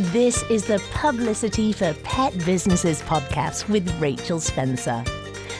This 0.00 0.42
is 0.44 0.64
the 0.64 0.82
Publicity 0.94 1.74
for 1.74 1.92
Pet 2.02 2.32
Businesses 2.46 3.02
podcast 3.02 3.68
with 3.68 3.86
Rachel 4.00 4.40
Spencer. 4.40 5.04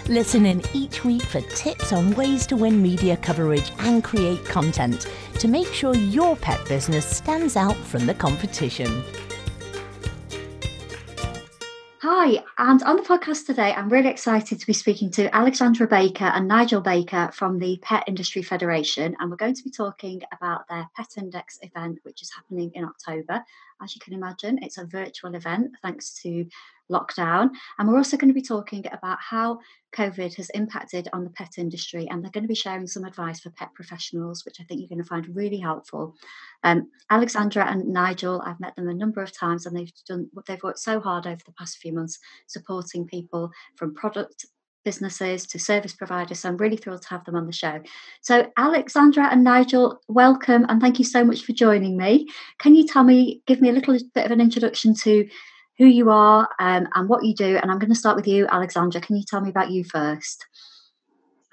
Listen 0.08 0.46
in 0.46 0.62
each 0.72 1.04
week 1.04 1.24
for 1.24 1.42
tips 1.42 1.92
on 1.92 2.14
ways 2.14 2.46
to 2.46 2.56
win 2.56 2.80
media 2.80 3.18
coverage 3.18 3.70
and 3.80 4.02
create 4.02 4.42
content 4.46 5.06
to 5.40 5.46
make 5.46 5.66
sure 5.74 5.94
your 5.94 6.36
pet 6.36 6.58
business 6.66 7.04
stands 7.04 7.54
out 7.54 7.76
from 7.76 8.06
the 8.06 8.14
competition. 8.14 9.04
Hi, 12.12 12.42
and 12.58 12.82
on 12.82 12.96
the 12.96 13.02
podcast 13.02 13.46
today, 13.46 13.72
I'm 13.72 13.88
really 13.88 14.08
excited 14.08 14.58
to 14.58 14.66
be 14.66 14.72
speaking 14.72 15.12
to 15.12 15.32
Alexandra 15.32 15.86
Baker 15.86 16.24
and 16.24 16.48
Nigel 16.48 16.80
Baker 16.80 17.30
from 17.32 17.60
the 17.60 17.78
Pet 17.82 18.02
Industry 18.08 18.42
Federation. 18.42 19.14
And 19.20 19.30
we're 19.30 19.36
going 19.36 19.54
to 19.54 19.62
be 19.62 19.70
talking 19.70 20.20
about 20.32 20.66
their 20.68 20.90
Pet 20.96 21.06
Index 21.16 21.60
event, 21.62 22.00
which 22.02 22.20
is 22.20 22.32
happening 22.34 22.72
in 22.74 22.84
October. 22.84 23.44
As 23.80 23.94
you 23.94 24.00
can 24.00 24.12
imagine, 24.12 24.58
it's 24.60 24.76
a 24.76 24.86
virtual 24.86 25.36
event 25.36 25.70
thanks 25.82 26.20
to 26.22 26.46
lockdown. 26.90 27.50
And 27.78 27.88
we're 27.88 27.96
also 27.96 28.16
going 28.16 28.28
to 28.28 28.34
be 28.34 28.42
talking 28.42 28.84
about 28.92 29.18
how 29.20 29.60
COVID 29.94 30.34
has 30.34 30.50
impacted 30.50 31.08
on 31.12 31.24
the 31.24 31.30
pet 31.30 31.52
industry. 31.58 32.06
And 32.08 32.22
they're 32.22 32.30
going 32.30 32.44
to 32.44 32.48
be 32.48 32.54
sharing 32.54 32.86
some 32.86 33.04
advice 33.04 33.40
for 33.40 33.50
pet 33.50 33.70
professionals, 33.74 34.44
which 34.44 34.56
I 34.60 34.64
think 34.64 34.80
you're 34.80 34.88
going 34.88 35.02
to 35.02 35.08
find 35.08 35.34
really 35.34 35.58
helpful. 35.58 36.14
Um, 36.62 36.90
Alexandra 37.10 37.66
and 37.66 37.88
Nigel, 37.88 38.42
I've 38.44 38.60
met 38.60 38.76
them 38.76 38.88
a 38.88 38.94
number 38.94 39.22
of 39.22 39.36
times, 39.36 39.66
and 39.66 39.76
they've 39.76 39.92
done 40.06 40.28
they've 40.46 40.62
worked 40.62 40.78
so 40.78 41.00
hard 41.00 41.26
over 41.26 41.40
the 41.44 41.52
past 41.52 41.78
few 41.78 41.92
months 41.92 42.18
supporting 42.46 43.06
people 43.06 43.50
from 43.76 43.94
product 43.94 44.46
businesses 44.84 45.46
to 45.46 45.58
service 45.58 45.92
providers. 45.92 46.40
So 46.40 46.48
I'm 46.48 46.56
really 46.56 46.76
thrilled 46.76 47.02
to 47.02 47.08
have 47.08 47.24
them 47.24 47.36
on 47.36 47.46
the 47.46 47.52
show. 47.52 47.80
So, 48.22 48.50
Alexandra 48.56 49.28
and 49.30 49.44
Nigel, 49.44 50.00
welcome 50.08 50.64
and 50.68 50.80
thank 50.80 50.98
you 50.98 51.04
so 51.04 51.24
much 51.24 51.42
for 51.42 51.52
joining 51.52 51.96
me. 51.96 52.28
Can 52.58 52.74
you 52.74 52.86
tell 52.86 53.04
me, 53.04 53.42
give 53.46 53.60
me 53.60 53.68
a 53.68 53.72
little 53.72 53.98
bit 54.14 54.24
of 54.24 54.30
an 54.30 54.40
introduction 54.40 54.94
to 55.02 55.28
who 55.80 55.86
you 55.86 56.10
are 56.10 56.46
um, 56.58 56.86
and 56.94 57.08
what 57.08 57.24
you 57.24 57.34
do? 57.34 57.56
And 57.56 57.70
I'm 57.70 57.78
going 57.78 57.90
to 57.90 57.98
start 57.98 58.14
with 58.14 58.28
you, 58.28 58.46
Alexandra. 58.46 59.00
Can 59.00 59.16
you 59.16 59.22
tell 59.26 59.40
me 59.40 59.48
about 59.48 59.70
you 59.70 59.82
first? 59.82 60.46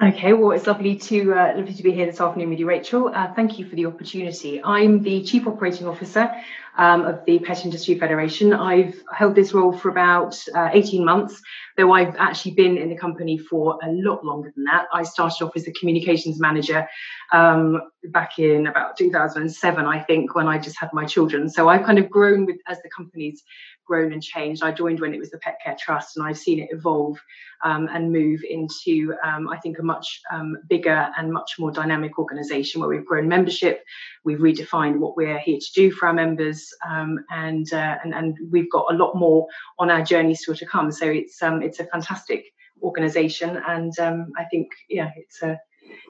Okay, 0.04 0.34
well, 0.34 0.52
it's 0.52 0.68
lovely 0.68 0.98
to 0.98 1.34
uh, 1.34 1.54
lovely 1.56 1.74
to 1.74 1.82
be 1.82 1.94
here 1.94 2.06
this 2.06 2.20
afternoon 2.20 2.50
with 2.50 2.60
you, 2.60 2.68
Rachel. 2.68 3.10
Uh, 3.16 3.34
thank 3.34 3.58
you 3.58 3.66
for 3.66 3.76
the 3.78 3.86
opportunity. 3.86 4.62
I'm 4.62 5.02
the 5.02 5.24
Chief 5.24 5.48
Operating 5.48 5.88
Officer 5.88 6.30
um, 6.78 7.06
of 7.06 7.26
the 7.26 7.40
Pet 7.40 7.66
Industry 7.66 7.98
Federation. 7.98 8.54
I've 8.54 9.02
held 9.14 9.36
this 9.36 9.54
role 9.54 9.74
for 9.74 9.90
about 9.90 10.38
uh, 10.56 10.70
18 10.72 11.04
months, 11.04 11.42
though 11.76 11.92
I've 11.92 12.16
actually 12.18 12.52
been 12.52 12.78
in 12.78 12.90
the 12.90 12.96
company 12.96 13.38
for 13.38 13.80
a 13.84 13.92
lot 13.92 14.24
longer 14.24 14.52
than 14.56 14.64
that. 14.66 14.86
I 14.94 15.04
started 15.04 15.44
off 15.44 15.56
as 15.56 15.68
a 15.68 15.72
communications 15.74 16.40
manager 16.40 16.88
um, 17.34 17.82
back 18.06 18.40
in 18.40 18.68
about 18.68 18.96
2007, 18.98 19.86
I 19.86 20.00
think, 20.04 20.36
when 20.36 20.48
I 20.48 20.60
just 20.60 20.80
had 20.80 20.90
my 20.94 21.06
children. 21.06 21.50
So 21.50 21.68
I've 21.68 21.86
kind 21.86 22.00
of 22.00 22.10
grown 22.10 22.46
with 22.46 22.58
as 22.68 22.82
the 22.82 22.90
company's 22.96 23.44
grown 23.88 24.12
and 24.12 24.22
changed. 24.22 24.62
I 24.62 24.72
joined 24.72 25.00
when 25.00 25.14
it 25.14 25.20
was 25.20 25.32
the 25.32 25.40
Pet 25.40 25.58
Care 25.64 25.78
Trust, 25.80 26.18
and 26.18 26.26
I've 26.26 26.38
seen 26.38 26.60
it 26.60 26.70
evolve 26.72 27.18
um, 27.64 27.90
and 27.92 28.12
move 28.12 28.42
into, 28.48 29.16
um, 29.24 29.48
I 29.50 29.58
think, 29.58 29.80
a 29.80 29.84
much 29.84 30.22
um, 30.32 30.58
bigger 30.70 31.10
and 31.18 31.32
much 31.32 31.56
more 31.58 31.72
dynamic 31.72 32.20
organisation 32.20 32.82
where 32.82 32.90
we've 32.90 33.06
grown 33.06 33.28
membership, 33.28 33.84
we've 34.28 34.40
redefined 34.40 35.00
what 35.00 35.16
we're 35.16 35.40
here 35.40 35.58
to 35.58 35.74
do 35.74 35.90
for 35.90 36.08
our 36.08 36.14
members, 36.14 36.72
um, 36.88 37.18
and, 37.32 37.72
uh, 37.74 37.96
and 38.04 38.14
and 38.14 38.38
we've 38.52 38.70
got 38.70 38.86
a 38.92 38.96
lot 38.96 39.16
more 39.16 39.48
on 39.80 39.90
our 39.90 40.04
journey 40.04 40.36
still 40.36 40.54
to 40.54 40.66
come. 40.66 40.92
So 40.92 41.06
it's 41.06 41.42
um, 41.42 41.64
it's 41.64 41.80
a 41.80 41.86
fantastic 41.86 42.46
organisation, 42.84 43.62
and 43.68 43.98
um, 44.00 44.32
I 44.38 44.44
think 44.44 44.68
yeah, 44.90 45.12
it's 45.16 45.42
a 45.42 45.58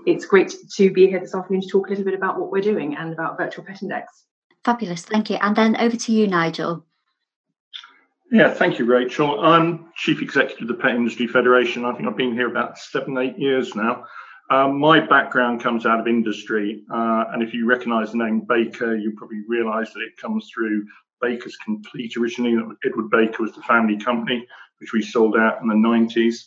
it's 0.07 0.25
great 0.25 0.53
to 0.77 0.91
be 0.91 1.07
here 1.07 1.19
this 1.19 1.35
afternoon 1.35 1.61
to 1.61 1.67
talk 1.67 1.87
a 1.87 1.89
little 1.91 2.05
bit 2.05 2.15
about 2.15 2.39
what 2.39 2.51
we're 2.51 2.61
doing 2.61 2.97
and 2.97 3.13
about 3.13 3.37
Virtual 3.37 3.63
Pet 3.63 3.83
Index. 3.83 4.25
Fabulous, 4.65 5.03
thank 5.03 5.29
you. 5.29 5.37
And 5.39 5.55
then 5.55 5.77
over 5.77 5.95
to 5.95 6.11
you, 6.11 6.27
Nigel. 6.27 6.83
Yeah, 8.31 8.51
thank 8.51 8.79
you, 8.79 8.85
Rachel. 8.85 9.39
I'm 9.39 9.85
Chief 9.95 10.21
Executive 10.21 10.63
of 10.63 10.67
the 10.67 10.73
Pet 10.73 10.95
Industry 10.95 11.27
Federation. 11.27 11.85
I 11.85 11.93
think 11.93 12.09
I've 12.09 12.17
been 12.17 12.33
here 12.33 12.49
about 12.49 12.77
seven, 12.77 13.17
eight 13.17 13.37
years 13.37 13.75
now. 13.75 14.05
Um, 14.49 14.79
my 14.79 14.99
background 14.99 15.61
comes 15.61 15.85
out 15.85 15.99
of 15.99 16.07
industry, 16.07 16.83
uh, 16.91 17.25
and 17.33 17.43
if 17.43 17.53
you 17.53 17.65
recognise 17.65 18.11
the 18.11 18.17
name 18.17 18.41
Baker, 18.47 18.95
you 18.95 19.13
probably 19.17 19.41
realise 19.47 19.91
that 19.93 20.01
it 20.01 20.15
comes 20.17 20.49
through 20.53 20.85
Baker's 21.21 21.57
Complete. 21.57 22.15
Originally, 22.15 22.57
Edward 22.85 23.09
Baker 23.09 23.43
was 23.43 23.53
the 23.53 23.61
family 23.63 23.97
company, 23.97 24.47
which 24.79 24.93
we 24.93 25.01
sold 25.01 25.35
out 25.35 25.61
in 25.61 25.67
the 25.67 25.75
90s. 25.75 26.45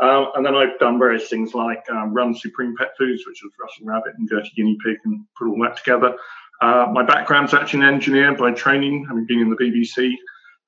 Uh, 0.00 0.26
and 0.36 0.44
then 0.44 0.54
I've 0.54 0.78
done 0.78 0.98
various 0.98 1.28
things 1.28 1.54
like 1.54 1.84
um, 1.90 2.12
run 2.12 2.34
Supreme 2.34 2.76
Pet 2.76 2.90
Foods, 2.98 3.24
which 3.26 3.40
was 3.42 3.52
Russell 3.60 3.86
Rabbit 3.86 4.12
and 4.16 4.28
Gerty 4.28 4.50
Guinea 4.54 4.78
Pig, 4.84 4.98
and 5.04 5.24
put 5.36 5.48
all 5.48 5.60
that 5.62 5.76
together. 5.78 6.16
Uh, 6.60 6.86
my 6.92 7.02
background's 7.02 7.54
actually 7.54 7.80
an 7.80 7.94
engineer 7.94 8.34
by 8.34 8.52
training, 8.52 9.06
having 9.08 9.26
been 9.26 9.40
in 9.40 9.50
the 9.50 9.56
BBC. 9.56 10.14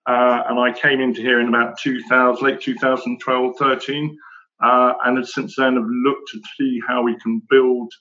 Uh, 0.06 0.42
and 0.48 0.58
I 0.58 0.72
came 0.72 1.00
into 1.00 1.20
here 1.20 1.41
in 1.41 1.48
about 1.48 1.78
2000, 1.78 2.44
late 2.44 2.60
2012, 2.60 3.56
13. 3.56 4.18
Uh, 4.62 4.93
and 5.04 5.26
since 5.26 5.56
then 5.56 5.76
have 5.76 5.88
looked 5.88 6.31
to 6.31 6.41
see 6.56 6.81
how 6.87 7.03
we 7.03 7.19
can 7.21 7.41
build 7.48 7.93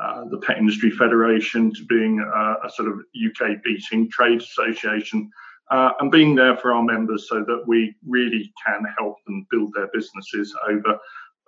uh, 0.00 0.24
the 0.30 0.38
Pet 0.38 0.58
Industry 0.58 0.90
Federation 0.90 1.72
to 1.72 1.84
being 1.86 2.20
a 2.20 2.70
sort 2.70 2.88
of 2.88 3.00
UK 3.14 3.62
beating 3.62 4.10
trade 4.10 4.40
association 4.40 5.30
uh, 5.70 5.92
and 6.00 6.10
being 6.10 6.34
there 6.34 6.56
for 6.56 6.72
our 6.72 6.82
members 6.82 7.28
so 7.28 7.44
that 7.44 7.62
we 7.66 7.94
really 8.06 8.52
can 8.64 8.84
help 8.98 9.16
them 9.26 9.46
build 9.50 9.72
their 9.74 9.88
businesses 9.92 10.54
over 10.68 10.98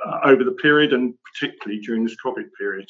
uh, 0.05 0.19
over 0.25 0.45
the 0.45 0.53
period 0.53 0.93
and 0.93 1.15
particularly 1.33 1.81
during 1.81 2.05
this 2.05 2.17
COVID 2.25 2.49
period. 2.59 2.87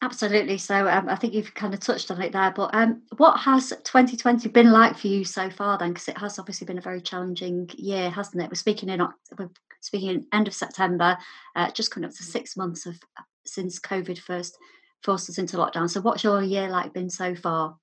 Absolutely. 0.00 0.58
So 0.58 0.86
um, 0.88 1.08
I 1.08 1.16
think 1.16 1.34
you've 1.34 1.54
kind 1.54 1.74
of 1.74 1.80
touched 1.80 2.10
on 2.10 2.22
it 2.22 2.32
there. 2.32 2.52
But 2.54 2.70
um, 2.72 3.02
what 3.16 3.38
has 3.40 3.70
2020 3.70 4.48
been 4.48 4.70
like 4.70 4.96
for 4.96 5.08
you 5.08 5.24
so 5.24 5.50
far 5.50 5.76
then? 5.76 5.92
Because 5.92 6.08
it 6.08 6.18
has 6.18 6.38
obviously 6.38 6.66
been 6.66 6.78
a 6.78 6.82
very 6.82 7.00
challenging 7.00 7.68
year, 7.76 8.08
hasn't 8.08 8.42
it? 8.42 8.48
We're 8.48 8.54
speaking 8.54 8.88
in 8.90 9.00
we're 9.36 9.50
speaking 9.80 10.10
in 10.10 10.26
end 10.32 10.46
of 10.46 10.54
September, 10.54 11.18
uh, 11.56 11.70
just 11.72 11.90
coming 11.90 12.08
up 12.08 12.14
to 12.14 12.22
six 12.22 12.56
months 12.56 12.86
of 12.86 12.96
since 13.44 13.80
COVID 13.80 14.18
first 14.18 14.56
forced 15.02 15.28
us 15.30 15.38
into 15.38 15.56
lockdown. 15.56 15.90
So 15.90 16.00
what's 16.00 16.22
your 16.22 16.42
year 16.42 16.68
like 16.68 16.92
been 16.92 17.10
so 17.10 17.34
far? 17.34 17.76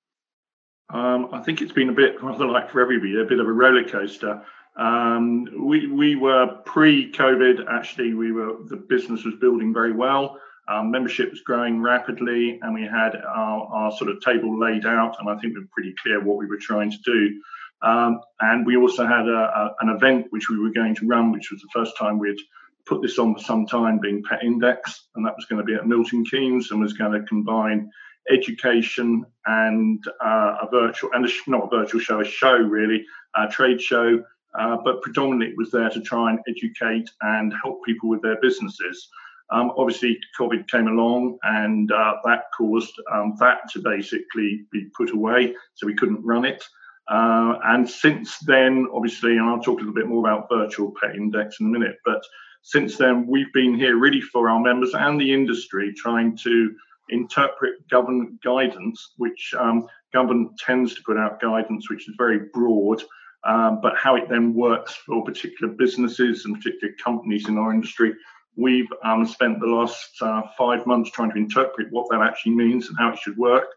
Um, 0.88 1.28
I 1.32 1.42
think 1.42 1.60
it's 1.60 1.72
been 1.72 1.90
a 1.90 1.94
bit 1.94 2.22
rather 2.22 2.46
like 2.46 2.70
for 2.70 2.80
everybody, 2.80 3.20
a 3.20 3.24
bit 3.24 3.40
of 3.40 3.46
a 3.46 3.52
roller 3.52 3.84
coaster. 3.84 4.42
Um, 4.76 5.48
we 5.66 5.86
we 5.86 6.16
were 6.16 6.46
pre-COVID. 6.64 7.66
Actually, 7.70 8.14
we 8.14 8.32
were 8.32 8.56
the 8.64 8.76
business 8.76 9.24
was 9.24 9.34
building 9.34 9.74
very 9.74 9.92
well. 9.92 10.38
Our 10.68 10.84
membership 10.84 11.30
was 11.30 11.40
growing 11.42 11.80
rapidly, 11.80 12.58
and 12.62 12.74
we 12.74 12.82
had 12.82 13.14
our, 13.16 13.66
our 13.66 13.92
sort 13.92 14.10
of 14.10 14.20
table 14.20 14.58
laid 14.58 14.84
out, 14.84 15.16
and 15.20 15.28
I 15.28 15.34
think 15.38 15.54
we 15.54 15.60
were 15.60 15.68
pretty 15.72 15.94
clear 16.02 16.20
what 16.22 16.38
we 16.38 16.46
were 16.46 16.58
trying 16.58 16.90
to 16.90 16.98
do. 17.04 17.40
Um, 17.82 18.20
and 18.40 18.66
we 18.66 18.76
also 18.76 19.06
had 19.06 19.28
a, 19.28 19.32
a, 19.32 19.74
an 19.80 19.90
event 19.90 20.26
which 20.30 20.48
we 20.48 20.58
were 20.58 20.72
going 20.72 20.94
to 20.96 21.06
run, 21.06 21.30
which 21.30 21.50
was 21.50 21.60
the 21.60 21.68
first 21.72 21.96
time 21.96 22.18
we'd 22.18 22.40
put 22.86 23.02
this 23.02 23.18
on 23.18 23.34
for 23.34 23.40
some 23.40 23.66
time, 23.66 23.98
being 23.98 24.22
Pet 24.28 24.42
Index, 24.42 25.08
and 25.14 25.26
that 25.26 25.36
was 25.36 25.44
going 25.44 25.58
to 25.58 25.64
be 25.64 25.74
at 25.74 25.86
Milton 25.86 26.24
Keynes 26.24 26.70
and 26.70 26.80
was 26.80 26.94
going 26.94 27.12
to 27.12 27.26
combine 27.26 27.90
education 28.30 29.24
and 29.46 30.04
uh, 30.24 30.56
a 30.62 30.68
virtual 30.70 31.10
and 31.12 31.26
a, 31.26 31.28
not 31.46 31.64
a 31.64 31.78
virtual 31.78 32.00
show, 32.00 32.20
a 32.20 32.24
show 32.24 32.56
really, 32.56 33.04
a 33.36 33.46
trade 33.48 33.80
show, 33.80 34.22
uh, 34.58 34.76
but 34.84 35.02
predominantly 35.02 35.48
it 35.48 35.56
was 35.56 35.70
there 35.70 35.90
to 35.90 36.00
try 36.00 36.30
and 36.30 36.40
educate 36.48 37.08
and 37.20 37.52
help 37.62 37.84
people 37.84 38.08
with 38.08 38.22
their 38.22 38.40
businesses. 38.40 39.08
Um, 39.50 39.72
obviously, 39.76 40.18
COVID 40.38 40.68
came 40.68 40.88
along 40.88 41.38
and 41.42 41.90
uh, 41.92 42.14
that 42.24 42.44
caused 42.56 42.94
um, 43.12 43.34
that 43.38 43.70
to 43.72 43.80
basically 43.80 44.66
be 44.72 44.86
put 44.96 45.10
away, 45.10 45.54
so 45.74 45.86
we 45.86 45.94
couldn't 45.94 46.24
run 46.24 46.44
it. 46.44 46.64
Uh, 47.08 47.58
and 47.64 47.88
since 47.88 48.38
then, 48.40 48.86
obviously, 48.92 49.36
and 49.36 49.48
I'll 49.48 49.60
talk 49.60 49.76
a 49.76 49.82
little 49.82 49.94
bit 49.94 50.08
more 50.08 50.28
about 50.28 50.48
virtual 50.50 50.92
pet 51.00 51.14
index 51.14 51.60
in 51.60 51.66
a 51.66 51.70
minute, 51.70 51.98
but 52.04 52.22
since 52.62 52.96
then, 52.96 53.28
we've 53.28 53.52
been 53.52 53.76
here 53.76 53.96
really 53.96 54.20
for 54.20 54.50
our 54.50 54.58
members 54.58 54.92
and 54.92 55.20
the 55.20 55.32
industry 55.32 55.94
trying 55.96 56.36
to 56.38 56.74
interpret 57.10 57.88
government 57.88 58.42
guidance, 58.42 59.12
which 59.18 59.54
um, 59.56 59.86
government 60.12 60.58
tends 60.58 60.92
to 60.96 61.02
put 61.06 61.16
out 61.16 61.40
guidance 61.40 61.88
which 61.88 62.08
is 62.08 62.14
very 62.18 62.40
broad, 62.52 63.00
um, 63.44 63.80
but 63.80 63.96
how 63.96 64.16
it 64.16 64.28
then 64.28 64.52
works 64.52 64.94
for 64.94 65.24
particular 65.24 65.72
businesses 65.72 66.44
and 66.44 66.56
particular 66.56 66.92
companies 67.02 67.48
in 67.48 67.56
our 67.56 67.72
industry. 67.72 68.12
We've 68.56 68.88
um, 69.04 69.26
spent 69.26 69.60
the 69.60 69.66
last 69.66 70.10
uh, 70.20 70.42
five 70.56 70.86
months 70.86 71.10
trying 71.10 71.30
to 71.32 71.36
interpret 71.36 71.88
what 71.90 72.06
that 72.10 72.22
actually 72.22 72.54
means 72.54 72.88
and 72.88 72.98
how 72.98 73.12
it 73.12 73.18
should 73.18 73.36
work. 73.36 73.68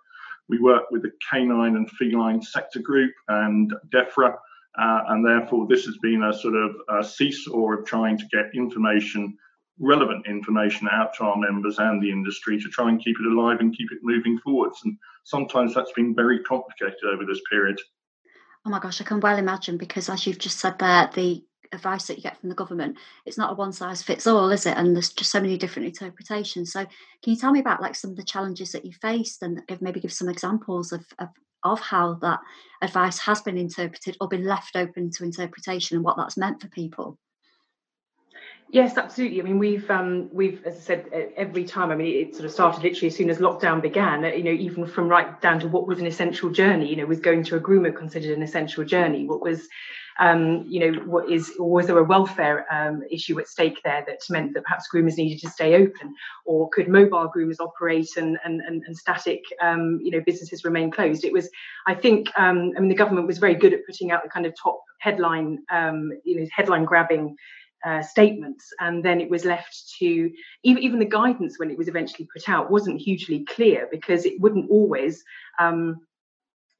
We 0.47 0.59
work 0.59 0.89
with 0.89 1.03
the 1.03 1.11
canine 1.29 1.75
and 1.75 1.89
feline 1.91 2.41
sector 2.41 2.79
group 2.79 3.13
and 3.27 3.73
DEFRA, 3.89 4.33
uh, 4.79 5.01
and 5.09 5.25
therefore 5.25 5.67
this 5.67 5.85
has 5.85 5.97
been 5.97 6.23
a 6.23 6.33
sort 6.33 6.55
of 6.55 6.75
a 6.89 7.03
seesaw 7.03 7.73
of 7.73 7.85
trying 7.85 8.17
to 8.17 8.25
get 8.31 8.55
information 8.55 9.37
relevant 9.79 10.25
information 10.27 10.87
out 10.91 11.13
to 11.15 11.23
our 11.23 11.37
members 11.37 11.79
and 11.79 12.03
the 12.03 12.11
industry 12.11 12.59
to 12.59 12.67
try 12.69 12.89
and 12.89 13.03
keep 13.03 13.15
it 13.19 13.25
alive 13.25 13.59
and 13.61 13.75
keep 13.75 13.91
it 13.91 13.99
moving 14.01 14.37
forwards. 14.39 14.81
And 14.83 14.97
sometimes 15.23 15.73
that's 15.73 15.93
been 15.93 16.13
very 16.13 16.39
complicated 16.43 16.99
over 17.05 17.25
this 17.25 17.41
period. 17.49 17.79
Oh 18.65 18.69
my 18.69 18.79
gosh, 18.79 18.99
I 18.99 19.05
can 19.05 19.21
well 19.21 19.37
imagine 19.37 19.77
because 19.77 20.09
as 20.09 20.27
you've 20.27 20.39
just 20.39 20.59
said 20.59 20.79
there, 20.79 21.09
the 21.13 21.43
advice 21.71 22.07
that 22.07 22.17
you 22.17 22.23
get 22.23 22.39
from 22.39 22.49
the 22.49 22.55
government, 22.55 22.97
it's 23.25 23.37
not 23.37 23.51
a 23.51 23.55
one 23.55 23.73
size 23.73 24.01
fits 24.01 24.27
all, 24.27 24.49
is 24.51 24.65
it? 24.65 24.77
And 24.77 24.95
there's 24.95 25.11
just 25.11 25.31
so 25.31 25.41
many 25.41 25.57
different 25.57 25.87
interpretations. 25.87 26.71
So 26.71 26.85
can 26.85 27.33
you 27.33 27.35
tell 27.35 27.51
me 27.51 27.59
about 27.59 27.81
like 27.81 27.95
some 27.95 28.11
of 28.11 28.17
the 28.17 28.23
challenges 28.23 28.71
that 28.71 28.85
you 28.85 28.91
faced 28.93 29.43
and 29.43 29.61
give, 29.67 29.81
maybe 29.81 29.99
give 29.99 30.13
some 30.13 30.29
examples 30.29 30.91
of, 30.91 31.05
of 31.19 31.29
of 31.63 31.79
how 31.81 32.13
that 32.15 32.39
advice 32.81 33.19
has 33.19 33.41
been 33.41 33.57
interpreted 33.57 34.15
or 34.21 34.27
been 34.27 34.45
left 34.45 34.75
open 34.75 35.11
to 35.11 35.23
interpretation 35.23 35.97
and 35.97 36.05
what 36.05 36.15
that's 36.15 36.37
meant 36.37 36.61
for 36.61 36.69
people? 36.69 37.17
Yes, 38.71 38.97
absolutely. 38.97 39.41
I 39.41 39.43
mean, 39.43 39.57
we've 39.57 39.89
um, 39.89 40.29
we've, 40.31 40.63
as 40.63 40.75
I 40.75 40.79
said, 40.79 41.33
every 41.35 41.63
time. 41.63 41.89
I 41.89 41.95
mean, 41.95 42.27
it 42.27 42.35
sort 42.35 42.45
of 42.45 42.51
started 42.51 42.83
literally 42.83 43.07
as 43.07 43.15
soon 43.15 43.31
as 43.31 43.39
lockdown 43.39 43.81
began. 43.81 44.23
You 44.23 44.43
know, 44.43 44.51
even 44.51 44.85
from 44.85 45.07
right 45.07 45.41
down 45.41 45.59
to 45.61 45.67
what 45.67 45.87
was 45.87 45.99
an 45.99 46.05
essential 46.05 46.51
journey. 46.51 46.87
You 46.87 46.97
know, 46.97 47.07
was 47.07 47.19
going 47.19 47.43
to 47.45 47.55
a 47.55 47.59
groomer 47.59 47.95
considered 47.95 48.37
an 48.37 48.43
essential 48.43 48.83
journey? 48.83 49.25
What 49.25 49.41
was 49.41 49.67
um, 50.19 50.65
you 50.67 50.79
know, 50.79 50.99
what 51.01 51.29
is 51.29 51.53
or 51.59 51.69
was 51.69 51.87
there 51.87 51.97
a 51.97 52.03
welfare 52.03 52.65
um, 52.73 53.03
issue 53.09 53.39
at 53.39 53.47
stake 53.47 53.81
there 53.83 54.03
that 54.07 54.19
meant 54.29 54.53
that 54.53 54.63
perhaps 54.63 54.87
groomers 54.93 55.17
needed 55.17 55.39
to 55.41 55.49
stay 55.49 55.75
open, 55.75 56.13
or 56.45 56.69
could 56.69 56.87
mobile 56.87 57.31
groomers 57.33 57.59
operate 57.59 58.17
and 58.17 58.37
and 58.43 58.61
and, 58.61 58.83
and 58.85 58.97
static, 58.97 59.43
um, 59.61 59.99
you 60.01 60.11
know, 60.11 60.21
businesses 60.25 60.65
remain 60.65 60.91
closed? 60.91 61.23
It 61.23 61.33
was, 61.33 61.49
I 61.87 61.95
think, 61.95 62.29
um, 62.37 62.73
I 62.75 62.79
mean, 62.79 62.89
the 62.89 62.95
government 62.95 63.27
was 63.27 63.37
very 63.37 63.55
good 63.55 63.73
at 63.73 63.85
putting 63.85 64.11
out 64.11 64.23
the 64.23 64.29
kind 64.29 64.45
of 64.45 64.53
top 64.61 64.81
headline, 64.99 65.59
um, 65.71 66.11
you 66.23 66.39
know, 66.39 66.47
headline 66.51 66.85
grabbing. 66.85 67.35
Uh, 67.85 68.01
statements, 68.01 68.73
and 68.81 69.05
then 69.05 69.21
it 69.21 69.29
was 69.29 69.45
left 69.45 69.95
to 69.97 70.29
even 70.63 70.83
even 70.83 70.99
the 70.99 71.05
guidance 71.05 71.57
when 71.57 71.71
it 71.71 71.77
was 71.77 71.87
eventually 71.87 72.27
put 72.33 72.49
out 72.49 72.69
wasn't 72.69 72.99
hugely 72.99 73.45
clear 73.45 73.87
because 73.89 74.25
it 74.25 74.33
wouldn't 74.41 74.69
always 74.69 75.23
um, 75.59 76.01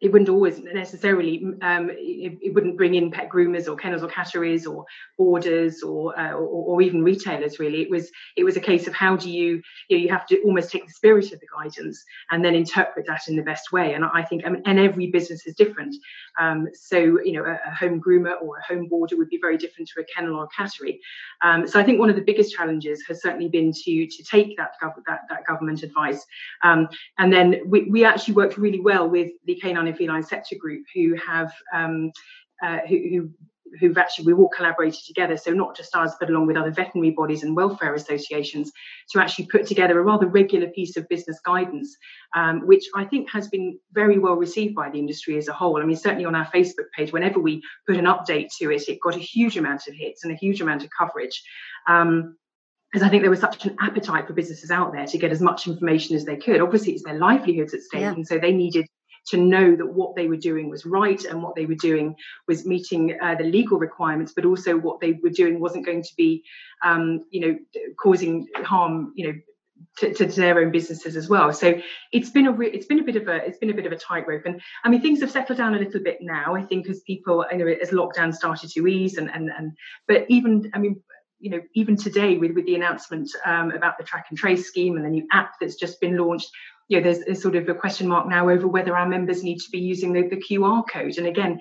it 0.02 0.12
wouldn't 0.12 0.30
always 0.30 0.60
necessarily 0.60 1.44
um, 1.62 1.90
it, 1.92 2.38
it, 2.42 2.54
wouldn't 2.54 2.78
bring 2.78 2.96
in 2.96 3.12
pet 3.12 3.30
groomers 3.30 3.68
or 3.68 3.76
kennels 3.76 4.02
or 4.02 4.08
catteries 4.08 4.66
or 4.66 4.86
boarders 5.18 5.84
or, 5.84 6.18
uh, 6.18 6.32
or, 6.32 6.76
or 6.76 6.82
even 6.82 7.04
retailers 7.04 7.60
really. 7.60 7.82
It 7.82 7.90
was 7.90 8.10
it 8.36 8.44
was 8.44 8.56
a 8.58 8.62
case 8.62 8.88
of 8.88 8.94
how 8.94 9.16
do 9.16 9.30
you 9.30 9.62
you, 9.90 9.98
know, 9.98 10.04
you 10.04 10.10
have 10.10 10.26
to 10.28 10.42
almost 10.42 10.72
take 10.72 10.86
the 10.88 10.94
spirit 10.94 11.32
of 11.34 11.40
the 11.40 11.48
guidance 11.54 12.04
and 12.32 12.44
then 12.44 12.56
interpret 12.56 13.06
that 13.08 13.28
in 13.28 13.36
the 13.36 13.44
best 13.44 13.72
way. 13.72 13.94
And 13.94 14.06
I 14.06 14.24
think 14.24 14.44
I 14.46 14.50
mean, 14.50 14.62
and 14.66 14.80
every 14.80 15.08
business 15.08 15.46
is 15.46 15.56
different. 15.56 15.96
Um, 16.40 16.68
so 16.74 16.98
you 16.98 17.34
know 17.34 17.44
a, 17.44 17.60
a, 17.68 17.76
home 17.76 18.02
groomer 18.02 18.42
or 18.42 18.58
a 18.58 18.64
home 18.64 18.88
boarder 18.88 19.18
would 19.18 19.30
be 19.30 19.40
very 19.42 19.58
different 19.58 19.90
to 19.90 20.02
a 20.02 20.06
kennel 20.06 20.36
or 20.36 20.46
a 20.46 20.62
cattery 20.62 21.00
um, 21.42 21.68
so 21.68 21.80
I 21.80 21.84
think 21.84 22.00
one 22.00 22.10
of 22.10 22.16
the 22.16 22.22
biggest 22.22 22.54
challenges 22.56 23.04
has 23.08 23.22
certainly 23.22 23.48
been 23.48 23.72
to 23.72 24.08
to 24.08 24.24
take 24.24 24.58
that 24.58 24.72
that, 25.08 25.22
that 25.30 25.46
government 25.46 25.84
advice. 25.84 26.26
Um, 26.64 26.90
and 27.18 27.32
then 27.32 27.62
we, 27.66 27.84
we 27.90 28.06
actually 28.06 28.36
worked 28.36 28.58
really 28.58 28.80
well 28.80 29.10
with 29.10 29.32
the 29.46 29.56
canine 29.56 29.88
and 29.90 29.98
feline 29.98 30.24
sector 30.24 30.56
group 30.56 30.86
who 30.94 31.16
have 31.16 31.52
um, 31.74 32.12
uh, 32.64 32.80
who, 32.88 32.98
who 33.10 33.30
who've 33.80 33.98
actually 33.98 34.26
we've 34.26 34.40
all 34.40 34.50
collaborated 34.50 35.04
together 35.06 35.38
so 35.38 35.52
not 35.52 35.76
just 35.76 35.96
us 35.96 36.16
but 36.20 36.30
along 36.30 36.48
with 36.48 36.58
other 36.58 36.72
veterinary 36.72 37.12
bodies 37.12 37.44
and 37.44 37.56
welfare 37.56 37.94
associations 37.94 38.72
to 39.10 39.20
actually 39.20 39.46
put 39.46 39.66
together 39.66 40.00
a 40.00 40.04
rather 40.04 40.28
regular 40.28 40.68
piece 40.68 40.98
of 40.98 41.08
business 41.08 41.40
guidance 41.46 41.96
um, 42.36 42.66
which 42.66 42.86
i 42.96 43.04
think 43.04 43.30
has 43.30 43.48
been 43.48 43.78
very 43.92 44.18
well 44.18 44.36
received 44.36 44.76
by 44.76 44.90
the 44.90 45.00
industry 45.00 45.38
as 45.38 45.48
a 45.48 45.54
whole 45.54 45.82
i 45.82 45.86
mean 45.86 45.96
certainly 45.96 46.26
on 46.26 46.36
our 46.36 46.48
facebook 46.48 46.90
page 46.96 47.12
whenever 47.14 47.40
we 47.40 47.62
put 47.88 47.98
an 47.98 48.06
update 48.06 48.48
to 48.58 48.72
it 48.72 48.88
it 48.90 49.00
got 49.02 49.16
a 49.16 49.20
huge 49.20 49.58
amount 49.58 49.88
of 49.88 49.94
hits 49.94 50.24
and 50.24 50.34
a 50.34 50.38
huge 50.38 50.62
amount 50.62 50.84
of 50.84 50.90
coverage 50.98 51.44
um, 51.88 52.36
because 52.92 53.06
I 53.06 53.10
think 53.12 53.22
there 53.22 53.30
was 53.30 53.40
such 53.40 53.66
an 53.66 53.76
appetite 53.80 54.26
for 54.26 54.34
businesses 54.34 54.72
out 54.72 54.94
there 54.94 55.06
to 55.06 55.18
get 55.20 55.32
as 55.32 55.42
much 55.42 55.68
information 55.68 56.16
as 56.16 56.26
they 56.26 56.38
could. 56.38 56.60
Obviously, 56.60 56.94
it's 56.94 57.04
their 57.04 57.20
livelihoods 57.20 57.76
at 57.76 57.82
stake, 57.82 58.02
yeah. 58.02 58.14
and 58.14 58.28
so 58.28 58.40
they 58.40 58.52
needed 58.52 58.88
to 59.28 59.38
know 59.38 59.76
that 59.76 59.94
what 59.94 60.16
they 60.16 60.28
were 60.28 60.38
doing 60.38 60.70
was 60.70 60.86
right 60.86 61.24
and 61.26 61.44
what 61.44 61.56
they 61.56 61.66
were 61.66 61.76
doing 61.76 62.16
was 62.48 62.66
meeting 62.66 63.18
uh, 63.22 63.36
the 63.36 63.44
legal 63.44 63.78
requirements, 63.78 64.34
but 64.36 64.46
also 64.46 64.78
what 64.78 65.00
they 65.00 65.14
were 65.24 65.30
doing 65.30 65.60
wasn't 65.60 65.86
going 65.86 66.04
to 66.04 66.14
be, 66.18 66.44
um, 66.84 67.26
you 67.30 67.42
know, 67.42 67.84
causing 68.02 68.48
harm, 68.64 69.14
you 69.16 69.28
know, 69.28 69.34
to, 69.98 70.14
to, 70.14 70.26
their 70.26 70.60
own 70.60 70.72
businesses 70.72 71.16
as 71.16 71.30
well. 71.30 71.54
So 71.54 71.80
it's 72.12 72.30
been 72.30 72.48
a 72.48 72.52
re- 72.52 72.72
it's 72.72 72.86
been 72.86 73.00
a 73.00 73.04
bit 73.04 73.16
of 73.16 73.28
a 73.28 73.36
it's 73.46 73.58
been 73.58 73.70
a 73.70 73.74
bit 73.74 73.86
of 73.86 73.92
a 73.92 73.98
tightrope. 73.98 74.46
And 74.46 74.62
I 74.84 74.90
mean 74.90 75.02
things 75.02 75.22
have 75.22 75.32
settled 75.32 75.58
down 75.58 75.76
a 75.76 75.80
little 75.80 76.02
bit 76.02 76.20
now. 76.22 76.56
I 76.56 76.64
think 76.64 76.90
as 76.90 77.02
people 77.02 77.46
you 77.52 77.58
know 77.58 77.68
as 77.68 77.92
lockdown 77.92 78.34
started 78.34 78.72
to 78.72 78.88
ease 78.88 79.18
and 79.18 79.30
and 79.30 79.50
and 79.50 79.72
but 80.08 80.26
even 80.30 80.70
I 80.74 80.80
mean 80.80 81.02
you 81.40 81.52
know 81.52 81.62
even 81.74 81.96
today 81.96 82.38
with 82.38 82.52
with 82.52 82.66
the 82.66 82.76
announcement 82.76 83.30
um, 83.46 83.72
about 83.72 83.98
the 83.98 84.04
track 84.04 84.28
and 84.30 84.38
trace 84.38 84.68
scheme 84.68 84.98
and 84.98 85.06
the 85.06 85.10
new 85.10 85.28
app 85.32 85.54
that's 85.60 85.76
just 85.76 86.00
been 86.02 86.18
launched 86.18 86.50
you 86.90 86.98
know, 86.98 87.04
there's, 87.04 87.24
there's 87.24 87.42
sort 87.42 87.56
of 87.56 87.70
a 87.70 87.74
question 87.74 88.08
mark 88.08 88.28
now 88.28 88.50
over 88.50 88.68
whether 88.68 88.98
our 88.98 89.08
members 89.08 89.44
need 89.44 89.60
to 89.60 89.70
be 89.72 89.80
using 89.80 90.12
the, 90.12 90.28
the 90.28 90.36
QR 90.36 90.84
code. 90.92 91.18
And 91.18 91.28
again, 91.28 91.60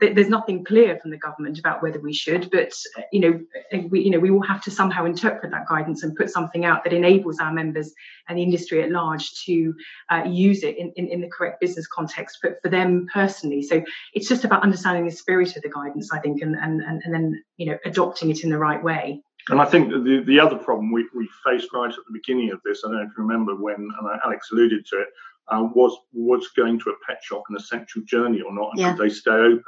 there's 0.00 0.28
nothing 0.28 0.64
clear 0.64 0.98
from 0.98 1.10
the 1.10 1.16
government 1.16 1.58
about 1.58 1.82
whether 1.82 2.00
we 2.00 2.12
should, 2.12 2.50
but 2.50 2.72
you 3.12 3.20
know, 3.20 3.40
we 3.88 4.00
you 4.00 4.10
know 4.10 4.18
we 4.18 4.30
will 4.30 4.42
have 4.42 4.62
to 4.64 4.70
somehow 4.70 5.04
interpret 5.04 5.52
that 5.52 5.68
guidance 5.68 6.02
and 6.02 6.16
put 6.16 6.28
something 6.28 6.64
out 6.64 6.84
that 6.84 6.92
enables 6.92 7.38
our 7.38 7.52
members 7.52 7.92
and 8.28 8.36
the 8.36 8.42
industry 8.42 8.82
at 8.82 8.90
large 8.90 9.32
to 9.44 9.72
uh, 10.10 10.24
use 10.26 10.64
it 10.64 10.76
in, 10.76 10.92
in, 10.96 11.06
in, 11.08 11.20
the 11.20 11.28
correct 11.28 11.60
business 11.60 11.86
context, 11.86 12.38
but 12.42 12.60
for 12.62 12.68
them 12.68 13.06
personally. 13.12 13.62
So 13.62 13.82
it's 14.12 14.28
just 14.28 14.44
about 14.44 14.62
understanding 14.62 15.04
the 15.04 15.12
spirit 15.12 15.56
of 15.56 15.62
the 15.62 15.70
guidance, 15.70 16.10
I 16.12 16.18
think, 16.18 16.42
and 16.42 16.56
and 16.56 16.82
and, 16.82 17.00
and 17.04 17.14
then 17.14 17.42
you 17.56 17.66
know 17.66 17.78
adopting 17.84 18.30
it 18.30 18.42
in 18.42 18.50
the 18.50 18.58
right 18.58 18.82
way. 18.82 19.22
And 19.48 19.60
I 19.60 19.64
think 19.64 19.90
the, 19.90 20.22
the 20.26 20.38
other 20.38 20.56
problem 20.56 20.92
we, 20.92 21.06
we 21.14 21.28
faced 21.44 21.72
right 21.72 21.90
at 21.90 21.96
the 21.96 22.12
beginning 22.12 22.50
of 22.50 22.60
this, 22.64 22.82
I 22.84 22.88
don't 22.88 22.98
know 22.98 23.02
if 23.02 23.08
you 23.16 23.24
remember 23.24 23.56
when 23.56 23.76
and 23.76 24.20
Alex 24.24 24.50
alluded 24.52 24.86
to 24.86 25.00
it, 25.00 25.08
uh, 25.48 25.66
was 25.74 25.96
was 26.12 26.48
going 26.56 26.78
to 26.80 26.90
a 26.90 26.94
pet 27.06 27.22
shop 27.22 27.42
an 27.48 27.56
essential 27.56 28.02
journey 28.02 28.40
or 28.40 28.54
not, 28.54 28.70
and 28.72 28.80
yeah. 28.80 28.92
could 28.92 29.02
they 29.02 29.08
stay 29.08 29.30
open? 29.30 29.62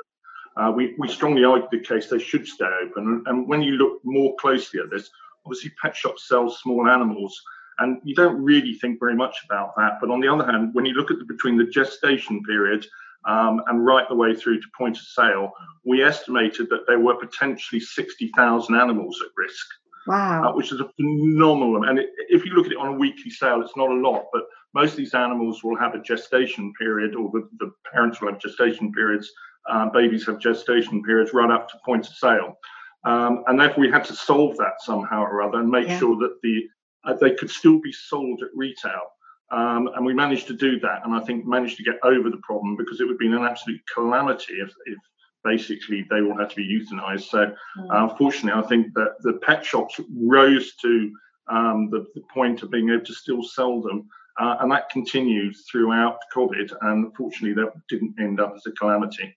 Uh, 0.57 0.71
we, 0.71 0.95
we 0.99 1.09
strongly 1.09 1.45
argued 1.45 1.71
the 1.73 1.81
case 1.81 2.09
they 2.09 2.19
should 2.19 2.47
stay 2.47 2.69
open. 2.83 3.05
And, 3.09 3.27
and 3.27 3.49
when 3.49 3.63
you 3.63 3.73
look 3.73 4.01
more 4.05 4.37
closely 4.37 4.81
at 4.81 4.91
this, 4.91 5.09
obviously 5.47 5.73
pet 5.81 5.97
shops 5.97 6.29
sell 6.29 6.51
small 6.51 6.89
animals, 6.89 7.41
and 7.79 8.01
you 8.05 8.15
don't 8.15 8.41
really 8.43 8.75
think 8.75 9.01
very 9.01 9.17
much 9.17 9.37
about 9.47 9.75
that. 9.77 9.99
But 10.01 10.11
on 10.11 10.21
the 10.21 10.29
other 10.29 10.45
hand, 10.45 10.75
when 10.75 10.85
you 10.85 10.93
look 10.93 11.11
at 11.11 11.19
the, 11.19 11.25
between 11.25 11.57
the 11.57 11.65
gestation 11.65 12.43
period 12.43 12.87
um, 13.25 13.63
and 13.69 13.85
right 13.85 14.09
the 14.09 14.15
way 14.15 14.35
through 14.35 14.61
to 14.61 14.67
point 14.77 14.97
of 14.97 15.05
sale, 15.05 15.53
we 15.85 16.03
estimated 16.03 16.69
that 16.71 16.85
there 16.87 17.01
were 17.01 17.15
potentially 17.15 17.81
60,000 17.81 18.75
animals 18.75 19.23
at 19.25 19.31
risk. 19.37 19.67
Wow. 20.05 20.49
Uh, 20.49 20.57
which 20.57 20.73
is 20.73 20.81
a 20.81 20.91
phenomenal. 20.97 21.85
And 21.85 22.01
it, 22.01 22.11
if 22.29 22.45
you 22.45 22.55
look 22.55 22.67
at 22.67 22.73
it 22.73 22.79
on 22.79 22.89
a 22.89 22.99
weekly 22.99 23.31
sale, 23.31 23.63
it's 23.63 23.77
not 23.77 23.89
a 23.89 23.95
lot, 23.95 24.25
but 24.33 24.43
most 24.75 24.93
of 24.93 24.97
these 24.97 25.15
animals 25.15 25.63
will 25.63 25.77
have 25.77 25.95
a 25.95 26.01
gestation 26.01 26.73
period, 26.73 27.15
or 27.15 27.31
the, 27.31 27.49
the 27.61 27.71
parents 27.93 28.21
will 28.21 28.33
have 28.33 28.41
gestation 28.41 28.93
periods. 28.93 29.31
Uh, 29.71 29.89
babies 29.91 30.27
have 30.27 30.41
gestation 30.41 31.05
periods 31.05 31.33
right 31.33 31.53
up 31.53 31.69
to 31.69 31.79
point 31.85 32.09
of 32.09 32.15
sale. 32.15 32.59
Um, 33.05 33.45
and 33.47 33.61
therefore, 33.61 33.83
we 33.83 33.91
had 33.91 34.05
to 34.07 34.15
solve 34.15 34.57
that 34.57 34.81
somehow 34.81 35.23
or 35.23 35.43
other 35.43 35.59
and 35.59 35.69
make 35.69 35.87
yeah. 35.87 35.99
sure 35.99 36.17
that 36.17 36.37
the 36.43 36.69
uh, 37.05 37.15
they 37.15 37.35
could 37.35 37.51
still 37.51 37.81
be 37.81 37.93
sold 37.93 38.41
at 38.43 38.49
retail. 38.55 39.12
Um, 39.53 39.91
and 39.95 40.05
we 40.07 40.15
managed 40.15 40.47
to 40.47 40.55
do 40.55 40.81
that, 40.81 41.05
and 41.05 41.15
I 41.15 41.21
think 41.21 41.45
managed 41.45 41.77
to 41.77 41.83
get 41.83 41.99
over 42.03 42.31
the 42.31 42.41
problem 42.43 42.75
because 42.75 43.01
it 43.01 43.05
would 43.05 43.13
have 43.13 43.19
been 43.19 43.35
an 43.35 43.45
absolute 43.45 43.83
calamity 43.95 44.55
if, 44.55 44.73
if 44.87 44.99
basically 45.45 46.07
they 46.09 46.23
all 46.23 46.39
had 46.39 46.49
to 46.51 46.57
be 46.57 46.67
euthanized. 46.67 47.29
So, 47.29 47.53
mm. 47.79 47.87
unfortunately, 47.91 48.59
I 48.59 48.67
think 48.67 48.95
that 48.95 49.17
the 49.21 49.35
pet 49.35 49.65
shops 49.65 50.01
rose 50.17 50.75
to 50.77 51.13
um, 51.49 51.91
the, 51.91 52.07
the, 52.15 52.23
point 52.33 52.63
of 52.63 52.71
being 52.71 52.89
able 52.89 53.05
to 53.05 53.13
still 53.13 53.43
sell 53.43 53.83
them. 53.83 54.09
Uh, 54.41 54.57
and 54.61 54.73
that 54.73 54.89
continued 54.89 55.55
throughout 55.71 56.17
COVID. 56.35 56.73
And 56.81 57.15
fortunately, 57.15 57.63
that 57.63 57.73
didn't 57.91 58.15
end 58.19 58.41
up 58.41 58.55
as 58.57 58.65
a 58.67 58.73
calamity. 58.73 59.37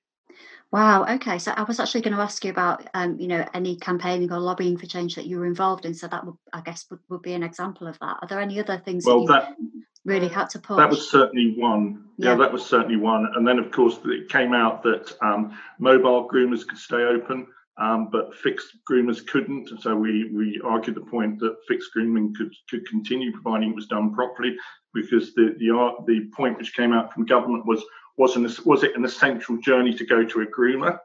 Wow. 0.71 1.05
Okay. 1.15 1.37
So 1.39 1.51
I 1.51 1.63
was 1.63 1.79
actually 1.79 2.01
going 2.01 2.15
to 2.15 2.21
ask 2.21 2.43
you 2.43 2.51
about, 2.51 2.85
um, 2.93 3.17
you 3.17 3.27
know, 3.27 3.47
any 3.53 3.77
campaigning 3.77 4.31
or 4.33 4.39
lobbying 4.39 4.77
for 4.77 4.85
change 4.85 5.15
that 5.15 5.25
you 5.25 5.39
were 5.39 5.45
involved 5.45 5.85
in. 5.85 5.93
So 5.93 6.07
that 6.07 6.25
would, 6.25 6.35
I 6.51 6.59
guess, 6.61 6.85
would, 6.89 6.99
would 7.07 7.21
be 7.21 7.33
an 7.33 7.43
example 7.43 7.87
of 7.87 7.97
that. 7.99 8.17
Are 8.21 8.27
there 8.27 8.41
any 8.41 8.59
other 8.59 8.81
things 8.83 9.05
well, 9.05 9.25
that, 9.27 9.55
that 9.55 9.55
really 10.03 10.27
had 10.27 10.49
to 10.49 10.59
push? 10.59 10.77
That 10.77 10.89
was 10.89 11.09
certainly 11.09 11.55
one. 11.57 12.03
Yeah, 12.17 12.31
yeah, 12.31 12.35
that 12.37 12.51
was 12.51 12.65
certainly 12.65 12.97
one. 12.97 13.25
And 13.35 13.47
then, 13.47 13.57
of 13.57 13.71
course, 13.71 13.99
it 14.05 14.27
came 14.27 14.53
out 14.53 14.83
that 14.83 15.15
um, 15.21 15.57
mobile 15.79 16.27
groomers 16.27 16.67
could 16.67 16.77
stay 16.77 17.03
open, 17.03 17.47
um, 17.77 18.09
but 18.11 18.35
fixed 18.35 18.77
groomers 18.89 19.25
couldn't. 19.25 19.69
So 19.81 19.95
we 19.95 20.29
we 20.33 20.61
argued 20.63 20.97
the 20.97 21.01
point 21.01 21.39
that 21.39 21.55
fixed 21.67 21.91
grooming 21.93 22.33
could 22.35 22.53
could 22.69 22.85
continue 22.89 23.31
providing 23.31 23.69
it 23.69 23.75
was 23.75 23.87
done 23.87 24.13
properly, 24.13 24.55
because 24.93 25.33
the 25.35 25.55
the 25.57 25.91
the 26.07 26.29
point 26.35 26.57
which 26.57 26.75
came 26.75 26.91
out 26.91 27.13
from 27.13 27.25
government 27.25 27.65
was 27.65 27.83
was 28.17 28.35
an, 28.35 28.49
was 28.65 28.83
it 28.83 28.95
an 28.95 29.05
essential 29.05 29.57
journey 29.57 29.93
to 29.93 30.05
go 30.05 30.23
to 30.23 30.41
a 30.41 30.45
groomer? 30.45 30.97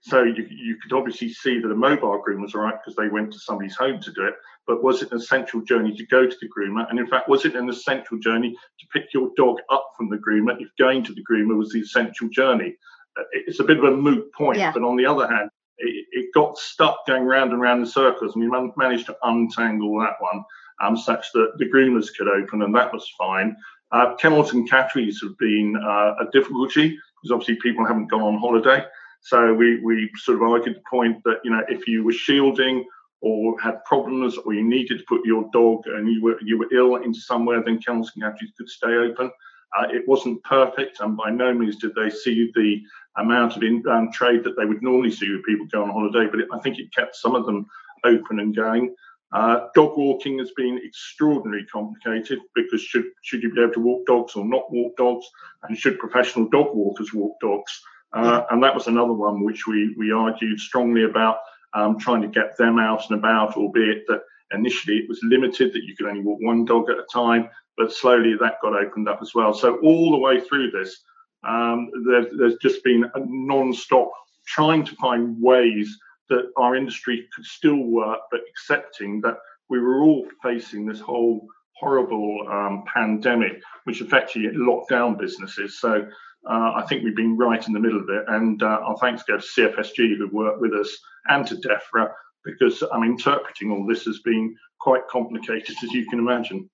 So 0.00 0.22
you, 0.22 0.46
you 0.48 0.76
could 0.80 0.92
obviously 0.92 1.32
see 1.32 1.60
that 1.60 1.70
a 1.70 1.74
mobile 1.74 2.22
groomer 2.26 2.42
was 2.42 2.54
all 2.54 2.62
right 2.62 2.74
because 2.80 2.94
they 2.96 3.08
went 3.08 3.32
to 3.32 3.38
somebody's 3.38 3.76
home 3.76 4.00
to 4.00 4.12
do 4.12 4.26
it. 4.26 4.34
But 4.66 4.82
was 4.82 5.02
it 5.02 5.10
an 5.10 5.18
essential 5.18 5.60
journey 5.62 5.94
to 5.96 6.06
go 6.06 6.26
to 6.26 6.36
the 6.40 6.48
groomer? 6.48 6.88
And 6.88 6.98
in 6.98 7.06
fact, 7.06 7.28
was 7.28 7.44
it 7.44 7.56
an 7.56 7.68
essential 7.68 8.18
journey 8.18 8.52
to 8.52 8.86
pick 8.92 9.12
your 9.12 9.30
dog 9.36 9.58
up 9.70 9.90
from 9.96 10.08
the 10.08 10.18
groomer 10.18 10.60
if 10.60 10.68
going 10.78 11.02
to 11.04 11.14
the 11.14 11.24
groomer 11.28 11.56
was 11.56 11.70
the 11.70 11.80
essential 11.80 12.28
journey? 12.28 12.76
Uh, 13.18 13.24
it's 13.32 13.60
a 13.60 13.64
bit 13.64 13.78
of 13.78 13.84
a 13.84 13.90
moot 13.90 14.32
point. 14.32 14.58
Yeah. 14.58 14.72
But 14.72 14.82
on 14.82 14.96
the 14.96 15.06
other 15.06 15.26
hand, 15.26 15.50
it, 15.78 16.06
it, 16.12 16.34
got 16.34 16.58
stuck 16.58 17.06
going 17.06 17.24
round 17.24 17.52
and 17.52 17.60
round 17.60 17.80
in 17.80 17.86
circles, 17.86 18.34
and 18.34 18.44
we 18.44 18.50
man- 18.50 18.72
managed 18.76 19.06
to 19.06 19.16
untangle 19.22 19.98
that 20.00 20.14
one 20.20 20.44
um, 20.82 20.96
such 20.96 21.26
that 21.34 21.52
the 21.58 21.66
groomers 21.66 22.08
could 22.16 22.28
open, 22.28 22.62
and 22.62 22.74
that 22.74 22.92
was 22.92 23.10
fine. 23.16 23.56
Uh, 23.90 24.14
kennels 24.16 24.52
and 24.52 24.68
catteries 24.68 25.20
have 25.22 25.36
been 25.38 25.76
uh, 25.76 26.14
a 26.20 26.26
difficulty 26.32 26.88
because 26.88 27.32
obviously 27.32 27.56
people 27.56 27.86
haven't 27.86 28.10
gone 28.10 28.22
on 28.22 28.38
holiday. 28.38 28.84
So 29.22 29.52
we, 29.54 29.80
we 29.80 30.10
sort 30.16 30.36
of 30.36 30.42
argued 30.42 30.76
the 30.76 30.82
point 30.88 31.22
that, 31.24 31.38
you 31.42 31.50
know, 31.50 31.62
if 31.68 31.86
you 31.88 32.04
were 32.04 32.12
shielding 32.12 32.86
or 33.20 33.58
had 33.60 33.84
problems 33.84 34.36
or 34.36 34.54
you 34.54 34.62
needed 34.62 34.98
to 34.98 35.04
put 35.08 35.24
your 35.24 35.48
dog 35.52 35.86
and 35.86 36.08
you 36.08 36.22
were 36.22 36.38
you 36.42 36.58
were 36.58 36.72
ill 36.72 36.96
into 36.96 37.20
somewhere, 37.20 37.62
then 37.62 37.80
kennels 37.80 38.12
and 38.14 38.22
catteries 38.22 38.52
could 38.56 38.68
stay 38.68 38.94
open. 38.94 39.30
Uh, 39.78 39.86
it 39.90 40.06
wasn't 40.06 40.42
perfect, 40.44 41.00
and 41.00 41.16
by 41.16 41.30
no 41.30 41.52
means 41.52 41.76
did 41.76 41.94
they 41.94 42.08
see 42.08 42.50
the 42.54 42.80
amount 43.16 43.56
of 43.56 43.62
inbound 43.62 44.14
trade 44.14 44.42
that 44.44 44.56
they 44.56 44.64
would 44.64 44.82
normally 44.82 45.10
see 45.10 45.30
with 45.30 45.44
people 45.44 45.66
go 45.66 45.82
on 45.82 45.90
holiday. 45.90 46.30
But 46.30 46.40
it, 46.40 46.48
I 46.52 46.58
think 46.60 46.78
it 46.78 46.94
kept 46.94 47.16
some 47.16 47.34
of 47.34 47.44
them 47.44 47.66
open 48.04 48.38
and 48.38 48.54
going. 48.54 48.94
Uh, 49.32 49.66
dog 49.74 49.96
walking 49.96 50.38
has 50.38 50.50
been 50.56 50.80
extraordinarily 50.84 51.66
complicated 51.66 52.38
because 52.54 52.80
should 52.80 53.04
should 53.22 53.42
you 53.42 53.52
be 53.52 53.60
able 53.60 53.72
to 53.72 53.80
walk 53.80 54.06
dogs 54.06 54.34
or 54.36 54.44
not 54.44 54.72
walk 54.72 54.96
dogs, 54.96 55.26
and 55.62 55.76
should 55.76 55.98
professional 55.98 56.48
dog 56.48 56.74
walkers 56.74 57.12
walk 57.12 57.36
dogs? 57.40 57.80
Uh, 58.14 58.42
and 58.50 58.62
that 58.62 58.74
was 58.74 58.86
another 58.86 59.12
one 59.12 59.44
which 59.44 59.66
we 59.66 59.94
we 59.98 60.12
argued 60.12 60.58
strongly 60.58 61.04
about 61.04 61.38
um, 61.74 61.98
trying 61.98 62.22
to 62.22 62.28
get 62.28 62.56
them 62.56 62.78
out 62.78 63.02
and 63.10 63.18
about, 63.18 63.56
albeit 63.56 64.06
that 64.08 64.22
initially 64.52 64.96
it 64.96 65.08
was 65.08 65.20
limited 65.22 65.72
that 65.72 65.84
you 65.84 65.94
could 65.94 66.06
only 66.06 66.22
walk 66.22 66.38
one 66.40 66.64
dog 66.64 66.88
at 66.88 66.96
a 66.96 67.06
time, 67.12 67.50
but 67.76 67.92
slowly 67.92 68.34
that 68.40 68.62
got 68.62 68.74
opened 68.74 69.08
up 69.08 69.18
as 69.20 69.34
well. 69.34 69.52
So 69.52 69.76
all 69.80 70.10
the 70.10 70.18
way 70.18 70.40
through 70.40 70.70
this, 70.70 71.02
um, 71.46 71.90
there, 72.06 72.26
there's 72.32 72.56
just 72.62 72.82
been 72.82 73.04
a 73.14 73.20
non-stop 73.26 74.10
trying 74.46 74.84
to 74.86 74.94
find 74.96 75.36
ways 75.38 75.98
that 76.28 76.50
our 76.56 76.76
industry 76.76 77.28
could 77.34 77.44
still 77.44 77.82
work, 77.82 78.20
but 78.30 78.40
accepting 78.48 79.20
that 79.22 79.36
we 79.68 79.78
were 79.78 80.02
all 80.02 80.26
facing 80.42 80.86
this 80.86 81.00
whole 81.00 81.46
horrible 81.76 82.46
um, 82.50 82.84
pandemic, 82.92 83.60
which 83.84 84.00
effectively 84.00 84.50
locked 84.52 84.90
down 84.90 85.16
businesses. 85.16 85.80
So 85.80 86.06
uh, 86.48 86.72
I 86.76 86.84
think 86.88 87.04
we've 87.04 87.16
been 87.16 87.36
right 87.36 87.64
in 87.66 87.72
the 87.72 87.80
middle 87.80 88.00
of 88.00 88.08
it. 88.08 88.24
And 88.28 88.62
uh, 88.62 88.66
our 88.66 88.96
thanks 88.98 89.22
go 89.22 89.38
to 89.38 89.42
CFSG 89.42 90.16
who 90.16 90.28
worked 90.32 90.60
with 90.60 90.72
us 90.72 90.96
and 91.28 91.46
to 91.46 91.56
DEFRA 91.56 92.10
because 92.44 92.82
I'm 92.92 93.04
interpreting 93.04 93.70
all 93.70 93.86
this 93.86 94.06
as 94.06 94.20
being 94.24 94.54
quite 94.80 95.06
complicated, 95.08 95.76
as 95.82 95.92
you 95.92 96.06
can 96.08 96.18
imagine. 96.18 96.68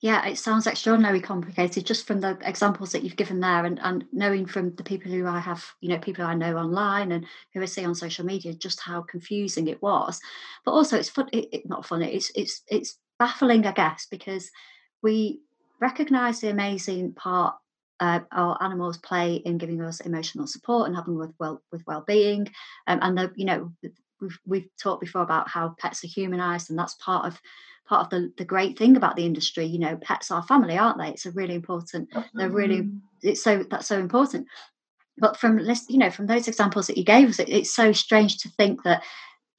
Yeah, 0.00 0.24
it 0.26 0.38
sounds 0.38 0.68
extraordinarily 0.68 1.20
complicated 1.20 1.84
just 1.84 2.06
from 2.06 2.20
the 2.20 2.38
examples 2.42 2.92
that 2.92 3.02
you've 3.02 3.16
given 3.16 3.40
there, 3.40 3.64
and, 3.64 3.80
and 3.82 4.04
knowing 4.12 4.46
from 4.46 4.72
the 4.76 4.84
people 4.84 5.10
who 5.10 5.26
I 5.26 5.40
have, 5.40 5.64
you 5.80 5.88
know, 5.88 5.98
people 5.98 6.24
I 6.24 6.34
know 6.34 6.56
online 6.56 7.10
and 7.10 7.26
who 7.52 7.62
I 7.62 7.64
see 7.64 7.84
on 7.84 7.96
social 7.96 8.24
media, 8.24 8.54
just 8.54 8.80
how 8.80 9.02
confusing 9.02 9.66
it 9.66 9.82
was. 9.82 10.20
But 10.64 10.72
also, 10.72 10.96
it's 10.96 11.08
fun. 11.08 11.28
It, 11.32 11.48
it, 11.52 11.68
not 11.68 11.84
funny. 11.84 12.14
It's 12.14 12.30
it's 12.36 12.62
it's 12.68 12.96
baffling, 13.18 13.66
I 13.66 13.72
guess, 13.72 14.06
because 14.08 14.50
we 15.02 15.40
recognise 15.80 16.40
the 16.40 16.50
amazing 16.50 17.14
part 17.14 17.56
uh, 17.98 18.20
our 18.30 18.56
animals 18.62 18.98
play 18.98 19.34
in 19.36 19.58
giving 19.58 19.80
us 19.82 19.98
emotional 19.98 20.46
support 20.46 20.86
and 20.86 20.94
helping 20.94 21.16
with 21.18 21.32
well 21.40 21.60
with 21.72 21.82
well-being, 21.88 22.48
um, 22.86 23.00
and 23.02 23.18
the 23.18 23.32
you 23.34 23.46
know 23.46 23.72
we've 24.20 24.38
we've 24.46 24.68
talked 24.80 25.00
before 25.00 25.22
about 25.22 25.48
how 25.48 25.74
pets 25.78 26.04
are 26.04 26.08
humanized 26.08 26.70
and 26.70 26.78
that's 26.78 26.94
part 26.94 27.26
of 27.26 27.40
part 27.88 28.04
of 28.04 28.10
the, 28.10 28.32
the 28.36 28.44
great 28.44 28.78
thing 28.78 28.96
about 28.96 29.16
the 29.16 29.24
industry 29.24 29.64
you 29.64 29.78
know 29.78 29.96
pets 29.96 30.30
are 30.30 30.42
family 30.42 30.76
aren't 30.76 30.98
they? 30.98 31.08
It's 31.08 31.26
a 31.26 31.32
really 31.32 31.54
important 31.54 32.08
they're 32.34 32.50
really 32.50 32.88
it's 33.22 33.42
so 33.42 33.64
that's 33.70 33.86
so 33.86 33.98
important. 33.98 34.46
But 35.16 35.36
from 35.36 35.58
list 35.58 35.90
you 35.90 35.98
know 35.98 36.10
from 36.10 36.26
those 36.26 36.48
examples 36.48 36.86
that 36.86 36.98
you 36.98 37.04
gave 37.04 37.28
us 37.28 37.38
it, 37.38 37.48
it's 37.48 37.74
so 37.74 37.92
strange 37.92 38.38
to 38.38 38.48
think 38.50 38.82
that 38.84 39.02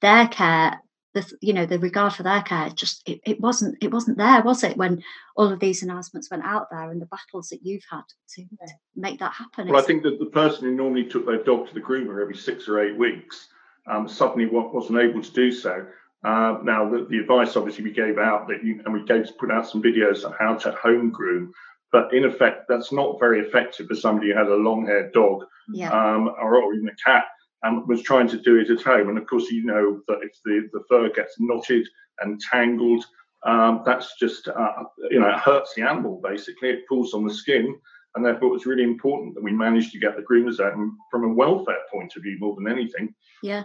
their 0.00 0.28
care 0.28 0.80
the 1.12 1.30
you 1.40 1.52
know 1.52 1.66
the 1.66 1.78
regard 1.78 2.12
for 2.12 2.22
their 2.22 2.42
care 2.42 2.70
just 2.70 3.02
it, 3.08 3.20
it 3.26 3.40
wasn't 3.40 3.76
it 3.82 3.90
wasn't 3.90 4.16
there 4.16 4.42
was 4.42 4.62
it 4.62 4.76
when 4.76 5.02
all 5.36 5.52
of 5.52 5.58
these 5.58 5.82
announcements 5.82 6.30
went 6.30 6.44
out 6.44 6.68
there 6.70 6.90
and 6.90 7.02
the 7.02 7.06
battles 7.06 7.48
that 7.48 7.66
you've 7.66 7.82
had 7.90 8.02
to, 8.28 8.42
to 8.42 8.72
make 8.94 9.18
that 9.18 9.32
happen? 9.32 9.66
Well 9.66 9.82
i 9.82 9.84
think 9.84 10.04
that 10.04 10.20
the 10.20 10.26
person 10.26 10.64
who 10.64 10.74
normally 10.74 11.04
took 11.04 11.26
their 11.26 11.42
dog 11.42 11.66
to 11.68 11.74
the 11.74 11.80
groomer 11.80 12.22
every 12.22 12.36
six 12.36 12.68
or 12.68 12.80
eight 12.80 12.96
weeks 12.96 13.48
um, 13.86 14.08
suddenly 14.08 14.46
wasn't 14.46 14.98
able 14.98 15.22
to 15.22 15.32
do 15.32 15.50
so. 15.52 15.86
Uh, 16.24 16.58
now, 16.62 16.88
the, 16.88 17.06
the, 17.08 17.18
advice 17.18 17.56
obviously 17.56 17.82
we 17.82 17.90
gave 17.90 18.18
out 18.18 18.46
that 18.46 18.62
you, 18.62 18.82
and 18.84 18.92
we 18.92 19.02
gave 19.04 19.26
to 19.26 19.32
put 19.34 19.50
out 19.50 19.66
some 19.66 19.82
videos 19.82 20.24
on 20.24 20.34
how 20.38 20.54
to 20.54 20.70
home 20.72 21.10
groom, 21.10 21.50
but 21.92 22.12
in 22.12 22.24
effect, 22.24 22.66
that's 22.68 22.92
not 22.92 23.18
very 23.18 23.40
effective 23.40 23.86
for 23.86 23.94
somebody 23.94 24.30
who 24.30 24.36
had 24.36 24.46
a 24.46 24.54
long 24.54 24.86
haired 24.86 25.12
dog 25.12 25.44
yeah. 25.72 25.90
um, 25.90 26.28
or, 26.28 26.62
or, 26.62 26.74
even 26.74 26.88
a 26.88 27.10
cat 27.10 27.24
and 27.62 27.86
was 27.88 28.02
trying 28.02 28.28
to 28.28 28.38
do 28.38 28.58
it 28.58 28.70
at 28.70 28.82
home. 28.82 29.08
And 29.08 29.18
of 29.18 29.26
course, 29.26 29.50
you 29.50 29.64
know 29.64 30.00
that 30.08 30.18
if 30.22 30.32
the, 30.44 30.68
the 30.72 30.84
fur 30.88 31.10
gets 31.10 31.36
knotted 31.38 31.88
and 32.20 32.40
tangled, 32.40 33.04
um, 33.46 33.82
that's 33.86 34.18
just, 34.18 34.46
uh, 34.48 34.84
you 35.10 35.20
know, 35.20 35.28
it 35.28 35.38
hurts 35.38 35.74
the 35.74 35.82
animal 35.82 36.20
basically. 36.22 36.68
It 36.70 36.88
pulls 36.88 37.14
on 37.14 37.26
the 37.26 37.34
skin. 37.34 37.78
And 38.14 38.24
therefore, 38.24 38.56
it's 38.56 38.66
really 38.66 38.82
important 38.82 39.34
that 39.36 39.44
we 39.44 39.52
managed 39.52 39.92
to 39.92 40.00
get 40.00 40.16
the 40.16 40.22
groomers 40.22 40.58
out 40.58 40.74
from 41.10 41.24
a 41.24 41.32
welfare 41.32 41.78
point 41.92 42.12
of 42.16 42.24
view 42.24 42.36
more 42.40 42.56
than 42.56 42.66
anything. 42.66 43.14
Yeah. 43.42 43.64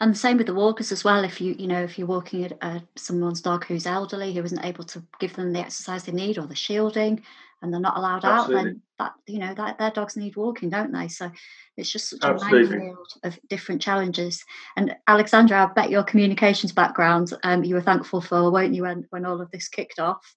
And 0.00 0.12
the 0.12 0.18
same 0.18 0.36
with 0.36 0.46
the 0.46 0.54
walkers 0.54 0.92
as 0.92 1.04
well. 1.04 1.24
If 1.24 1.40
you, 1.40 1.54
you 1.58 1.66
know, 1.66 1.82
if 1.82 1.98
you're 1.98 2.06
walking 2.06 2.44
at 2.44 2.58
uh, 2.60 2.80
someone's 2.96 3.40
dog 3.40 3.64
who's 3.64 3.86
elderly, 3.86 4.32
who 4.32 4.42
isn't 4.42 4.64
able 4.64 4.84
to 4.84 5.02
give 5.20 5.34
them 5.34 5.52
the 5.52 5.60
exercise 5.60 6.04
they 6.04 6.12
need 6.12 6.38
or 6.38 6.46
the 6.46 6.54
shielding, 6.54 7.22
and 7.62 7.72
they're 7.72 7.80
not 7.80 7.96
allowed 7.96 8.24
Absolutely. 8.24 8.56
out, 8.56 8.64
then 8.64 8.82
that, 8.98 9.12
you 9.26 9.38
know, 9.38 9.54
that 9.54 9.78
their 9.78 9.92
dogs 9.92 10.16
need 10.16 10.34
walking, 10.34 10.68
don't 10.68 10.92
they? 10.92 11.06
So 11.06 11.30
it's 11.76 11.92
just 11.92 12.10
such 12.10 12.24
Absolutely. 12.24 12.76
a 12.76 12.78
minefield 12.78 13.08
of 13.22 13.38
different 13.48 13.80
challenges. 13.80 14.44
And 14.76 14.96
Alexandra, 15.06 15.64
I 15.64 15.72
bet 15.72 15.90
your 15.90 16.02
communications 16.02 16.72
background, 16.72 17.32
um, 17.44 17.62
you 17.62 17.76
were 17.76 17.80
thankful 17.80 18.20
for, 18.20 18.50
weren't 18.50 18.74
you, 18.74 18.82
when, 18.82 19.06
when 19.10 19.24
all 19.24 19.40
of 19.40 19.50
this 19.52 19.68
kicked 19.68 20.00
off? 20.00 20.34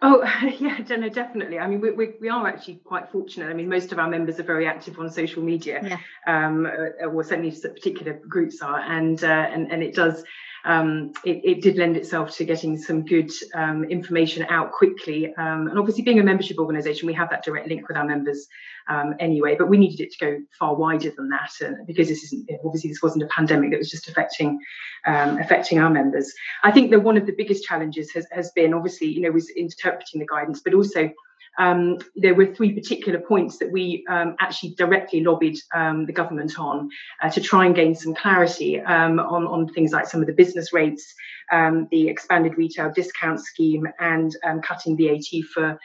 Oh 0.00 0.22
yeah, 0.60 0.78
no, 0.96 1.08
definitely. 1.08 1.58
I 1.58 1.66
mean, 1.66 1.80
we, 1.80 1.90
we, 1.90 2.14
we, 2.20 2.28
are 2.28 2.46
actually 2.46 2.76
quite 2.84 3.10
fortunate. 3.10 3.50
I 3.50 3.54
mean, 3.54 3.68
most 3.68 3.90
of 3.90 3.98
our 3.98 4.08
members 4.08 4.38
are 4.38 4.44
very 4.44 4.66
active 4.66 4.98
on 4.98 5.10
social 5.10 5.42
media, 5.42 5.80
yeah. 5.82 6.46
um, 6.46 6.66
uh, 6.66 7.06
or 7.06 7.24
certainly 7.24 7.50
particular 7.50 8.20
groups 8.28 8.62
are, 8.62 8.78
and 8.78 9.22
uh, 9.24 9.26
and 9.26 9.72
and 9.72 9.82
it 9.82 9.94
does 9.94 10.22
um, 10.64 11.12
it, 11.24 11.40
it, 11.44 11.62
did 11.62 11.76
lend 11.76 11.96
itself 11.96 12.36
to 12.36 12.44
getting 12.44 12.76
some 12.76 13.04
good 13.04 13.30
um, 13.54 13.84
information 13.84 14.46
out 14.48 14.72
quickly. 14.72 15.34
Um, 15.36 15.68
and 15.68 15.78
obviously, 15.78 16.02
being 16.02 16.18
a 16.18 16.22
membership 16.22 16.58
organisation, 16.58 17.06
we 17.06 17.14
have 17.14 17.30
that 17.30 17.44
direct 17.44 17.68
link 17.68 17.86
with 17.88 17.96
our 17.96 18.04
members 18.04 18.46
um, 18.88 19.14
anyway. 19.20 19.54
But 19.56 19.68
we 19.68 19.78
needed 19.78 20.00
it 20.00 20.12
to 20.12 20.18
go 20.18 20.38
far 20.58 20.74
wider 20.74 21.10
than 21.10 21.28
that, 21.28 21.52
and 21.60 21.86
because 21.86 22.08
this 22.08 22.24
isn't 22.24 22.50
obviously 22.64 22.90
this 22.90 23.02
wasn't 23.02 23.24
a 23.24 23.28
pandemic 23.28 23.70
that 23.70 23.78
was 23.78 23.90
just 23.90 24.08
affecting 24.08 24.58
um, 25.06 25.38
affecting 25.38 25.78
our 25.78 25.90
members. 25.90 26.32
I 26.64 26.72
think 26.72 26.90
that 26.90 27.00
one 27.00 27.16
of 27.16 27.26
the 27.26 27.32
biggest 27.32 27.64
challenges 27.64 28.10
has, 28.12 28.26
has 28.32 28.50
been 28.52 28.74
obviously 28.74 29.08
you 29.08 29.20
know 29.20 29.30
was 29.30 29.50
interpreting 29.50 30.20
the 30.20 30.26
guidance, 30.26 30.60
but 30.60 30.74
also 30.74 31.10
um, 31.58 31.98
there 32.14 32.34
were 32.34 32.54
three 32.54 32.72
particular 32.72 33.18
points 33.18 33.58
that 33.58 33.70
we 33.70 34.04
um, 34.08 34.36
actually 34.38 34.74
directly 34.76 35.20
lobbied 35.20 35.58
um, 35.74 36.06
the 36.06 36.12
government 36.12 36.58
on 36.58 36.88
uh, 37.20 37.28
to 37.30 37.40
try 37.40 37.66
and 37.66 37.74
gain 37.74 37.94
some 37.96 38.14
clarity 38.14 38.80
um, 38.80 39.18
on, 39.18 39.44
on 39.46 39.68
things 39.68 39.92
like 39.92 40.06
some 40.06 40.20
of 40.20 40.28
the 40.28 40.32
business 40.32 40.72
rates, 40.72 41.12
um, 41.50 41.88
the 41.90 42.08
expanded 42.08 42.56
retail 42.56 42.92
discount 42.92 43.40
scheme, 43.40 43.86
and 43.98 44.36
um, 44.44 44.62
cutting 44.62 44.96
VAT 44.96 45.44
for 45.52 45.78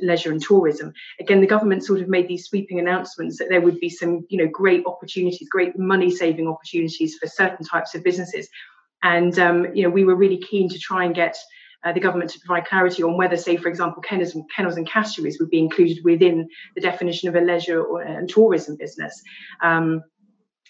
leisure 0.00 0.32
and 0.32 0.42
tourism. 0.42 0.92
Again, 1.20 1.40
the 1.40 1.46
government 1.46 1.84
sort 1.84 2.00
of 2.00 2.08
made 2.08 2.28
these 2.28 2.46
sweeping 2.46 2.78
announcements 2.78 3.38
that 3.38 3.48
there 3.50 3.60
would 3.60 3.80
be 3.80 3.90
some, 3.90 4.26
you 4.30 4.38
know, 4.38 4.50
great 4.50 4.84
opportunities, 4.86 5.48
great 5.50 5.78
money-saving 5.78 6.48
opportunities 6.48 7.16
for 7.16 7.26
certain 7.26 7.64
types 7.64 7.94
of 7.94 8.02
businesses. 8.02 8.48
And 9.02 9.36
you 9.74 9.82
know, 9.82 9.90
we 9.90 10.04
were 10.04 10.14
really 10.14 10.38
keen 10.38 10.68
to 10.70 10.78
try 10.78 11.04
and 11.04 11.14
get 11.14 11.36
uh, 11.84 11.92
the 11.92 12.00
government 12.00 12.30
to 12.30 12.40
provide 12.40 12.66
clarity 12.66 13.02
on 13.02 13.16
whether, 13.16 13.36
say, 13.36 13.56
for 13.56 13.68
example, 13.68 14.02
kennels 14.02 14.34
and, 14.34 14.44
kennels 14.54 14.76
and 14.76 14.88
would 15.40 15.50
be 15.50 15.58
included 15.58 15.98
within 16.04 16.48
the 16.74 16.80
definition 16.80 17.28
of 17.28 17.34
a 17.34 17.40
leisure 17.40 17.82
or, 17.82 18.02
and 18.02 18.28
tourism 18.28 18.76
business. 18.76 19.22
Um, 19.62 20.02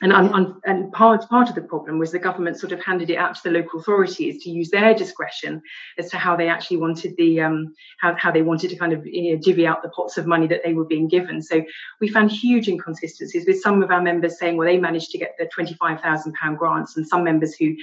and, 0.03 0.13
and, 0.13 0.55
and, 0.65 0.93
part, 0.93 1.29
part 1.29 1.49
of 1.49 1.55
the 1.55 1.63
problem 1.63 2.01
was 2.01 2.11
the 2.11 2.19
government 2.19 2.59
sort 2.59 2.73
of 2.73 2.83
handed 2.83 3.09
it 3.09 3.17
out 3.17 3.37
to 3.37 3.43
the 3.45 3.51
local 3.51 3.79
authorities 3.79 4.43
to 4.43 4.51
use 4.51 4.69
their 4.69 4.95
discretion 4.95 5.63
as 5.97 6.11
to 6.11 6.19
how 6.19 6.35
they 6.35 6.49
actually 6.49 6.79
wanted 6.79 7.15
the 7.17 7.41
um, 7.41 7.73
how, 8.01 8.17
how 8.19 8.33
they 8.33 8.43
wanted 8.43 8.71
to 8.71 8.77
kind 8.77 8.93
of 8.93 9.07
you 9.07 9.35
know, 9.35 9.41
divvy 9.41 9.65
out 9.65 9.81
the 9.81 9.91
pots 9.91 10.19
of 10.19 10.27
money 10.27 10.49
that 10.49 10.63
they 10.65 10.73
were 10.73 10.85
being 10.85 11.07
given. 11.07 11.41
So 11.41 11.63
we 12.01 12.09
found 12.09 12.33
huge 12.33 12.67
inconsistencies 12.67 13.47
with 13.47 13.61
some 13.61 13.81
of 13.81 13.93
our 13.93 14.03
members 14.03 14.41
saying, 14.41 14.57
well, 14.57 14.67
they 14.67 14.79
managed 14.79 15.13
to 15.13 15.19
get 15.19 15.37
the 15.39 15.49
£25,000 15.57 16.59
grants, 16.59 16.97
and 16.97 17.07
some 17.07 17.23
members 17.23 17.55
who 17.55 17.77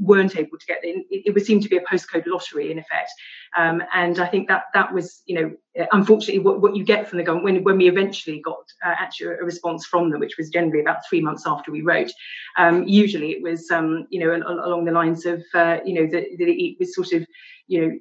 weren't 0.00 0.36
able 0.36 0.58
to 0.58 0.66
get 0.66 0.84
in. 0.84 1.04
It, 1.10 1.22
it, 1.26 1.34
would 1.34 1.44
seem 1.44 1.60
to 1.60 1.68
be 1.68 1.76
a 1.76 1.82
postcode 1.82 2.26
lottery 2.26 2.70
in 2.70 2.78
effect. 2.78 3.10
Um, 3.56 3.82
and 3.94 4.18
I 4.18 4.26
think 4.26 4.48
that 4.48 4.64
that 4.74 4.92
was, 4.92 5.22
you 5.26 5.40
know, 5.40 5.86
unfortunately 5.92 6.40
what, 6.40 6.60
what 6.60 6.76
you 6.76 6.84
get 6.84 7.08
from 7.08 7.18
the 7.18 7.24
government 7.24 7.44
when, 7.44 7.64
when 7.64 7.78
we 7.78 7.88
eventually 7.88 8.40
got 8.40 8.64
uh, 8.84 8.94
actually 8.98 9.34
a 9.40 9.44
response 9.44 9.86
from 9.86 10.10
them, 10.10 10.20
which 10.20 10.36
was 10.38 10.50
generally 10.50 10.80
about 10.80 11.06
three 11.08 11.20
months 11.20 11.44
after 11.46 11.70
we 11.70 11.82
wrote. 11.82 12.10
Um, 12.56 12.84
usually 12.86 13.30
it 13.30 13.42
was, 13.42 13.70
um, 13.70 14.06
you 14.10 14.20
know, 14.20 14.34
along 14.34 14.84
the 14.84 14.92
lines 14.92 15.26
of, 15.26 15.42
uh, 15.54 15.78
you 15.84 15.94
know, 15.94 16.06
that 16.10 16.24
it 16.38 16.76
was 16.78 16.94
sort 16.94 17.12
of, 17.12 17.26
you 17.66 17.80
know, 17.80 17.92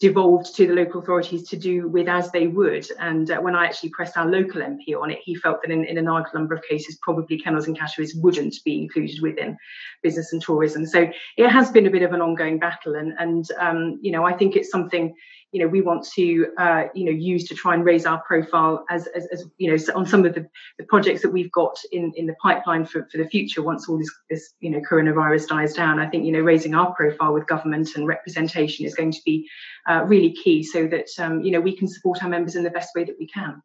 devolved 0.00 0.54
to 0.54 0.66
the 0.66 0.74
local 0.74 1.00
authorities 1.00 1.48
to 1.48 1.56
do 1.56 1.88
with 1.88 2.06
as 2.06 2.30
they 2.30 2.46
would. 2.46 2.86
And 3.00 3.30
uh, 3.30 3.40
when 3.40 3.56
I 3.56 3.64
actually 3.64 3.90
pressed 3.90 4.16
our 4.16 4.26
local 4.26 4.60
MP 4.60 4.94
on 5.00 5.10
it, 5.10 5.18
he 5.24 5.34
felt 5.34 5.60
that 5.62 5.72
in, 5.72 5.84
in 5.84 5.98
a 5.98 6.02
large 6.02 6.32
number 6.32 6.54
of 6.54 6.62
cases, 6.62 6.98
probably 7.02 7.38
kennels 7.38 7.66
and 7.66 7.76
catteries 7.76 8.14
wouldn't 8.14 8.54
be 8.64 8.80
included 8.82 9.20
within 9.20 9.56
business 10.02 10.32
and 10.32 10.40
tourism. 10.40 10.86
So 10.86 11.10
it 11.36 11.48
has 11.48 11.72
been 11.72 11.86
a 11.86 11.90
bit 11.90 12.02
of 12.02 12.12
an 12.12 12.20
ongoing 12.20 12.60
battle. 12.60 12.94
And, 12.94 13.12
and 13.18 13.50
um, 13.58 13.98
you 14.00 14.12
know, 14.12 14.24
I 14.24 14.34
think 14.34 14.54
it's 14.54 14.70
something, 14.70 15.14
you 15.52 15.60
know 15.60 15.68
we 15.68 15.80
want 15.80 16.06
to 16.14 16.46
uh, 16.58 16.84
you 16.94 17.04
know 17.04 17.10
use 17.10 17.48
to 17.48 17.54
try 17.54 17.74
and 17.74 17.84
raise 17.84 18.06
our 18.06 18.20
profile 18.22 18.84
as, 18.90 19.06
as, 19.08 19.26
as 19.32 19.46
you 19.56 19.70
know 19.70 19.94
on 19.94 20.04
some 20.06 20.24
of 20.24 20.34
the, 20.34 20.46
the 20.78 20.84
projects 20.84 21.22
that 21.22 21.30
we've 21.30 21.52
got 21.52 21.76
in 21.92 22.12
in 22.16 22.26
the 22.26 22.34
pipeline 22.42 22.84
for, 22.84 23.08
for 23.10 23.18
the 23.18 23.28
future 23.28 23.62
once 23.62 23.88
all 23.88 23.98
this 23.98 24.10
this 24.30 24.54
you 24.60 24.70
know 24.70 24.80
coronavirus 24.80 25.48
dies 25.48 25.72
down 25.72 25.98
i 25.98 26.08
think 26.08 26.24
you 26.24 26.32
know 26.32 26.40
raising 26.40 26.74
our 26.74 26.94
profile 26.94 27.32
with 27.32 27.46
government 27.46 27.94
and 27.96 28.06
representation 28.06 28.84
is 28.84 28.94
going 28.94 29.12
to 29.12 29.20
be 29.24 29.48
uh, 29.88 30.04
really 30.06 30.32
key 30.32 30.62
so 30.62 30.86
that 30.86 31.08
um, 31.18 31.40
you 31.42 31.50
know 31.50 31.60
we 31.60 31.76
can 31.76 31.88
support 31.88 32.22
our 32.22 32.28
members 32.28 32.54
in 32.54 32.62
the 32.62 32.70
best 32.70 32.90
way 32.94 33.04
that 33.04 33.16
we 33.18 33.26
can 33.26 33.62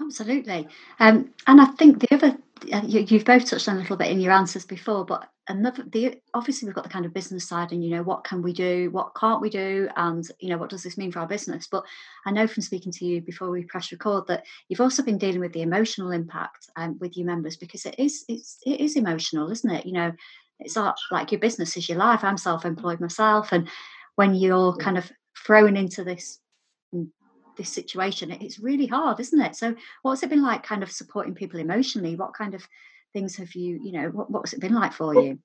Absolutely. 0.00 0.68
Um, 1.00 1.34
and 1.46 1.60
I 1.60 1.66
think 1.66 2.00
the 2.00 2.14
other, 2.14 2.36
you've 2.64 3.24
both 3.24 3.44
touched 3.44 3.68
on 3.68 3.76
a 3.76 3.80
little 3.80 3.96
bit 3.96 4.10
in 4.10 4.20
your 4.20 4.32
answers 4.32 4.64
before, 4.64 5.04
but 5.04 5.28
another, 5.48 5.84
the 5.92 6.20
obviously 6.34 6.66
we've 6.66 6.74
got 6.74 6.84
the 6.84 6.90
kind 6.90 7.06
of 7.06 7.14
business 7.14 7.48
side 7.48 7.72
and, 7.72 7.84
you 7.84 7.90
know, 7.90 8.02
what 8.02 8.24
can 8.24 8.42
we 8.42 8.52
do, 8.52 8.90
what 8.90 9.14
can't 9.18 9.40
we 9.40 9.50
do, 9.50 9.88
and, 9.96 10.28
you 10.40 10.50
know, 10.50 10.58
what 10.58 10.70
does 10.70 10.82
this 10.82 10.98
mean 10.98 11.12
for 11.12 11.20
our 11.20 11.26
business? 11.26 11.66
But 11.70 11.84
I 12.26 12.30
know 12.30 12.46
from 12.46 12.62
speaking 12.62 12.92
to 12.92 13.04
you 13.04 13.20
before 13.20 13.50
we 13.50 13.64
press 13.64 13.92
record 13.92 14.26
that 14.28 14.44
you've 14.68 14.80
also 14.80 15.02
been 15.02 15.18
dealing 15.18 15.40
with 15.40 15.52
the 15.52 15.62
emotional 15.62 16.10
impact 16.10 16.70
um, 16.76 16.98
with 17.00 17.16
your 17.16 17.26
members 17.26 17.56
because 17.56 17.86
it 17.86 17.94
is, 17.98 18.24
it's, 18.28 18.58
it 18.64 18.80
is 18.80 18.96
emotional, 18.96 19.50
isn't 19.50 19.70
it? 19.70 19.86
You 19.86 19.92
know, 19.92 20.12
it's 20.60 20.76
like 21.10 21.32
your 21.32 21.40
business 21.40 21.76
is 21.76 21.88
your 21.88 21.98
life. 21.98 22.24
I'm 22.24 22.36
self 22.36 22.64
employed 22.64 23.00
myself. 23.00 23.52
And 23.52 23.68
when 24.16 24.34
you're 24.34 24.76
kind 24.76 24.98
of 24.98 25.10
thrown 25.46 25.76
into 25.76 26.02
this 26.02 26.40
this 27.58 27.70
situation 27.70 28.30
it's 28.30 28.58
really 28.58 28.86
hard 28.86 29.20
isn't 29.20 29.40
it? 29.40 29.54
So 29.56 29.74
what's 30.02 30.22
it 30.22 30.30
been 30.30 30.42
like 30.42 30.62
kind 30.62 30.82
of 30.82 30.90
supporting 30.90 31.34
people 31.34 31.60
emotionally? 31.60 32.16
What 32.16 32.32
kind 32.32 32.54
of 32.54 32.66
things 33.12 33.36
have 33.36 33.54
you 33.54 33.78
you 33.82 33.92
know 33.92 34.08
what, 34.08 34.30
what's 34.30 34.54
it 34.54 34.60
been 34.60 34.74
like 34.74 34.94
for 34.94 35.14
you? 35.14 35.38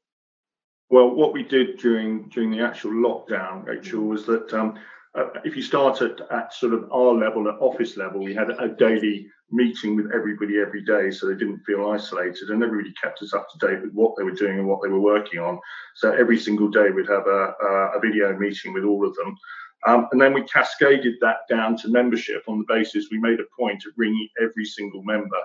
well 0.89 1.09
what 1.09 1.33
we 1.33 1.43
did 1.43 1.77
during 1.79 2.29
during 2.29 2.51
the 2.51 2.61
actual 2.61 2.91
lockdown 2.91 3.65
rachel 3.65 4.01
mm. 4.01 4.09
was 4.09 4.25
that 4.25 4.53
um, 4.53 4.77
uh, 5.15 5.29
if 5.43 5.55
you 5.55 5.61
started 5.61 6.21
at 6.31 6.53
sort 6.53 6.73
of 6.73 6.91
our 6.91 7.13
level 7.13 7.47
at 7.47 7.55
office 7.55 7.97
level 7.97 8.23
we 8.23 8.33
had 8.33 8.49
a 8.51 8.67
daily 8.67 9.27
meeting 9.53 9.95
with 9.95 10.11
everybody 10.13 10.59
every 10.59 10.83
day 10.83 11.11
so 11.11 11.27
they 11.27 11.35
didn't 11.35 11.59
feel 11.59 11.91
isolated 11.91 12.49
and 12.49 12.63
everybody 12.63 12.93
kept 13.01 13.21
us 13.21 13.33
up 13.33 13.47
to 13.49 13.67
date 13.67 13.81
with 13.81 13.93
what 13.93 14.15
they 14.17 14.23
were 14.23 14.31
doing 14.31 14.57
and 14.57 14.67
what 14.67 14.81
they 14.81 14.89
were 14.89 14.99
working 14.99 15.39
on. 15.39 15.59
So 15.95 16.11
every 16.11 16.39
single 16.39 16.69
day 16.69 16.89
we'd 16.89 17.07
have 17.07 17.27
a, 17.27 17.53
a 17.95 17.99
video 18.01 18.35
meeting 18.35 18.73
with 18.73 18.83
all 18.83 19.07
of 19.07 19.15
them 19.15 19.37
um, 19.85 20.07
and 20.11 20.21
then 20.21 20.33
we 20.33 20.43
cascaded 20.43 21.15
that 21.21 21.39
down 21.49 21.77
to 21.77 21.89
membership 21.89 22.43
on 22.47 22.59
the 22.59 22.73
basis 22.73 23.07
we 23.11 23.19
made 23.19 23.39
a 23.39 23.55
point 23.57 23.83
of 23.85 23.93
ringing 23.97 24.29
every 24.41 24.65
single 24.65 25.03
member 25.03 25.39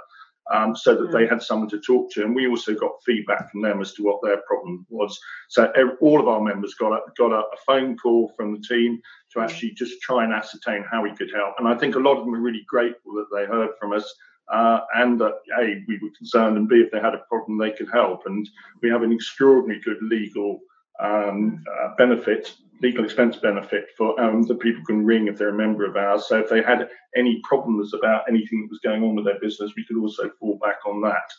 um, 0.51 0.75
so 0.75 0.95
that 0.95 1.13
they 1.13 1.25
mm. 1.25 1.31
had 1.31 1.43
someone 1.43 1.69
to 1.71 1.81
talk 1.81 2.11
to. 2.13 2.25
And 2.25 2.35
we 2.35 2.49
also 2.49 2.75
got 2.75 3.03
feedback 3.05 3.51
from 3.51 3.63
them 3.63 3.81
as 3.81 3.93
to 3.95 4.03
what 4.03 4.21
their 4.23 4.39
problem 4.47 4.87
was. 4.89 5.19
So 5.49 5.73
all 6.01 6.21
of 6.21 6.29
our 6.29 6.41
members 6.41 6.75
got 6.75 6.93
a, 6.93 7.01
got 7.17 7.33
a, 7.33 7.41
a 7.41 7.57
phone 7.67 7.97
call 7.97 8.33
from 8.37 8.55
the 8.55 8.61
team 8.61 9.01
to 9.33 9.39
mm. 9.39 9.45
actually 9.45 9.73
just 9.73 10.01
try 10.01 10.25
and 10.25 10.33
ascertain 10.33 10.85
how 10.91 11.03
we 11.03 11.15
could 11.15 11.31
help. 11.35 11.55
And 11.59 11.69
I 11.69 11.77
think 11.77 11.95
a 11.95 12.01
lot 12.01 12.17
of 12.17 12.25
them 12.25 12.33
were 12.33 12.41
really 12.41 12.65
grateful 12.67 13.13
that 13.15 13.29
they 13.35 13.45
heard 13.45 13.71
from 13.79 13.93
us. 13.93 14.13
Uh, 14.51 14.81
and 14.95 15.21
that 15.21 15.35
A, 15.61 15.85
we 15.87 15.99
were 15.99 16.09
concerned, 16.17 16.57
and 16.57 16.71
B, 16.71 16.77
if 16.77 16.91
they 16.91 17.01
had 17.01 17.13
a 17.13 17.23
problem, 17.29 17.59
they 17.59 17.71
could 17.71 17.91
help. 17.93 18.23
And 18.25 18.49
we 18.81 18.89
have 18.89 19.03
an 19.03 19.13
extraordinarily 19.13 19.83
good 19.85 19.99
legal 20.01 20.61
um, 21.01 21.63
uh, 21.71 21.89
benefit 21.99 22.55
legal 22.81 23.05
expense 23.05 23.37
benefit 23.37 23.87
for 23.97 24.19
um, 24.21 24.43
that 24.43 24.61
people 24.61 24.85
can 24.85 25.05
ring 25.05 25.27
if 25.27 25.37
they're 25.37 25.49
a 25.49 25.55
member 25.55 25.85
of 25.85 25.97
ours. 25.97 26.27
So 26.29 26.39
if 26.39 26.49
they 26.49 26.63
had 26.63 26.89
any 27.17 27.41
problems 27.43 27.95
about 27.95 28.25
anything 28.29 28.63
that 28.63 28.71
was 28.71 28.81
going 28.81 29.03
on 29.03 29.17
with 29.17 29.25
their 29.25 29.41
business, 29.41 29.73
we 29.77 29.85
could 29.85 29.99
also 29.99 30.31
fall 30.39 30.59
back 30.63 30.79
on 30.87 31.01
that. 31.03 31.31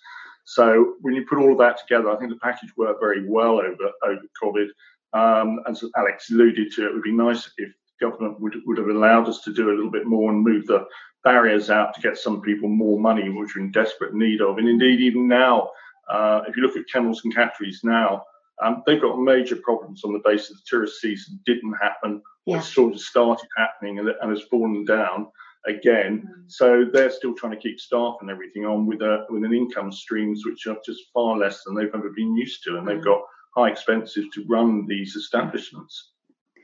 So 0.45 0.95
when 1.01 1.13
you 1.13 1.25
put 1.25 1.37
all 1.37 1.51
of 1.51 1.59
that 1.59 1.77
together, 1.77 2.09
I 2.09 2.17
think 2.17 2.31
the 2.31 2.37
package 2.37 2.75
worked 2.75 2.99
very 2.99 3.27
well 3.27 3.59
over 3.59 3.91
over 4.03 4.21
COVID. 4.41 4.67
Um, 5.13 5.59
so 5.73 5.89
Alex 5.95 6.29
alluded 6.29 6.71
to 6.73 6.87
it 6.87 6.93
would 6.93 7.03
be 7.03 7.11
nice 7.11 7.49
if 7.57 7.71
government 7.99 8.39
would, 8.39 8.55
would 8.65 8.77
have 8.77 8.87
allowed 8.87 9.27
us 9.27 9.41
to 9.41 9.53
do 9.53 9.69
a 9.69 9.75
little 9.75 9.91
bit 9.91 10.05
more 10.05 10.31
and 10.31 10.41
move 10.41 10.65
the 10.67 10.85
barriers 11.23 11.69
out 11.69 11.93
to 11.93 12.01
get 12.01 12.17
some 12.17 12.41
people 12.41 12.69
more 12.69 12.99
money, 12.99 13.29
which 13.29 13.55
we're 13.55 13.63
in 13.63 13.71
desperate 13.71 14.13
need 14.13 14.41
of. 14.41 14.57
And 14.57 14.67
indeed, 14.67 15.01
even 15.01 15.27
now, 15.27 15.69
uh, 16.09 16.41
if 16.47 16.55
you 16.55 16.63
look 16.63 16.77
at 16.77 16.87
kennels 16.91 17.21
and 17.23 17.35
catteries 17.35 17.81
now, 17.83 18.23
um, 18.63 18.83
they've 18.85 19.01
got 19.01 19.19
major 19.19 19.55
problems 19.55 20.03
on 20.03 20.13
the 20.13 20.21
basis 20.23 20.51
of 20.51 20.57
the 20.57 20.63
tourist 20.67 20.99
season 20.99 21.39
didn't 21.45 21.73
happen, 21.81 22.21
or 22.45 22.57
yeah. 22.57 22.61
sort 22.61 22.93
of 22.93 22.99
started 22.99 23.47
happening 23.57 23.99
and, 23.99 24.09
and 24.09 24.29
has 24.31 24.41
fallen 24.43 24.85
down 24.85 25.27
again. 25.65 26.27
Mm. 26.27 26.51
So 26.51 26.85
they're 26.91 27.11
still 27.11 27.33
trying 27.33 27.53
to 27.53 27.59
keep 27.59 27.79
staff 27.79 28.15
and 28.21 28.29
everything 28.29 28.65
on 28.65 28.85
with 28.85 29.01
a 29.01 29.25
with 29.29 29.43
an 29.43 29.53
income 29.53 29.91
streams 29.91 30.45
which 30.45 30.67
are 30.67 30.77
just 30.85 31.03
far 31.13 31.37
less 31.37 31.63
than 31.63 31.75
they've 31.75 31.93
ever 31.93 32.11
been 32.15 32.35
used 32.35 32.63
to, 32.63 32.77
and 32.77 32.87
they've 32.87 32.97
mm. 32.97 33.05
got 33.05 33.21
high 33.55 33.69
expenses 33.69 34.25
to 34.33 34.45
run 34.47 34.85
these 34.87 35.15
establishments. 35.15 36.11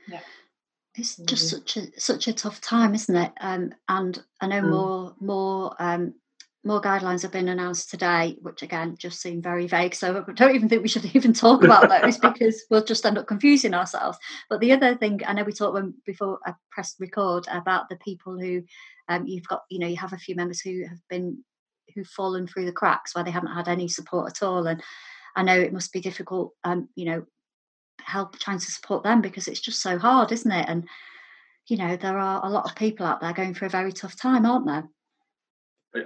Yeah. 0.08 0.20
It's 0.94 1.16
just 1.16 1.46
mm. 1.46 1.50
such 1.50 1.76
a 1.76 2.00
such 2.00 2.28
a 2.28 2.32
tough 2.32 2.60
time, 2.60 2.94
isn't 2.94 3.16
it? 3.16 3.32
Um, 3.40 3.74
and 3.88 4.22
I 4.40 4.46
know 4.46 4.62
mm. 4.62 4.70
more 4.70 5.14
more 5.20 5.76
um, 5.78 6.14
more 6.66 6.80
guidelines 6.80 7.22
have 7.22 7.30
been 7.30 7.48
announced 7.48 7.90
today, 7.90 8.36
which 8.42 8.62
again 8.62 8.96
just 8.98 9.20
seem 9.20 9.40
very 9.40 9.68
vague. 9.68 9.94
So 9.94 10.24
I 10.28 10.32
don't 10.32 10.54
even 10.54 10.68
think 10.68 10.82
we 10.82 10.88
should 10.88 11.04
even 11.14 11.32
talk 11.32 11.62
about 11.62 11.88
those 11.88 12.18
because 12.32 12.64
we'll 12.70 12.84
just 12.84 13.06
end 13.06 13.18
up 13.18 13.28
confusing 13.28 13.72
ourselves. 13.72 14.18
But 14.50 14.60
the 14.60 14.72
other 14.72 14.96
thing, 14.96 15.20
I 15.26 15.32
know 15.32 15.44
we 15.44 15.52
talked 15.52 15.74
when 15.74 15.94
before 16.04 16.40
I 16.44 16.54
pressed 16.72 16.96
record 16.98 17.46
about 17.50 17.88
the 17.88 17.96
people 17.96 18.36
who 18.38 18.62
um, 19.08 19.26
you've 19.26 19.46
got, 19.46 19.62
you 19.70 19.78
know, 19.78 19.86
you 19.86 19.96
have 19.96 20.12
a 20.12 20.18
few 20.18 20.34
members 20.34 20.60
who 20.60 20.84
have 20.88 20.98
been 21.08 21.44
who've 21.94 22.06
fallen 22.08 22.48
through 22.48 22.66
the 22.66 22.72
cracks 22.72 23.14
where 23.14 23.22
they 23.22 23.30
haven't 23.30 23.54
had 23.54 23.68
any 23.68 23.86
support 23.86 24.28
at 24.28 24.44
all. 24.44 24.66
And 24.66 24.82
I 25.36 25.44
know 25.44 25.58
it 25.58 25.72
must 25.72 25.92
be 25.92 26.00
difficult, 26.00 26.52
um, 26.64 26.88
you 26.96 27.04
know, 27.04 27.26
help 28.00 28.38
trying 28.40 28.58
to 28.58 28.72
support 28.72 29.04
them 29.04 29.20
because 29.20 29.46
it's 29.46 29.60
just 29.60 29.80
so 29.80 29.98
hard, 29.98 30.32
isn't 30.32 30.50
it? 30.50 30.68
And 30.68 30.88
you 31.68 31.76
know, 31.76 31.96
there 31.96 32.18
are 32.18 32.44
a 32.44 32.50
lot 32.50 32.68
of 32.68 32.76
people 32.76 33.06
out 33.06 33.20
there 33.20 33.32
going 33.32 33.54
through 33.54 33.66
a 33.66 33.70
very 33.70 33.92
tough 33.92 34.16
time, 34.16 34.46
aren't 34.46 34.66
there? 34.66 34.88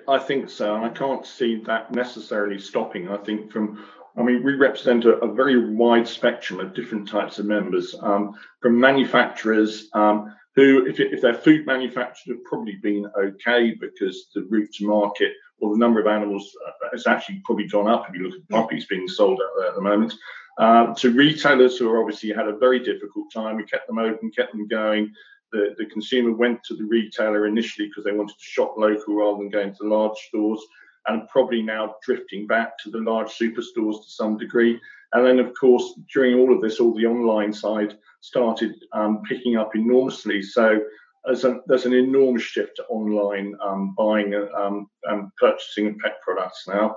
I 0.08 0.18
think 0.18 0.48
so, 0.48 0.76
and 0.76 0.84
I 0.84 0.90
can't 0.90 1.26
see 1.26 1.62
that 1.66 1.92
necessarily 1.92 2.58
stopping. 2.58 3.08
I 3.08 3.16
think 3.16 3.50
from, 3.50 3.84
I 4.16 4.22
mean, 4.22 4.42
we 4.44 4.54
represent 4.54 5.04
a, 5.04 5.16
a 5.18 5.32
very 5.32 5.72
wide 5.74 6.06
spectrum 6.06 6.60
of 6.60 6.74
different 6.74 7.08
types 7.08 7.38
of 7.38 7.46
members, 7.46 7.94
um, 8.00 8.34
from 8.60 8.78
manufacturers 8.78 9.88
um, 9.94 10.34
who, 10.54 10.86
if, 10.86 11.00
if 11.00 11.20
they're 11.20 11.34
food 11.34 11.66
manufacturers, 11.66 12.36
have 12.36 12.44
probably 12.44 12.76
been 12.82 13.06
okay 13.18 13.74
because 13.80 14.28
the 14.34 14.42
route 14.48 14.72
to 14.74 14.86
market 14.86 15.32
or 15.58 15.72
the 15.72 15.78
number 15.78 16.00
of 16.00 16.06
animals 16.06 16.56
uh, 16.66 16.88
has 16.92 17.06
actually 17.06 17.40
probably 17.44 17.66
gone 17.66 17.88
up. 17.88 18.08
If 18.08 18.14
you 18.14 18.24
look 18.24 18.38
at 18.38 18.48
puppies 18.48 18.86
being 18.86 19.08
sold 19.08 19.40
out 19.42 19.50
there 19.58 19.68
at 19.68 19.74
the 19.74 19.80
moment, 19.80 20.14
uh, 20.58 20.94
to 20.94 21.12
retailers 21.12 21.78
who 21.78 21.88
are 21.90 22.00
obviously 22.00 22.30
had 22.30 22.48
a 22.48 22.56
very 22.56 22.80
difficult 22.80 23.32
time, 23.32 23.56
we 23.56 23.64
kept 23.64 23.86
them 23.86 23.98
open, 23.98 24.30
kept 24.30 24.52
them 24.52 24.66
going 24.68 25.12
the, 25.52 25.74
the 25.78 25.86
consumer 25.86 26.32
went 26.32 26.62
to 26.64 26.74
the 26.74 26.84
retailer 26.84 27.46
initially 27.46 27.88
because 27.88 28.04
they 28.04 28.12
wanted 28.12 28.36
to 28.38 28.44
shop 28.44 28.74
local 28.76 29.14
rather 29.14 29.38
than 29.38 29.50
going 29.50 29.74
to 29.74 29.88
large 29.88 30.16
stores 30.28 30.60
and 31.06 31.28
probably 31.28 31.62
now 31.62 31.94
drifting 32.04 32.46
back 32.46 32.78
to 32.78 32.90
the 32.90 32.98
large 32.98 33.28
superstores 33.28 34.02
to 34.04 34.10
some 34.10 34.36
degree. 34.36 34.80
And 35.12 35.26
then, 35.26 35.38
of 35.38 35.52
course, 35.58 35.98
during 36.12 36.38
all 36.38 36.54
of 36.54 36.60
this, 36.60 36.78
all 36.78 36.94
the 36.94 37.06
online 37.06 37.52
side 37.52 37.98
started 38.20 38.74
um, 38.92 39.22
picking 39.28 39.56
up 39.56 39.74
enormously. 39.74 40.42
So 40.42 40.80
there's, 41.24 41.44
a, 41.44 41.60
there's 41.66 41.86
an 41.86 41.94
enormous 41.94 42.42
shift 42.42 42.76
to 42.76 42.84
online 42.84 43.56
um, 43.62 43.94
buying 43.96 44.34
um, 44.56 44.88
and 45.04 45.34
purchasing 45.36 45.88
of 45.88 45.98
pet 45.98 46.20
products 46.22 46.68
now. 46.68 46.96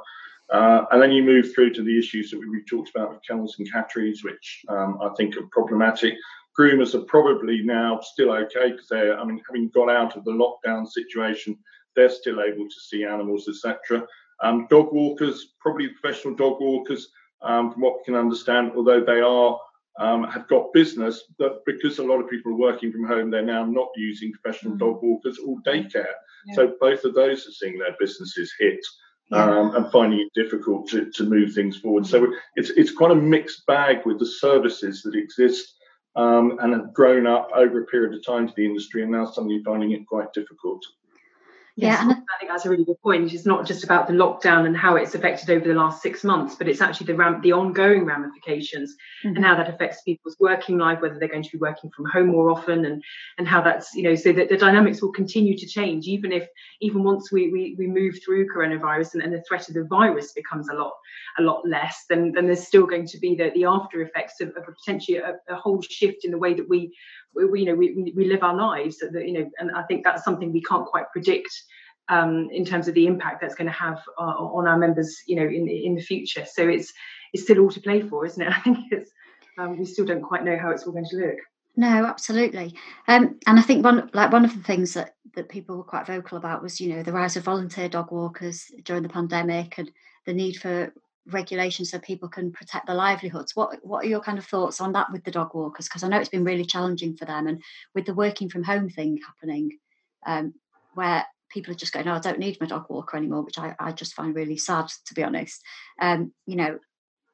Uh, 0.51 0.85
and 0.91 1.01
then 1.01 1.11
you 1.11 1.23
move 1.23 1.53
through 1.53 1.73
to 1.73 1.81
the 1.81 1.97
issues 1.97 2.29
that 2.29 2.39
we, 2.39 2.47
we 2.49 2.63
talked 2.65 2.91
about 2.93 3.09
with 3.09 3.25
kennels 3.27 3.55
and 3.57 3.71
catteries, 3.71 4.23
which 4.23 4.63
um, 4.67 4.99
I 5.01 5.09
think 5.17 5.35
are 5.37 5.47
problematic 5.51 6.13
groomers 6.57 6.95
are 6.95 7.05
probably 7.05 7.61
now 7.63 7.99
still 8.01 8.31
okay 8.31 8.71
because 8.71 8.87
they're, 8.87 9.19
I 9.19 9.23
mean, 9.25 9.41
having 9.47 9.69
got 9.69 9.89
out 9.89 10.15
of 10.15 10.23
the 10.23 10.31
lockdown 10.31 10.87
situation, 10.87 11.57
they're 11.95 12.09
still 12.09 12.41
able 12.41 12.65
to 12.65 12.79
see 12.79 13.03
animals, 13.03 13.47
etc. 13.47 14.05
Um, 14.41 14.67
dog 14.69 14.91
walkers, 14.91 15.53
probably 15.59 15.89
professional 15.89 16.35
dog 16.35 16.59
walkers, 16.59 17.09
um, 17.41 17.71
from 17.71 17.81
what 17.81 17.97
we 17.97 18.03
can 18.05 18.15
understand, 18.15 18.71
although 18.75 19.03
they 19.03 19.21
are 19.21 19.59
um, 19.99 20.23
have 20.23 20.47
got 20.47 20.73
business, 20.73 21.23
but 21.37 21.63
because 21.65 21.99
a 21.99 22.03
lot 22.03 22.19
of 22.19 22.29
people 22.29 22.53
are 22.53 22.57
working 22.57 22.91
from 22.91 23.05
home, 23.05 23.29
they're 23.29 23.43
now 23.43 23.63
not 23.63 23.89
using 23.95 24.31
professional 24.31 24.73
mm. 24.73 24.79
dog 24.79 25.03
walkers 25.03 25.37
or 25.37 25.57
daycare. 25.67 26.05
Yeah. 26.47 26.55
So 26.55 26.73
both 26.79 27.03
of 27.03 27.13
those 27.13 27.47
are 27.47 27.51
seeing 27.51 27.77
their 27.77 27.95
businesses 27.99 28.53
hit. 28.59 28.79
Um, 29.31 29.73
and 29.75 29.91
finding 29.91 30.19
it 30.19 30.29
difficult 30.35 30.87
to, 30.89 31.09
to 31.09 31.23
move 31.23 31.53
things 31.53 31.77
forward. 31.77 32.05
So 32.05 32.31
it's 32.55 32.69
it's 32.71 32.91
quite 32.91 33.09
a 33.09 33.15
mixed 33.15 33.65
bag 33.65 34.05
with 34.05 34.19
the 34.19 34.27
services 34.27 35.01
that 35.01 35.15
exist 35.15 35.73
um, 36.15 36.59
and 36.61 36.73
have 36.73 36.93
grown 36.93 37.25
up 37.25 37.49
over 37.55 37.81
a 37.81 37.85
period 37.85 38.13
of 38.13 38.25
time 38.25 38.47
to 38.47 38.53
the 38.55 38.65
industry, 38.65 39.03
and 39.03 39.11
now 39.11 39.25
suddenly 39.25 39.61
finding 39.63 39.91
it 39.91 40.07
quite 40.07 40.31
difficult. 40.33 40.83
Yes, 41.75 42.05
yeah, 42.05 42.11
I 42.11 42.39
think 42.39 42.51
that's 42.51 42.67
a 42.67 42.69
really 42.69 42.85
good 42.85 43.01
point. 43.01 43.33
It's 43.33 43.47
not 43.47 43.65
just 43.65 43.83
about 43.83 44.05
the 44.05 44.13
lockdown 44.13 44.67
and 44.67 44.77
how 44.77 44.95
it's 44.95 45.15
affected 45.15 45.49
over 45.49 45.67
the 45.67 45.73
last 45.73 46.03
six 46.03 46.23
months, 46.23 46.53
but 46.53 46.67
it's 46.67 46.81
actually 46.81 47.07
the 47.07 47.15
ram- 47.15 47.41
the 47.41 47.51
ongoing 47.51 48.05
ramifications 48.05 48.95
mm-hmm. 49.23 49.35
and 49.35 49.43
how 49.43 49.55
that 49.55 49.69
affects 49.69 50.03
people's 50.03 50.37
working 50.39 50.77
life, 50.77 51.01
whether 51.01 51.17
they're 51.17 51.27
going 51.27 51.41
to 51.41 51.51
be 51.51 51.57
working 51.57 51.89
from 51.89 52.05
home 52.05 52.27
more 52.27 52.51
often, 52.51 52.85
and 52.85 53.03
and 53.39 53.47
how 53.47 53.59
that's 53.59 53.95
you 53.95 54.03
know 54.03 54.13
so 54.13 54.31
that 54.33 54.49
the 54.49 54.57
dynamics 54.57 55.01
will 55.01 55.11
continue 55.11 55.57
to 55.57 55.65
change 55.65 56.05
even 56.05 56.31
if 56.31 56.47
even 56.79 57.03
once 57.03 57.31
we 57.31 57.51
we, 57.51 57.75
we 57.79 57.87
move 57.87 58.19
through 58.23 58.53
coronavirus 58.53 59.15
and, 59.15 59.23
and 59.23 59.33
the 59.33 59.43
threat 59.47 59.67
of 59.67 59.73
the 59.73 59.85
virus 59.85 60.31
becomes 60.33 60.69
a 60.69 60.73
lot 60.73 60.93
a 61.39 61.41
lot 61.41 61.67
less, 61.67 62.05
then 62.07 62.31
then 62.33 62.45
there's 62.45 62.67
still 62.67 62.85
going 62.85 63.07
to 63.07 63.17
be 63.17 63.33
the 63.33 63.49
the 63.55 63.65
after 63.65 64.03
effects 64.03 64.41
of, 64.41 64.49
of 64.49 64.63
potentially 64.77 65.17
a, 65.17 65.33
a 65.49 65.55
whole 65.55 65.81
shift 65.81 66.23
in 66.23 66.29
the 66.29 66.37
way 66.37 66.53
that 66.53 66.69
we 66.69 66.93
we, 67.35 67.61
you 67.61 67.65
know 67.65 67.75
we, 67.75 68.13
we 68.15 68.25
live 68.25 68.43
our 68.43 68.55
lives 68.55 68.97
that 68.99 69.13
you 69.13 69.33
know 69.33 69.49
and 69.59 69.71
i 69.71 69.83
think 69.83 70.03
that's 70.03 70.23
something 70.23 70.51
we 70.51 70.61
can't 70.61 70.85
quite 70.85 71.09
predict 71.11 71.49
um, 72.09 72.49
in 72.51 72.65
terms 72.65 72.87
of 72.87 72.93
the 72.95 73.07
impact 73.07 73.41
that's 73.41 73.55
going 73.55 73.67
to 73.67 73.73
have 73.73 74.01
uh, 74.19 74.23
on 74.23 74.67
our 74.67 74.77
members 74.77 75.21
you 75.27 75.35
know 75.35 75.43
in 75.43 75.67
in 75.67 75.95
the 75.95 76.01
future. 76.01 76.45
So 76.45 76.67
it's 76.67 76.93
it's 77.33 77.43
still 77.43 77.59
all 77.59 77.71
to 77.71 77.81
play 77.81 78.01
for 78.01 78.25
isn't 78.25 78.41
it? 78.41 78.49
I 78.55 78.59
think 78.61 78.79
it's 78.91 79.11
um, 79.57 79.77
we 79.77 79.85
still 79.85 80.05
don't 80.05 80.21
quite 80.21 80.43
know 80.43 80.57
how 80.57 80.71
it's 80.71 80.83
all 80.83 80.93
going 80.93 81.07
to 81.09 81.17
look. 81.17 81.37
No 81.75 82.05
absolutely. 82.05 82.75
Um, 83.07 83.39
and 83.47 83.59
i 83.59 83.61
think 83.61 83.83
one 83.83 84.09
like 84.13 84.31
one 84.31 84.45
of 84.45 84.55
the 84.55 84.63
things 84.63 84.93
that 84.93 85.15
that 85.35 85.49
people 85.49 85.77
were 85.77 85.83
quite 85.83 86.05
vocal 86.05 86.37
about 86.37 86.61
was 86.61 86.79
you 86.79 86.93
know 86.93 87.03
the 87.03 87.13
rise 87.13 87.35
of 87.35 87.43
volunteer 87.43 87.89
dog 87.89 88.11
walkers 88.11 88.71
during 88.83 89.03
the 89.03 89.09
pandemic 89.09 89.77
and 89.77 89.91
the 90.25 90.33
need 90.33 90.53
for 90.57 90.93
regulation 91.27 91.85
so 91.85 91.99
people 91.99 92.27
can 92.27 92.51
protect 92.51 92.87
their 92.87 92.95
livelihoods. 92.95 93.55
What 93.55 93.79
what 93.83 94.05
are 94.05 94.09
your 94.09 94.19
kind 94.19 94.37
of 94.37 94.45
thoughts 94.45 94.81
on 94.81 94.93
that 94.93 95.11
with 95.11 95.23
the 95.23 95.31
dog 95.31 95.53
walkers? 95.53 95.87
Because 95.87 96.03
I 96.03 96.07
know 96.07 96.19
it's 96.19 96.29
been 96.29 96.43
really 96.43 96.65
challenging 96.65 97.15
for 97.15 97.25
them, 97.25 97.47
and 97.47 97.61
with 97.95 98.05
the 98.05 98.13
working 98.13 98.49
from 98.49 98.63
home 98.63 98.89
thing 98.89 99.19
happening, 99.25 99.77
um, 100.25 100.53
where 100.93 101.25
people 101.49 101.71
are 101.71 101.77
just 101.77 101.93
going, 101.93 102.07
"Oh, 102.07 102.15
I 102.15 102.19
don't 102.19 102.39
need 102.39 102.59
my 102.59 102.67
dog 102.67 102.85
walker 102.89 103.17
anymore," 103.17 103.43
which 103.43 103.57
I, 103.57 103.75
I 103.79 103.91
just 103.91 104.15
find 104.15 104.35
really 104.35 104.57
sad, 104.57 104.87
to 105.05 105.13
be 105.13 105.23
honest. 105.23 105.61
Um, 105.99 106.33
you 106.45 106.55
know, 106.55 106.79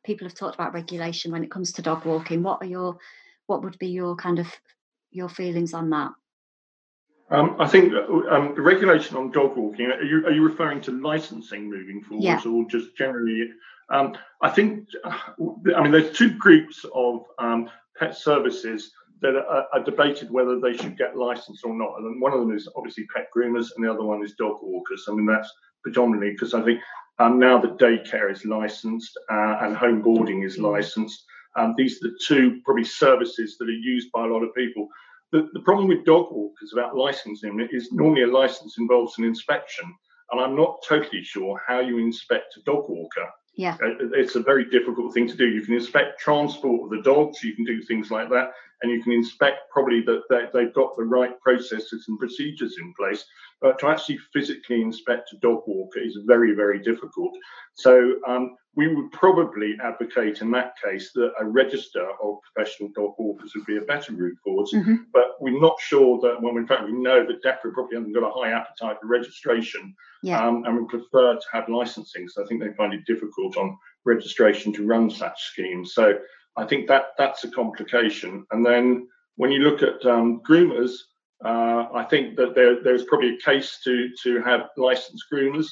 people 0.06 0.28
have 0.28 0.36
talked 0.36 0.56
about 0.56 0.74
regulation 0.74 1.32
when 1.32 1.44
it 1.44 1.52
comes 1.52 1.72
to 1.74 1.82
dog 1.82 2.06
walking. 2.06 2.44
What 2.44 2.62
are 2.62 2.68
your 2.68 2.98
what 3.48 3.64
would 3.64 3.80
be 3.80 3.88
your 3.88 4.16
kind 4.16 4.40
of 4.40 4.48
your 5.12 5.30
feelings 5.30 5.74
on 5.74 5.90
that? 5.90 6.12
Um, 7.32 7.56
I 7.60 7.68
think 7.68 7.94
um, 7.94 8.54
the 8.56 8.62
regulation 8.62 9.16
on 9.16 9.32
dog 9.32 9.56
walking. 9.56 9.86
Are 9.86 10.02
you, 10.02 10.26
are 10.26 10.32
you 10.32 10.44
referring 10.44 10.82
to 10.82 10.92
licensing 10.92 11.70
moving 11.70 12.02
forward, 12.02 12.24
yeah. 12.24 12.42
or 12.44 12.66
just 12.66 12.98
generally 12.98 13.52
um, 13.90 14.18
I 14.42 14.50
think, 14.50 14.88
I 15.06 15.82
mean, 15.82 15.92
there's 15.92 16.16
two 16.16 16.32
groups 16.38 16.86
of 16.94 17.26
um, 17.40 17.70
pet 17.98 18.16
services 18.16 18.92
that 19.22 19.36
are, 19.36 19.66
are, 19.74 19.84
debated 19.84 20.32
whether 20.32 20.60
they 20.60 20.78
should 20.78 20.98
get 20.98 21.18
licensed 21.18 21.66
or 21.66 21.74
not. 21.74 21.98
And 21.98 22.22
one 22.22 22.34
of 22.34 22.40
them 22.40 22.56
is 22.56 22.70
obviously 22.76 23.06
pet 23.14 23.28
groomers, 23.36 23.68
and 23.76 23.84
the 23.84 23.92
other 23.92 24.04
one 24.04 24.24
is 24.24 24.34
dog 24.34 24.60
walkers. 24.62 25.06
I 25.10 25.14
mean, 25.14 25.26
that's 25.26 25.52
predominantly 25.84 26.32
because 26.32 26.54
I 26.54 26.62
think 26.62 26.80
um, 27.20 27.40
now 27.40 27.60
that 27.60 27.78
daycare 27.78 28.32
is 28.32 28.46
licensed 28.46 29.18
uh, 29.30 29.58
and 29.62 29.76
home 29.76 30.02
boarding 30.02 30.44
is 30.44 30.58
licensed, 30.58 31.26
um, 31.58 31.74
these 31.78 31.98
are 31.98 32.10
the 32.10 32.20
two 32.26 32.62
probably 32.64 32.86
services 32.86 33.58
that 33.58 33.68
are 33.68 33.72
used 33.72 34.12
by 34.12 34.26
a 34.26 34.30
lot 34.30 34.44
of 34.44 34.54
people. 34.56 34.88
The, 35.32 35.50
the 35.54 35.60
problem 35.62 35.88
with 35.88 36.06
dog 36.06 36.32
walkers 36.32 36.74
about 36.74 36.96
licensing 36.96 37.68
is 37.72 37.92
normally 37.92 38.24
a 38.24 38.28
license 38.28 38.78
involves 38.78 39.18
an 39.18 39.26
inspection, 39.26 39.94
and 40.32 40.40
I'm 40.40 40.56
not 40.56 40.80
totally 40.88 41.24
sure 41.24 41.62
how 41.68 41.80
you 41.80 41.98
inspect 41.98 42.56
a 42.58 42.62
dog 42.62 42.86
walker. 42.88 43.30
Yeah. 43.60 43.76
Uh, 43.84 44.08
it's 44.14 44.36
a 44.36 44.40
very 44.42 44.70
difficult 44.70 45.14
thing 45.14 45.28
to 45.28 45.36
do. 45.36 45.46
You 45.46 45.62
can 45.62 45.74
inspect 45.74 46.18
transport 46.18 46.84
of 46.84 46.98
the 46.98 47.04
dogs, 47.04 47.44
you 47.44 47.54
can 47.54 47.66
do 47.66 47.82
things 47.82 48.10
like 48.10 48.30
that, 48.30 48.54
and 48.82 48.90
you 48.90 49.04
can 49.04 49.12
inspect 49.12 49.70
probably 49.70 50.02
that 50.04 50.50
they've 50.54 50.74
got 50.74 50.96
the 50.96 51.04
right 51.04 51.38
processes 51.42 52.06
and 52.08 52.18
procedures 52.18 52.78
in 52.80 52.94
place. 52.94 53.26
But 53.62 53.80
to 53.80 53.88
actually 53.88 54.20
physically 54.32 54.82
inspect 54.82 55.34
a 55.34 55.38
dog 55.38 55.64
walker 55.68 56.00
is 56.00 56.18
very, 56.26 56.54
very 56.54 56.80
difficult. 56.80 57.36
So 57.74 58.16
um, 58.28 58.56
we 58.76 58.94
would 58.94 59.12
probably 59.12 59.76
advocate 59.84 60.42
in 60.42 60.52
that 60.52 60.74
case 60.82 61.12
that 61.14 61.34
a 61.40 61.46
register 61.46 62.08
of 62.24 62.38
professional 62.54 62.90
dog 62.96 63.16
walkers 63.18 63.52
would 63.56 63.66
be 63.66 63.78
a 63.78 63.82
better 63.82 64.14
route 64.14 64.38
forwards. 64.44 64.74
Mm-hmm. 64.74 64.96
But 65.12 65.36
we're 65.42 65.60
not 65.60 65.78
sure 65.80 66.20
that, 66.22 66.42
well, 66.42 66.56
in 66.56 66.68
fact, 66.68 66.86
we 66.86 66.94
know 66.94 67.26
that 67.26 67.44
DEFRA 67.44 67.74
probably 67.74 67.98
hasn't 67.98 68.16
got 68.16 68.24
a 68.24 68.32
high 68.32 68.52
appetite 68.52 68.98
for 69.02 69.08
registration 69.08 69.94
yeah. 70.24 70.46
um, 70.46 70.64
and 70.66 70.78
we 70.78 70.86
prefer 70.86 71.36
to 71.36 71.46
have 71.52 71.68
licensing. 71.68 72.30
So 72.30 72.44
I 72.44 72.48
think 72.48 72.62
they 72.62 72.74
find 72.74 72.94
it 72.94 73.06
difficult 73.06 73.58
on 73.58 73.78
registration 74.06 74.72
to 74.74 74.86
run 74.86 75.10
such 75.10 75.42
schemes. 75.42 75.94
So 75.94 76.18
I 76.56 76.66
think 76.66 76.88
that 76.88 77.08
that's 77.18 77.44
a 77.44 77.52
complication. 77.52 78.46
And 78.52 78.66
then 78.66 79.08
when 79.36 79.52
you 79.52 79.60
look 79.60 79.82
at 79.82 80.06
um, 80.06 80.42
groomers, 80.48 80.92
uh, 81.44 81.88
I 81.94 82.06
think 82.10 82.36
that 82.38 82.56
there, 82.56 82.84
there's 82.84 83.06
probably 83.06 83.36
a 83.36 83.38
case 83.38 83.80
to 83.86 84.10
to 84.24 84.42
have 84.42 84.70
licensed 84.78 85.26
groomers. 85.32 85.68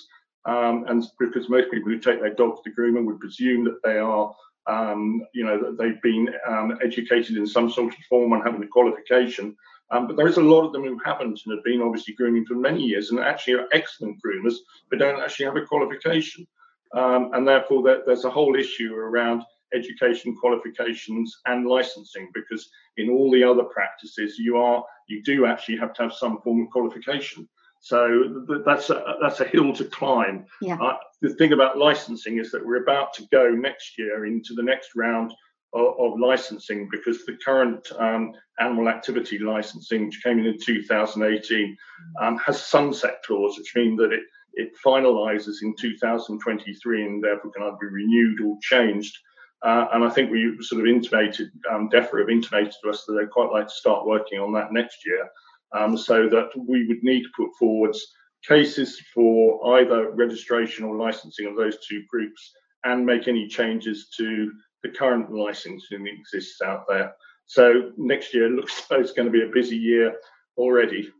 Um, 0.45 0.86
and 0.88 1.03
because 1.19 1.49
most 1.49 1.69
people 1.71 1.91
who 1.91 1.99
take 1.99 2.21
their 2.21 2.34
dogs 2.34 2.62
to 2.63 2.71
groomer 2.71 3.06
would 3.06 3.19
presume 3.19 3.65
that 3.65 3.84
they 3.84 3.97
are, 3.97 4.34
um, 4.65 5.21
you 5.34 5.43
know, 5.43 5.60
that 5.62 5.77
they've 5.77 6.01
been 6.01 6.34
um, 6.47 6.77
educated 6.82 7.36
in 7.36 7.45
some 7.45 7.69
sort 7.69 7.93
of 7.93 7.99
form 8.10 8.32
and 8.32 8.43
having 8.43 8.63
a 8.63 8.67
qualification. 8.67 9.58
Um, 9.91 10.08
but 10.08 10.15
there 10.15 10.27
is 10.27 10.38
a 10.38 10.41
lot 10.41 10.65
of 10.65 10.71
them 10.71 10.84
who 10.84 10.99
haven't 11.03 11.41
and 11.45 11.56
have 11.56 11.63
been 11.65 11.82
obviously 11.82 12.13
grooming 12.13 12.45
for 12.45 12.56
many 12.56 12.82
years 12.82 13.10
and 13.10 13.19
actually 13.19 13.56
are 13.56 13.67
excellent 13.73 14.19
groomers, 14.25 14.56
but 14.89 14.99
don't 14.99 15.21
actually 15.21 15.45
have 15.45 15.58
a 15.58 15.65
qualification. 15.65 16.47
Um, 16.93 17.32
and 17.34 17.45
therefore, 17.45 17.84
there, 17.84 18.03
there's 18.06 18.25
a 18.25 18.30
whole 18.30 18.56
issue 18.56 18.93
around 18.93 19.43
education 19.73 20.36
qualifications 20.36 21.36
and 21.45 21.67
licensing 21.67 22.30
because 22.34 22.69
in 22.97 23.10
all 23.10 23.32
the 23.32 23.43
other 23.43 23.63
practices 23.63 24.38
you 24.39 24.58
are 24.58 24.84
you 25.08 25.21
do 25.23 25.45
actually 25.45 25.77
have 25.77 25.93
to 25.93 26.03
have 26.03 26.13
some 26.13 26.39
form 26.41 26.62
of 26.62 26.69
qualification 26.69 27.47
so 27.80 28.43
that's 28.65 28.89
a, 28.89 29.15
that's 29.21 29.39
a 29.39 29.45
hill 29.45 29.73
to 29.73 29.86
climb. 29.86 30.45
Yeah. 30.62 30.77
Uh, 30.82 30.97
the 31.21 31.34
thing 31.36 31.53
about 31.53 31.77
licensing 31.77 32.39
is 32.39 32.51
that 32.51 32.65
we're 32.65 32.82
about 32.82 33.13
to 33.13 33.27
go 33.32 33.49
next 33.49 33.97
year 33.97 34.25
into 34.25 34.53
the 34.56 34.63
next 34.63 34.89
round 34.95 35.34
of, 35.73 35.93
of 35.99 36.19
licensing 36.19 36.89
because 36.91 37.25
the 37.25 37.38
current 37.43 37.88
um, 37.97 38.34
animal 38.60 38.89
activity 38.89 39.39
licensing, 39.39 40.08
which 40.08 40.23
came 40.23 40.39
in 40.39 40.47
in 40.47 40.58
2018, 40.60 41.77
um, 42.21 42.38
has 42.39 42.62
sunset 42.62 43.21
clause, 43.25 43.58
which 43.58 43.75
means 43.75 43.97
that 43.99 44.12
it 44.12 44.23
it 44.53 44.71
finalises 44.84 45.58
in 45.62 45.75
2023 45.75 47.06
and 47.06 47.23
therefore 47.23 47.51
can 47.51 47.62
either 47.62 47.77
be 47.80 47.86
renewed 47.86 48.41
or 48.41 48.58
changed. 48.60 49.15
Uh, 49.63 49.87
and 49.93 50.03
I 50.03 50.09
think 50.09 50.31
we 50.31 50.55
sort 50.61 50.81
of 50.81 50.87
intimated, 50.87 51.49
um, 51.71 51.89
DEFRA 51.89 52.21
have 52.21 52.29
intimated 52.29 52.73
to 52.83 52.89
us 52.89 53.05
that 53.05 53.13
they'd 53.13 53.29
quite 53.29 53.51
like 53.51 53.67
to 53.67 53.73
start 53.73 54.05
working 54.05 54.39
on 54.39 54.53
that 54.53 54.71
next 54.71 55.05
year 55.05 55.29
um, 55.71 55.97
so 55.97 56.29
that 56.29 56.49
we 56.55 56.87
would 56.87 57.03
need 57.03 57.23
to 57.23 57.29
put 57.35 57.49
forwards 57.57 58.05
cases 58.47 59.01
for 59.13 59.79
either 59.79 60.11
registration 60.11 60.85
or 60.85 60.95
licensing 60.95 61.47
of 61.47 61.55
those 61.55 61.77
two 61.85 62.03
groups 62.09 62.53
and 62.83 63.05
make 63.05 63.27
any 63.27 63.47
changes 63.47 64.09
to 64.15 64.51
the 64.83 64.89
current 64.89 65.31
licensing 65.31 66.03
that 66.03 66.13
exists 66.13 66.61
out 66.61 66.85
there. 66.87 67.13
So 67.45 67.91
next 67.97 68.33
year 68.33 68.49
looks 68.49 68.83
like 68.91 69.01
it's 69.01 69.11
going 69.11 69.25
to 69.25 69.31
be 69.31 69.43
a 69.43 69.53
busy 69.53 69.77
year 69.77 70.15
already. 70.57 71.11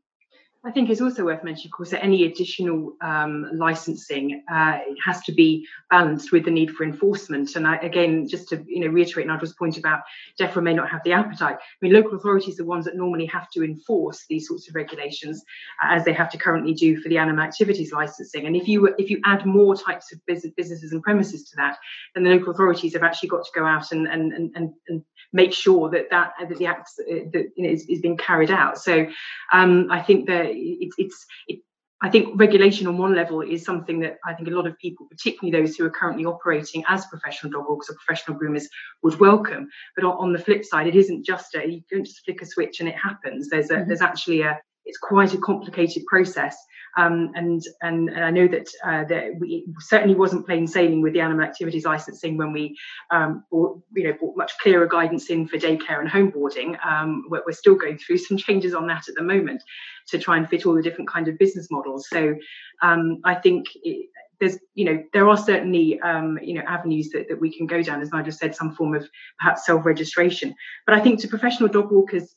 I 0.66 0.72
think 0.72 0.90
it's 0.90 1.02
also 1.02 1.24
worth 1.24 1.44
mentioning, 1.44 1.70
of 1.70 1.78
course, 1.78 1.92
that 1.92 2.04
any 2.04 2.26
additional 2.26 2.94
um, 3.02 3.50
licensing 3.54 4.44
uh, 4.52 4.80
has 5.06 5.22
to 5.22 5.32
be 5.32 5.68
balanced 5.90 6.32
with 6.32 6.46
the 6.46 6.52
need 6.52 6.72
for 6.72 6.84
enforcement. 6.84 7.56
And 7.56 7.68
I, 7.68 7.78
again, 7.78 8.28
just 8.28 8.50
to 8.50 8.64
you 8.68 8.82
know 8.82 8.88
reiterate 8.88 9.28
Nigel's 9.28 9.54
point 9.54 9.78
about 9.78 10.02
DEFRA 10.40 10.64
may 10.64 10.74
not 10.74 10.90
have 10.90 11.02
the 11.04 11.14
appetite. 11.14 11.56
I 11.56 11.78
mean, 11.82 11.94
local 11.94 12.18
authorities 12.18 12.56
are 12.56 12.64
the 12.64 12.66
ones 12.66 12.86
that 12.86 12.96
normally 12.96 13.28
have 13.28 13.50
to 13.52 13.64
enforce 13.64 14.26
these 14.28 14.48
sorts 14.48 14.68
of 14.68 14.76
regulations, 14.76 15.44
uh, 15.84 15.94
as 15.94 16.04
they 16.04 16.14
have 16.14 16.32
to 16.32 16.38
currently 16.38 16.74
do 16.74 17.00
for 17.00 17.10
the 17.10 17.18
animal 17.18 17.44
activities 17.44 17.94
licensing. 17.94 18.46
And 18.48 18.56
if 18.56 18.68
you 18.68 18.94
if 18.98 19.10
you 19.10 19.22
add 19.26 19.46
more 19.46 19.76
types 19.76 20.12
of 20.12 20.26
business, 20.26 20.54
businesses 20.58 20.92
and 20.92 21.04
premises 21.04 21.50
to 21.50 21.56
that, 21.58 21.78
then 22.14 22.24
the 22.24 22.32
local 22.32 22.52
authorities 22.52 22.94
have 22.94 23.04
actually 23.04 23.30
got 23.30 23.46
to 23.46 23.52
go 23.54 23.66
out 23.66 23.92
and 23.92 24.08
and 24.08 24.34
and, 24.34 24.74
and 24.88 25.04
make 25.34 25.54
sure 25.54 25.90
that 25.90 26.10
that, 26.10 26.34
that 26.40 26.58
the 26.58 26.66
act 26.66 26.90
uh, 27.00 27.16
that 27.34 27.52
you 27.56 27.64
know, 27.64 27.70
is, 27.70 27.86
is 27.88 28.02
being 28.02 28.18
carried 28.18 28.52
out. 28.52 28.78
So 28.78 29.08
um, 29.52 29.88
I 29.92 30.02
think 30.02 30.28
that 30.28 30.57
it, 30.58 30.94
it's 30.98 31.26
it, 31.48 31.60
I 32.02 32.10
think 32.10 32.40
regulation 32.40 32.86
on 32.86 32.98
one 32.98 33.16
level 33.16 33.42
is 33.42 33.66
something 33.66 34.00
that 34.02 34.18
I 34.24 34.34
think 34.34 34.48
a 34.48 34.52
lot 34.52 34.68
of 34.68 34.78
people, 34.78 35.08
particularly 35.10 35.52
those 35.52 35.76
who 35.76 35.86
are 35.86 35.90
currently 35.90 36.26
operating 36.26 36.84
as 36.88 37.08
professional 37.08 37.52
dog 37.52 37.66
walkers 37.68 37.90
or 37.90 37.96
professional 38.06 38.38
groomers, 38.38 38.66
would 39.02 39.20
welcome. 39.20 39.68
But 39.96 40.06
on, 40.06 40.16
on 40.18 40.34
the 40.34 40.40
flip 40.40 40.64
side, 40.64 40.86
it 40.86 40.96
isn't 40.96 41.26
just 41.26 41.56
a 41.56 41.68
you 41.68 41.82
don't 41.90 42.06
just 42.06 42.24
flick 42.24 42.42
a 42.42 42.46
switch 42.46 42.80
and 42.80 42.90
it 42.90 42.96
happens. 42.96 43.50
There's 43.50 43.72
a 43.72 43.78
mm-hmm. 43.78 43.88
there's 43.88 44.02
actually 44.02 44.42
a 44.42 44.60
it's 44.88 44.98
quite 44.98 45.34
a 45.34 45.38
complicated 45.38 46.06
process 46.06 46.58
um, 46.98 47.32
and, 47.36 47.64
and, 47.82 48.10
and 48.10 48.24
I 48.24 48.32
know 48.32 48.48
that 48.48 48.68
uh, 48.84 49.04
that 49.06 49.40
we 49.40 49.66
certainly 49.80 50.16
wasn't 50.16 50.48
plain 50.48 50.66
sailing 50.66 51.02
with 51.02 51.14
the 51.14 51.22
animal 51.22 51.46
activities 51.46 51.86
licensing 51.86 52.38
when 52.38 52.52
we 52.52 52.76
um, 53.12 53.46
brought, 53.52 53.80
you 53.96 54.06
know 54.06 54.14
brought 54.14 54.36
much 54.36 54.52
clearer 54.60 54.88
guidance 54.88 55.30
in 55.30 55.48
for 55.48 55.58
daycare 55.58 56.00
and 56.00 56.10
home 56.10 56.32
boarding. 56.32 56.76
Um, 56.84 57.26
we're, 57.30 57.44
we're, 57.46 57.54
still 57.54 57.76
going 57.76 58.00
through 58.00 58.18
some 58.18 58.38
changes 58.38 58.74
on 58.74 58.88
that 58.88 59.08
at 59.08 59.16
the 59.16 59.22
moment 59.22 59.62
to 60.08 60.18
try 60.18 60.38
and 60.38 60.50
fit 60.50 60.66
all 60.66 60.74
the 60.74 60.82
different 60.82 61.10
kind 61.10 61.28
of 61.28 61.38
business 61.38 61.68
models. 61.70 62.08
So 62.10 62.36
um, 62.82 63.22
I 63.24 63.36
think. 63.36 63.68
It, 63.84 64.10
there's 64.40 64.60
you 64.76 64.86
know 64.86 65.04
there 65.14 65.28
are 65.28 65.36
certainly 65.36 66.00
um, 66.02 66.38
you 66.44 66.54
know 66.54 66.62
avenues 66.68 67.10
that, 67.10 67.28
that 67.28 67.42
we 67.42 67.52
can 67.52 67.66
go 67.66 67.82
down 67.82 68.02
as 68.02 68.12
I 68.14 68.22
just 68.22 68.38
said 68.38 68.56
some 68.56 68.76
form 68.76 68.94
of 68.94 69.10
perhaps 69.40 69.66
self-registration 69.66 70.54
but 70.86 70.94
I 70.94 71.00
think 71.00 71.20
to 71.22 71.28
professional 71.28 71.70
dog 71.70 71.92
walkers 71.92 72.36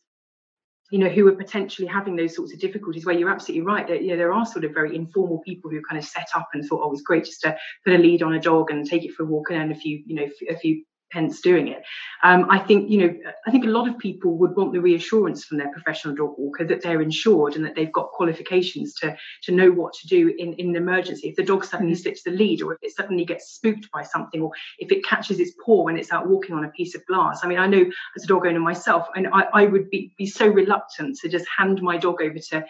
you 0.91 0.99
know, 0.99 1.09
who 1.09 1.27
are 1.29 1.33
potentially 1.33 1.87
having 1.87 2.17
those 2.17 2.35
sorts 2.35 2.53
of 2.53 2.59
difficulties 2.59 3.07
where 3.07 3.15
you're 3.15 3.31
absolutely 3.31 3.65
right 3.65 3.87
that, 3.87 4.03
you 4.03 4.09
know, 4.09 4.17
there 4.17 4.33
are 4.33 4.45
sort 4.45 4.65
of 4.65 4.75
very 4.75 4.95
informal 4.97 5.39
people 5.39 5.71
who 5.71 5.81
kind 5.83 5.99
of 5.99 6.05
set 6.05 6.29
up 6.35 6.49
and 6.53 6.65
thought, 6.65 6.83
oh, 6.83 6.93
it's 6.93 7.03
great 7.03 7.25
just 7.25 7.41
to 7.43 7.57
put 7.85 7.95
a 7.95 7.99
lead 7.99 8.23
on 8.23 8.35
a 8.35 8.41
dog 8.41 8.71
and 8.71 8.85
take 8.85 9.05
it 9.05 9.15
for 9.15 9.23
a 9.23 9.27
walk 9.27 9.51
and 9.51 9.59
earn 9.59 9.73
a 9.73 9.75
few, 9.75 10.03
you 10.05 10.17
know, 10.17 10.29
a 10.49 10.57
few 10.57 10.85
pence 11.11 11.41
doing 11.41 11.69
it. 11.69 11.83
Um, 12.23 12.47
I 12.51 12.59
think 12.59 12.91
you 12.91 12.99
know 12.99 13.15
I 13.47 13.51
think 13.51 13.65
a 13.65 13.69
lot 13.69 13.89
of 13.89 13.99
people 13.99 14.37
would 14.39 14.57
want 14.57 14.73
the 14.73 14.81
reassurance 14.81 15.45
from 15.45 15.59
their 15.59 15.73
professional 15.73 16.15
dog 16.15 16.35
walker 16.39 16.65
that 16.67 16.83
they're 16.83 17.03
insured 17.03 17.57
and 17.57 17.65
that 17.65 17.75
they've 17.75 17.93
got 17.93 18.11
qualifications 18.11 18.95
to 18.97 19.17
to 19.45 19.53
know 19.53 19.71
what 19.71 19.93
to 19.95 20.07
do 20.07 20.35
in 20.39 20.55
in 20.55 20.71
an 20.71 20.77
emergency. 20.77 21.29
If 21.29 21.37
the 21.37 21.45
dog 21.45 21.65
suddenly 21.65 21.93
mm-hmm. 21.93 22.03
slips 22.03 22.23
the 22.23 22.31
lead, 22.31 22.63
or 22.63 22.75
if 22.75 22.79
it 22.83 22.95
suddenly 22.95 23.25
gets 23.25 23.53
spooked 23.53 23.91
by 23.93 24.03
something, 24.03 24.41
or 24.41 24.53
if 24.79 24.93
it 24.93 25.05
catches 25.05 25.41
its 25.41 25.53
paw 25.65 25.85
when 25.85 25.97
it's 25.97 26.13
out 26.13 26.29
walking 26.29 26.55
on 26.55 26.65
a 26.65 26.71
piece 26.71 26.95
of 26.95 27.05
glass. 27.07 27.41
I 27.43 27.49
mean, 27.49 27.59
I 27.59 27.67
know 27.67 27.85
as 28.17 28.25
a 28.25 28.27
dog 28.27 28.47
owner 28.47 28.61
myself, 28.61 29.07
and 29.15 29.29
I, 29.33 29.47
I 29.53 29.67
would 29.67 29.91
be 29.91 30.13
be 30.19 30.27
so 30.27 30.47
reluctant 30.47 31.17
to 31.19 31.29
just 31.29 31.47
hand 31.57 31.83
my 31.83 31.97
dog 31.97 32.23
over 32.23 32.39
to 32.51 32.65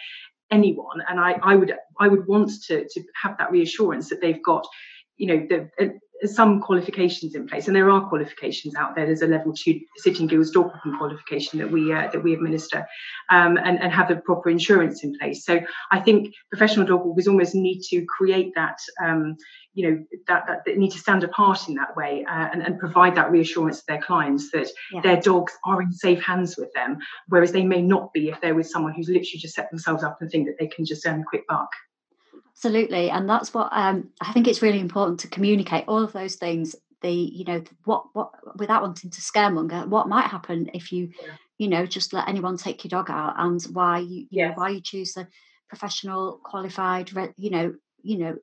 anyone 0.51 1.01
and 1.09 1.21
I, 1.21 1.33
I 1.43 1.55
would 1.55 1.75
I 1.99 2.09
would 2.09 2.27
want 2.27 2.51
to 2.67 2.85
to 2.89 3.03
have 3.23 3.39
that 3.39 3.51
reassurance 3.51 4.09
that 4.09 4.21
they've 4.21 4.43
got 4.43 4.67
you 5.21 5.27
know 5.27 5.47
the 5.49 5.71
uh, 5.85 5.91
some 6.27 6.61
qualifications 6.61 7.35
in 7.35 7.47
place, 7.47 7.67
and 7.67 7.75
there 7.75 7.91
are 7.91 8.09
qualifications 8.09 8.75
out 8.75 8.95
there. 8.95 9.07
There's 9.07 9.23
a 9.23 9.27
level 9.27 9.55
two 9.55 9.81
City 9.97 10.27
& 10.27 10.27
Guilds 10.27 10.51
dog 10.51 10.67
walking 10.67 10.97
qualification 10.97 11.59
that 11.59 11.71
we 11.71 11.93
uh, 11.93 12.09
that 12.13 12.23
we 12.23 12.35
administer, 12.35 12.87
um, 13.31 13.57
and 13.57 13.81
and 13.83 13.93
have 13.93 14.09
the 14.09 14.17
proper 14.17 14.51
insurance 14.51 15.05
in 15.05 15.17
place. 15.19 15.45
So 15.45 15.61
I 15.91 16.01
think 16.01 16.35
professional 16.51 16.87
dog 16.87 17.05
walkers 17.05 17.29
almost 17.29 17.55
need 17.55 17.81
to 17.91 18.05
create 18.07 18.53
that, 18.55 18.79
um, 19.03 19.37
you 19.75 19.89
know, 19.89 20.05
that, 20.27 20.45
that 20.47 20.65
they 20.67 20.75
need 20.75 20.93
to 20.93 20.99
stand 20.99 21.23
apart 21.25 21.69
in 21.69 21.75
that 21.75 21.97
way, 21.97 22.25
uh, 22.25 22.49
and 22.53 22.63
and 22.63 22.79
provide 22.79 23.15
that 23.17 23.31
reassurance 23.31 23.79
to 23.81 23.85
their 23.89 24.03
clients 24.03 24.51
that 24.53 24.69
yeah. 24.93 25.01
their 25.03 25.21
dogs 25.21 25.53
are 25.65 25.83
in 25.83 25.93
safe 25.93 26.23
hands 26.23 26.57
with 26.57 26.73
them, 26.75 26.99
whereas 27.29 27.53
they 27.53 27.65
may 27.65 27.83
not 27.83 28.13
be 28.13 28.29
if 28.29 28.41
they're 28.41 28.55
with 28.55 28.71
someone 28.71 28.95
who's 28.95 29.09
literally 29.09 29.39
just 29.39 29.55
set 29.55 29.71
themselves 29.71 30.03
up 30.03 30.19
and 30.21 30.31
think 30.31 30.47
that 30.47 30.57
they 30.59 30.67
can 30.67 30.85
just 30.85 31.07
earn 31.07 31.21
a 31.21 31.25
quick 31.25 31.47
buck. 31.47 31.71
Absolutely, 32.53 33.11
and 33.11 33.29
that's 33.29 33.55
what 33.55 33.69
um, 33.73 34.11
I 34.21 34.33
think 34.33 34.47
it's 34.47 34.63
really 34.63 34.81
important 34.81 35.21
to 35.21 35.29
communicate 35.29 35.85
all 35.89 36.03
of 36.03 36.13
those 36.13 36.37
things. 36.37 36.77
The 37.03 37.11
you 37.11 37.45
know 37.45 37.63
what 37.85 38.05
what 38.13 38.33
without 38.59 38.83
wanting 38.83 39.11
to 39.11 39.21
scaremonger, 39.21 39.87
what 39.87 40.09
might 40.09 40.27
happen 40.27 40.71
if 40.75 40.93
you 40.93 41.11
yeah. 41.23 41.33
you 41.59 41.69
know 41.69 41.87
just 41.87 42.13
let 42.13 42.29
anyone 42.29 42.57
take 42.57 42.85
your 42.85 42.91
dog 42.91 43.11
out, 43.11 43.35
and 43.39 43.63
why 43.73 44.01
you, 44.01 44.21
you 44.21 44.27
yes. 44.31 44.51
know 44.51 44.63
why 44.63 44.71
you 44.71 44.81
choose 44.81 45.17
a 45.17 45.27
professional, 45.69 46.41
qualified, 46.45 47.11
you 47.37 47.51
know 47.51 47.75
you 48.03 48.19
know 48.19 48.37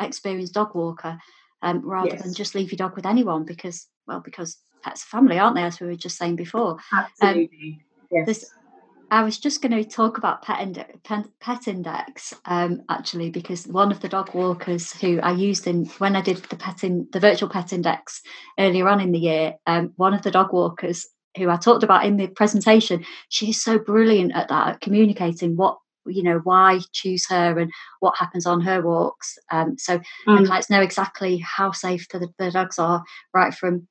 experienced 0.00 0.54
dog 0.54 0.74
walker 0.74 1.18
um, 1.62 1.80
rather 1.84 2.10
yes. 2.10 2.22
than 2.22 2.34
just 2.34 2.54
leave 2.54 2.72
your 2.72 2.76
dog 2.76 2.96
with 2.96 3.06
anyone 3.06 3.44
because 3.44 3.86
well 4.06 4.20
because 4.20 4.58
pets 4.82 5.04
are 5.04 5.06
family, 5.06 5.38
aren't 5.38 5.56
they? 5.56 5.62
As 5.62 5.80
we 5.80 5.86
were 5.86 5.94
just 5.94 6.18
saying 6.18 6.36
before. 6.36 6.72
Um, 6.92 7.06
Absolutely. 7.22 7.80
Um, 8.12 8.24
yes. 8.26 8.52
I 9.12 9.22
was 9.24 9.36
just 9.36 9.60
going 9.60 9.72
to 9.72 9.84
talk 9.84 10.16
about 10.16 10.40
Pet, 10.40 10.62
Index, 10.62 10.98
Pet 11.38 11.68
Index 11.68 12.32
um, 12.46 12.80
actually, 12.88 13.28
because 13.28 13.68
one 13.68 13.92
of 13.92 14.00
the 14.00 14.08
dog 14.08 14.34
walkers 14.34 14.90
who 14.90 15.20
I 15.20 15.32
used 15.32 15.66
in 15.66 15.84
when 15.98 16.16
I 16.16 16.22
did 16.22 16.38
the 16.38 16.56
pet 16.56 16.82
in 16.82 17.06
the 17.12 17.20
virtual 17.20 17.50
Pet 17.50 17.74
Index 17.74 18.22
earlier 18.58 18.88
on 18.88 19.02
in 19.02 19.12
the 19.12 19.18
year, 19.18 19.56
um, 19.66 19.92
one 19.96 20.14
of 20.14 20.22
the 20.22 20.30
dog 20.30 20.54
walkers 20.54 21.06
who 21.36 21.50
I 21.50 21.58
talked 21.58 21.82
about 21.82 22.06
in 22.06 22.16
the 22.16 22.28
presentation, 22.28 23.04
she's 23.28 23.62
so 23.62 23.78
brilliant 23.78 24.32
at 24.34 24.48
that, 24.48 24.68
at 24.68 24.80
communicating 24.80 25.56
what 25.56 25.76
you 26.06 26.22
know 26.22 26.40
why 26.44 26.80
choose 26.92 27.28
her 27.28 27.58
and 27.58 27.70
what 28.00 28.16
happens 28.16 28.46
on 28.46 28.62
her 28.62 28.80
walks. 28.80 29.36
Um, 29.50 29.76
so 29.76 29.98
mm. 30.26 30.38
the 30.40 30.46
clients 30.46 30.70
know 30.70 30.80
exactly 30.80 31.36
how 31.36 31.70
safe 31.72 32.08
the, 32.08 32.28
the 32.38 32.50
dogs 32.50 32.78
are, 32.78 33.04
right 33.34 33.52
from 33.52 33.86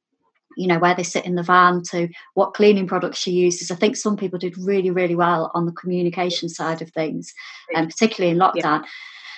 you 0.57 0.67
know 0.67 0.79
where 0.79 0.95
they 0.95 1.03
sit 1.03 1.25
in 1.25 1.35
the 1.35 1.43
van 1.43 1.81
to 1.83 2.07
what 2.33 2.53
cleaning 2.53 2.87
products 2.87 3.19
she 3.19 3.31
uses 3.31 3.71
i 3.71 3.75
think 3.75 3.95
some 3.95 4.17
people 4.17 4.39
did 4.39 4.57
really 4.57 4.91
really 4.91 5.15
well 5.15 5.51
on 5.53 5.65
the 5.65 5.71
communication 5.71 6.49
side 6.49 6.81
of 6.81 6.89
things 6.91 7.33
and 7.75 7.85
um, 7.85 7.87
particularly 7.87 8.31
in 8.31 8.39
lockdown 8.39 8.81
yeah. 8.81 8.85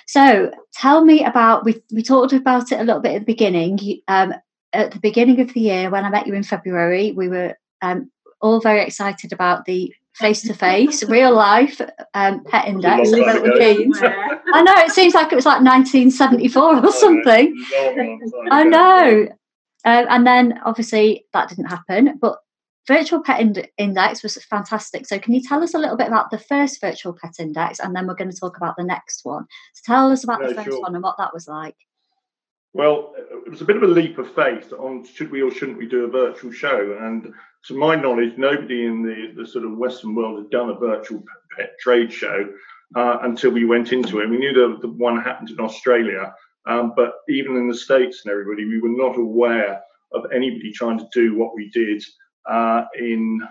so 0.07 0.51
tell 0.73 1.03
me 1.03 1.23
about 1.23 1.65
we, 1.65 1.81
we 1.91 2.03
talked 2.03 2.33
about 2.33 2.71
it 2.71 2.79
a 2.79 2.83
little 2.83 3.01
bit 3.01 3.15
at 3.15 3.19
the 3.19 3.25
beginning 3.25 3.79
um, 4.07 4.33
at 4.73 4.91
the 4.91 4.99
beginning 4.99 5.39
of 5.39 5.53
the 5.53 5.61
year 5.61 5.89
when 5.89 6.05
i 6.05 6.09
met 6.09 6.27
you 6.27 6.33
in 6.33 6.43
february 6.43 7.11
we 7.11 7.27
were 7.27 7.55
um, 7.81 8.09
all 8.41 8.59
very 8.59 8.81
excited 8.81 9.33
about 9.33 9.65
the 9.65 9.93
face 10.15 10.43
to 10.43 10.53
face, 10.53 11.03
real 11.05 11.33
life 11.33 11.81
um, 12.13 12.43
pet 12.43 12.67
index 12.67 13.11
I 14.53 14.61
know 14.61 14.73
it 14.77 14.91
seems 14.91 15.15
like 15.15 15.31
it 15.31 15.35
was 15.35 15.45
like 15.45 15.61
1974 15.61 16.85
or 16.85 16.91
something. 16.91 17.55
I 18.51 18.63
know. 18.63 19.27
Uh, 19.85 20.05
and 20.09 20.25
then 20.25 20.59
obviously 20.65 21.25
that 21.33 21.49
didn't 21.49 21.65
happen, 21.65 22.17
but 22.21 22.39
Virtual 22.87 23.21
Pet 23.21 23.39
Ind- 23.39 23.69
Index 23.77 24.23
was 24.23 24.35
fantastic. 24.43 25.07
So, 25.07 25.17
can 25.17 25.33
you 25.33 25.41
tell 25.41 25.63
us 25.63 25.73
a 25.73 25.79
little 25.79 25.95
bit 25.95 26.07
about 26.07 26.31
the 26.31 26.37
first 26.37 26.81
Virtual 26.81 27.13
Pet 27.13 27.35
Index, 27.39 27.79
and 27.79 27.95
then 27.95 28.07
we're 28.07 28.15
going 28.15 28.31
to 28.31 28.37
talk 28.37 28.57
about 28.57 28.75
the 28.75 28.83
next 28.83 29.23
one? 29.23 29.45
So, 29.73 29.93
tell 29.93 30.11
us 30.11 30.23
about 30.23 30.41
the 30.41 30.53
first 30.53 30.67
sure. 30.67 30.81
one 30.81 30.93
and 30.93 31.03
what 31.03 31.17
that 31.17 31.33
was 31.33 31.47
like. 31.47 31.77
Well, 32.73 33.13
it 33.45 33.49
was 33.49 33.61
a 33.61 33.65
bit 33.65 33.77
of 33.77 33.83
a 33.83 33.87
leap 33.87 34.17
of 34.17 34.33
faith 34.33 34.73
on 34.73 35.05
should 35.05 35.31
we 35.31 35.41
or 35.41 35.51
shouldn't 35.51 35.77
we 35.77 35.87
do 35.87 36.05
a 36.05 36.09
virtual 36.09 36.51
show, 36.51 36.97
and 37.01 37.33
to 37.67 37.77
my 37.77 37.95
knowledge, 37.95 38.33
nobody 38.37 38.85
in 38.85 39.01
the, 39.01 39.41
the 39.41 39.47
sort 39.47 39.63
of 39.63 39.77
Western 39.77 40.15
world 40.15 40.39
had 40.39 40.49
done 40.49 40.69
a 40.69 40.73
virtual 40.73 41.23
pet 41.55 41.79
trade 41.79 42.11
show 42.11 42.49
uh, 42.95 43.19
until 43.21 43.51
we 43.51 43.63
went 43.63 43.93
into 43.93 44.19
it. 44.19 44.29
We 44.29 44.37
knew 44.37 44.53
that 44.53 44.81
the 44.81 44.89
one 44.89 45.21
happened 45.21 45.51
in 45.51 45.59
Australia, 45.59 46.33
um, 46.65 46.93
but 46.95 47.15
even 47.29 47.57
in 47.57 47.67
the 47.67 47.75
States 47.75 48.21
and 48.23 48.31
everybody, 48.31 48.65
we 48.65 48.79
were 48.79 48.89
not 48.89 49.17
aware 49.17 49.81
of 50.13 50.25
anybody 50.31 50.71
trying 50.71 50.97
to 50.99 51.07
do 51.13 51.35
what 51.35 51.55
we 51.55 51.69
did 51.71 52.03
uh, 52.49 52.85
in 52.97 53.41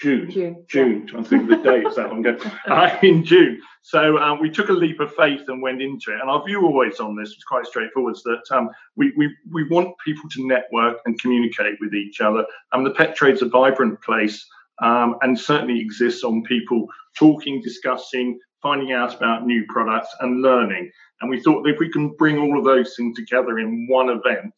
June. 0.00 0.30
June. 0.30 0.64
June. 0.66 1.08
Yeah. 1.12 1.20
I 1.20 1.22
think 1.22 1.48
the 1.48 1.56
date 1.56 1.86
is 1.86 1.96
that 1.96 2.08
long 2.08 2.24
ago. 2.24 2.38
Uh, 2.66 2.96
in 3.02 3.24
June. 3.24 3.60
So 3.82 4.18
um, 4.18 4.40
we 4.40 4.50
took 4.50 4.68
a 4.68 4.72
leap 4.72 5.00
of 5.00 5.14
faith 5.14 5.42
and 5.48 5.60
went 5.60 5.82
into 5.82 6.12
it. 6.12 6.20
And 6.20 6.30
our 6.30 6.44
view 6.44 6.64
always 6.64 7.00
on 7.00 7.16
this 7.16 7.30
was 7.30 7.44
quite 7.44 7.66
straightforward: 7.66 8.16
is 8.16 8.22
that 8.22 8.42
um, 8.50 8.70
we, 8.96 9.12
we 9.16 9.34
we 9.50 9.68
want 9.68 9.94
people 10.04 10.28
to 10.30 10.46
network 10.46 10.98
and 11.04 11.20
communicate 11.20 11.76
with 11.80 11.94
each 11.94 12.20
other. 12.20 12.46
And 12.72 12.84
the 12.84 12.92
pet 12.92 13.14
trade's 13.16 13.42
a 13.42 13.46
vibrant 13.46 14.00
place. 14.02 14.46
Um, 14.82 15.16
and 15.20 15.38
certainly 15.38 15.78
exists 15.78 16.24
on 16.24 16.42
people 16.42 16.86
talking, 17.14 17.60
discussing, 17.60 18.38
finding 18.62 18.92
out 18.92 19.14
about 19.14 19.46
new 19.46 19.64
products 19.68 20.14
and 20.20 20.42
learning. 20.42 20.90
And 21.20 21.30
we 21.30 21.40
thought 21.40 21.66
if 21.66 21.78
we 21.78 21.90
can 21.90 22.10
bring 22.10 22.38
all 22.38 22.58
of 22.58 22.64
those 22.64 22.94
things 22.96 23.16
together 23.16 23.58
in 23.58 23.86
one 23.88 24.08
event, 24.08 24.54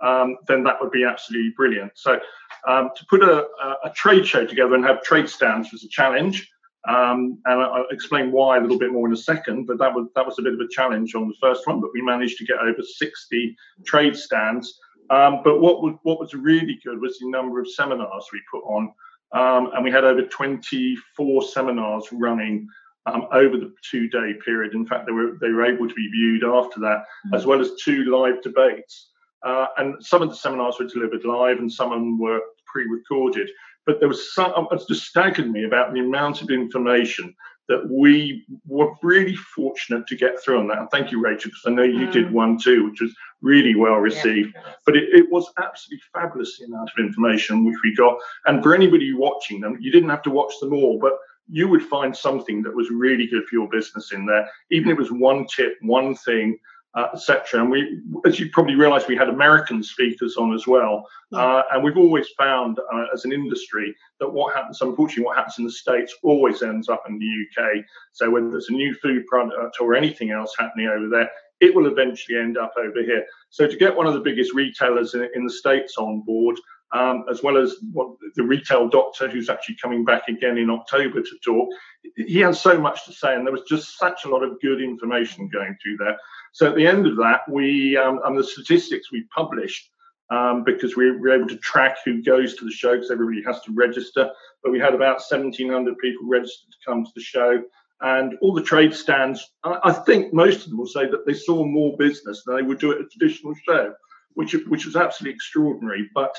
um, 0.00 0.36
then 0.46 0.62
that 0.64 0.76
would 0.80 0.92
be 0.92 1.04
absolutely 1.04 1.52
brilliant. 1.56 1.92
So 1.94 2.20
um, 2.66 2.90
to 2.96 3.04
put 3.06 3.22
a, 3.22 3.46
a, 3.84 3.90
trade 3.94 4.26
show 4.26 4.46
together 4.46 4.74
and 4.74 4.84
have 4.84 5.02
trade 5.02 5.28
stands 5.28 5.72
was 5.72 5.84
a 5.84 5.88
challenge. 5.88 6.48
Um, 6.86 7.38
and 7.44 7.60
I'll 7.60 7.86
explain 7.90 8.30
why 8.30 8.56
a 8.56 8.60
little 8.60 8.78
bit 8.78 8.92
more 8.92 9.08
in 9.08 9.12
a 9.12 9.16
second, 9.16 9.66
but 9.66 9.78
that 9.78 9.92
was 9.92 10.08
that 10.14 10.24
was 10.24 10.38
a 10.38 10.42
bit 10.42 10.54
of 10.54 10.60
a 10.60 10.68
challenge 10.70 11.14
on 11.14 11.28
the 11.28 11.34
first 11.40 11.66
one, 11.66 11.80
but 11.80 11.90
we 11.92 12.00
managed 12.00 12.38
to 12.38 12.46
get 12.46 12.58
over 12.58 12.80
60 12.80 13.56
trade 13.84 14.16
stands. 14.16 14.78
Um, 15.10 15.40
but 15.42 15.60
what 15.60 15.82
was 15.82 15.96
what 16.04 16.20
was 16.20 16.34
really 16.34 16.78
good 16.84 17.00
was 17.00 17.18
the 17.18 17.28
number 17.28 17.60
of 17.60 17.68
seminars 17.68 18.26
we 18.32 18.40
put 18.50 18.62
on, 18.64 18.92
um, 19.32 19.72
and 19.74 19.84
we 19.84 19.90
had 19.90 20.04
over 20.04 20.22
24 20.22 21.42
seminars 21.42 22.06
running 22.12 22.68
um, 23.06 23.26
over 23.32 23.56
the 23.56 23.72
two 23.88 24.08
day 24.08 24.34
period. 24.44 24.74
In 24.74 24.86
fact, 24.86 25.06
they 25.06 25.12
were 25.12 25.36
they 25.40 25.50
were 25.50 25.64
able 25.64 25.88
to 25.88 25.94
be 25.94 26.08
viewed 26.08 26.44
after 26.44 26.80
that, 26.80 26.98
mm-hmm. 26.98 27.34
as 27.34 27.46
well 27.46 27.60
as 27.60 27.72
two 27.82 28.04
live 28.04 28.42
debates. 28.42 29.10
Uh, 29.44 29.66
and 29.76 30.04
some 30.04 30.20
of 30.22 30.28
the 30.28 30.36
seminars 30.36 30.76
were 30.78 30.86
delivered 30.86 31.24
live, 31.24 31.58
and 31.58 31.72
some 31.72 31.92
of 31.92 31.98
them 31.98 32.18
were 32.18 32.40
pre-recorded. 32.66 33.48
But 33.86 34.00
there 34.00 34.08
was 34.08 34.34
some. 34.34 34.68
It 34.70 34.82
just 34.88 35.06
staggered 35.06 35.50
me 35.50 35.64
about 35.64 35.92
the 35.92 36.00
amount 36.00 36.42
of 36.42 36.50
information 36.50 37.34
that 37.68 37.86
we 37.90 38.46
were 38.66 38.94
really 39.02 39.36
fortunate 39.36 40.06
to 40.06 40.16
get 40.16 40.42
through 40.42 40.58
on 40.58 40.68
that. 40.68 40.78
And 40.78 40.90
thank 40.90 41.12
you, 41.12 41.20
Rachel, 41.20 41.50
because 41.50 41.62
I 41.66 41.70
know 41.70 41.82
you 41.82 42.06
mm. 42.06 42.12
did 42.12 42.32
one 42.32 42.58
too, 42.58 42.88
which 42.88 43.00
was 43.02 43.14
really 43.42 43.74
well 43.74 43.96
received. 43.96 44.52
Yeah. 44.54 44.72
But 44.86 44.96
it, 44.96 45.04
it, 45.12 45.30
was 45.30 45.52
absolutely 45.58 46.02
fabulous 46.14 46.58
the 46.58 46.64
amount 46.64 46.90
of 46.96 47.04
information 47.04 47.64
which 47.64 47.76
we 47.84 47.94
got. 47.94 48.16
And 48.46 48.62
for 48.62 48.74
anybody 48.74 49.12
watching 49.12 49.60
them, 49.60 49.76
you 49.80 49.92
didn't 49.92 50.08
have 50.08 50.22
to 50.22 50.30
watch 50.30 50.54
them 50.60 50.72
all, 50.72 50.98
but 50.98 51.18
you 51.48 51.68
would 51.68 51.82
find 51.82 52.16
something 52.16 52.62
that 52.62 52.74
was 52.74 52.90
really 52.90 53.26
good 53.26 53.44
for 53.46 53.54
your 53.54 53.68
business 53.68 54.12
in 54.12 54.26
there. 54.26 54.48
Even 54.70 54.90
if 54.90 54.98
it 54.98 55.00
was 55.00 55.12
one 55.12 55.46
tip, 55.46 55.76
one 55.80 56.14
thing, 56.14 56.58
uh, 56.94 57.08
etc. 57.12 57.60
And 57.60 57.70
we, 57.70 58.00
as 58.26 58.40
you 58.40 58.50
probably 58.50 58.74
realise, 58.74 59.06
we 59.06 59.16
had 59.16 59.28
American 59.28 59.82
speakers 59.82 60.36
on 60.36 60.54
as 60.54 60.66
well. 60.66 61.06
Yeah. 61.30 61.38
Uh, 61.38 61.62
and 61.72 61.84
we've 61.84 61.96
always 61.96 62.28
found, 62.36 62.78
uh, 62.78 63.04
as 63.12 63.24
an 63.24 63.32
industry, 63.32 63.94
that 64.20 64.28
what 64.28 64.54
happens, 64.54 64.80
unfortunately, 64.80 65.24
what 65.24 65.36
happens 65.36 65.58
in 65.58 65.64
the 65.64 65.70
states 65.70 66.14
always 66.22 66.62
ends 66.62 66.88
up 66.88 67.04
in 67.08 67.18
the 67.18 67.62
UK. 67.62 67.84
So 68.12 68.30
whether 68.30 68.56
it's 68.56 68.70
a 68.70 68.72
new 68.72 68.94
food 68.94 69.26
product 69.26 69.76
or 69.80 69.94
anything 69.94 70.30
else 70.30 70.54
happening 70.58 70.88
over 70.88 71.08
there, 71.08 71.30
it 71.60 71.74
will 71.74 71.86
eventually 71.86 72.38
end 72.38 72.56
up 72.56 72.72
over 72.78 73.02
here. 73.02 73.26
So 73.50 73.66
to 73.66 73.76
get 73.76 73.96
one 73.96 74.06
of 74.06 74.14
the 74.14 74.20
biggest 74.20 74.54
retailers 74.54 75.14
in, 75.14 75.28
in 75.34 75.44
the 75.44 75.52
states 75.52 75.98
on 75.98 76.22
board 76.22 76.58
um, 76.92 77.24
as 77.30 77.42
well 77.42 77.56
as 77.56 77.76
what, 77.92 78.16
the 78.34 78.42
retail 78.42 78.88
doctor 78.88 79.28
who's 79.28 79.50
actually 79.50 79.76
coming 79.80 80.04
back 80.04 80.22
again 80.28 80.56
in 80.56 80.70
October 80.70 81.20
to 81.20 81.38
talk. 81.44 81.68
He 82.16 82.38
has 82.40 82.60
so 82.60 82.78
much 82.80 83.04
to 83.06 83.12
say, 83.12 83.34
and 83.34 83.46
there 83.46 83.52
was 83.52 83.68
just 83.68 83.98
such 83.98 84.24
a 84.24 84.28
lot 84.28 84.42
of 84.42 84.60
good 84.60 84.80
information 84.80 85.48
going 85.48 85.76
through 85.82 85.98
there. 85.98 86.16
So 86.52 86.68
at 86.68 86.76
the 86.76 86.86
end 86.86 87.06
of 87.06 87.16
that, 87.16 87.40
we 87.50 87.96
um, 87.96 88.20
and 88.24 88.38
the 88.38 88.44
statistics 88.44 89.12
we 89.12 89.24
published. 89.34 89.90
Um, 90.30 90.62
because 90.62 90.94
we 90.94 91.10
were 91.10 91.30
able 91.30 91.48
to 91.48 91.56
track 91.56 91.96
who 92.04 92.22
goes 92.22 92.54
to 92.56 92.66
the 92.66 92.70
show 92.70 92.92
because 92.92 93.10
everybody 93.10 93.42
has 93.46 93.62
to 93.62 93.72
register. 93.72 94.30
But 94.62 94.72
we 94.72 94.78
had 94.78 94.92
about 94.92 95.22
1,700 95.26 95.96
people 95.96 96.28
registered 96.28 96.70
to 96.70 96.76
come 96.86 97.02
to 97.02 97.10
the 97.14 97.22
show. 97.22 97.62
And 98.02 98.34
all 98.42 98.52
the 98.52 98.62
trade 98.62 98.94
stands, 98.94 99.50
I, 99.64 99.90
think 99.90 100.34
most 100.34 100.64
of 100.64 100.68
them 100.68 100.78
will 100.78 100.86
say 100.86 101.06
that 101.06 101.24
they 101.26 101.32
saw 101.32 101.64
more 101.64 101.96
business 101.96 102.42
than 102.44 102.56
they 102.56 102.62
would 102.62 102.78
do 102.78 102.92
at 102.92 103.00
a 103.00 103.06
traditional 103.06 103.54
show, 103.66 103.94
which, 104.34 104.54
which 104.68 104.84
was 104.84 104.96
absolutely 104.96 105.34
extraordinary. 105.34 106.10
But 106.14 106.36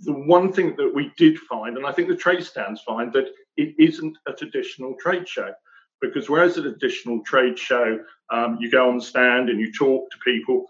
the 0.00 0.12
one 0.12 0.52
thing 0.52 0.76
that 0.76 0.94
we 0.94 1.12
did 1.16 1.38
find, 1.38 1.76
and 1.76 1.86
I 1.86 1.92
think 1.92 2.08
the 2.08 2.16
trade 2.16 2.44
stands 2.44 2.80
find, 2.82 3.12
that 3.12 3.28
it 3.56 3.74
isn't 3.78 4.16
a 4.26 4.32
traditional 4.32 4.94
trade 5.00 5.28
show. 5.28 5.52
Because 6.00 6.30
whereas 6.30 6.56
at 6.56 6.64
a 6.64 6.70
traditional 6.70 7.24
trade 7.24 7.58
show, 7.58 7.98
um, 8.30 8.58
you 8.60 8.70
go 8.70 8.88
on 8.88 8.98
the 8.98 9.04
stand 9.04 9.50
and 9.50 9.58
you 9.58 9.72
talk 9.72 10.08
to 10.10 10.18
people, 10.18 10.66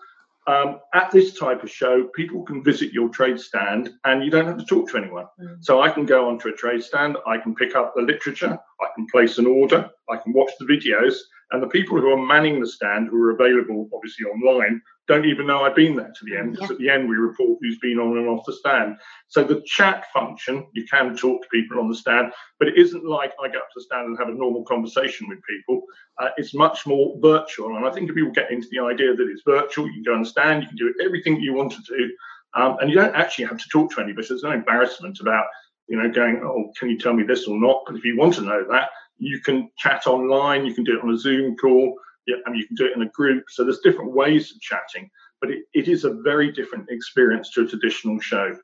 um, 0.47 0.81
at 0.95 1.11
this 1.11 1.39
type 1.39 1.63
of 1.63 1.71
show, 1.71 2.05
people 2.17 2.43
can 2.43 2.65
visit 2.65 2.95
your 2.95 3.11
trade 3.11 3.39
stand 3.39 3.91
and 4.05 4.25
you 4.25 4.31
don't 4.31 4.47
have 4.47 4.57
to 4.57 4.65
talk 4.65 4.89
to 4.91 4.97
anyone. 4.97 5.27
Mm. 5.39 5.63
So 5.63 5.83
I 5.83 5.91
can 5.91 6.07
go 6.07 6.27
onto 6.27 6.49
a 6.49 6.53
trade 6.53 6.83
stand, 6.83 7.19
I 7.27 7.37
can 7.37 7.55
pick 7.55 7.77
up 7.77 7.93
the 7.95 8.01
literature, 8.01 8.59
I 8.81 8.87
can 8.95 9.07
place 9.13 9.37
an 9.37 9.47
order, 9.47 9.91
I 10.09 10.17
can 10.17 10.33
watch 10.33 10.53
the 10.59 10.65
videos, 10.65 11.17
and 11.51 11.63
the 11.63 11.67
people 11.67 12.01
who 12.01 12.11
are 12.11 12.27
manning 12.27 12.61
the 12.61 12.67
stand, 12.67 13.09
who 13.09 13.23
are 13.23 13.33
available 13.33 13.91
obviously 13.95 14.25
online, 14.25 14.81
don't 15.09 15.25
even 15.25 15.47
know 15.47 15.63
I've 15.63 15.75
been 15.75 15.97
there 15.97 16.13
to 16.15 16.25
the 16.25 16.37
end 16.37 16.53
because 16.53 16.69
yeah. 16.69 16.75
at 16.75 16.79
the 16.79 16.91
end 16.91 17.09
we 17.09 17.17
report 17.17 17.59
who's 17.61 17.79
been 17.79 17.99
on 17.99 18.19
and 18.19 18.29
off 18.29 18.45
the 18.47 18.53
stand. 18.53 18.97
So 19.29 19.43
the 19.43 19.63
chat 19.65 20.05
function, 20.13 20.67
you 20.75 20.85
can 20.85 21.17
talk 21.17 21.43
to 21.43 21.49
people 21.49 21.81
on 21.81 21.89
the 21.89 21.95
stand, 21.95 22.33
but 22.59 22.69
it 22.69 22.77
isn't 22.77 23.07
like 23.07 23.33
I 23.43 23.49
go 23.49 23.59
up 23.59 23.71
to 23.71 23.75
the 23.77 23.83
stand 23.83 24.07
and 24.07 24.19
have 24.19 24.29
a 24.29 24.35
normal 24.35 24.65
conversation 24.65 25.27
with 25.29 25.39
people. 25.49 25.83
Uh, 26.19 26.29
it's 26.37 26.55
much 26.55 26.87
more 26.87 27.17
virtual. 27.21 27.77
And 27.77 27.87
I 27.87 27.91
think 27.91 28.11
if 28.11 28.15
people 28.15 28.31
get 28.33 28.53
into 28.53 28.69
the 28.71 28.81
idea 28.81 29.15
that 29.15 29.29
it's 29.29 29.43
virtual, 29.47 29.87
you 29.87 29.95
can 29.95 30.03
go 30.03 30.15
on 30.15 30.23
the 30.23 30.29
stand, 30.29 30.63
you 30.63 30.69
can 30.69 30.77
do 30.77 30.95
everything 31.03 31.41
you 31.41 31.55
want 31.55 31.73
to 31.73 31.83
do, 31.89 32.11
um, 32.55 32.77
and 32.81 32.91
you 32.91 32.97
don't 32.97 33.17
actually 33.17 33.47
have 33.47 33.59
to 33.59 33.69
talk 33.71 33.91
to 33.95 34.03
anybody. 34.03 34.27
There's 34.29 34.43
no 34.43 34.53
embarrassment 34.53 35.21
about 35.21 35.47
you 35.89 35.97
know 35.97 36.11
going, 36.11 36.43
oh, 36.45 36.71
can 36.79 36.91
you 36.91 36.99
tell 36.99 37.15
me 37.15 37.23
this 37.23 37.47
or 37.47 37.59
not? 37.59 37.83
But 37.87 37.97
if 37.97 38.05
you 38.05 38.19
want 38.19 38.35
to 38.35 38.43
know 38.43 38.65
that, 38.71 38.91
you 39.17 39.41
can 39.41 39.71
chat 39.79 40.07
online, 40.07 40.67
you 40.67 40.75
can 40.75 40.85
do 40.85 40.99
it 40.99 41.03
on 41.03 41.11
a 41.11 41.19
Zoom 41.19 41.57
call 41.57 41.97
yeah, 42.29 42.37
and 42.45 42.57
you 42.57 42.67
can 42.67 42.77
do 42.77 42.85
it 42.85 42.95
in 42.95 43.03
a 43.03 43.09
group. 43.09 43.45
So 43.49 43.65
there's 43.65 43.81
different 43.81 44.13
ways 44.13 44.53
of 44.53 44.61
chatting, 44.61 45.11
but 45.41 45.51
it, 45.51 45.65
it 45.73 45.89
is 45.89 46.05
a 46.05 46.13
very 46.23 46.53
different 46.53 46.91
experience 46.91 47.51
to 47.53 47.63
a 47.63 47.67
traditional 47.67 48.21
show. 48.21 48.55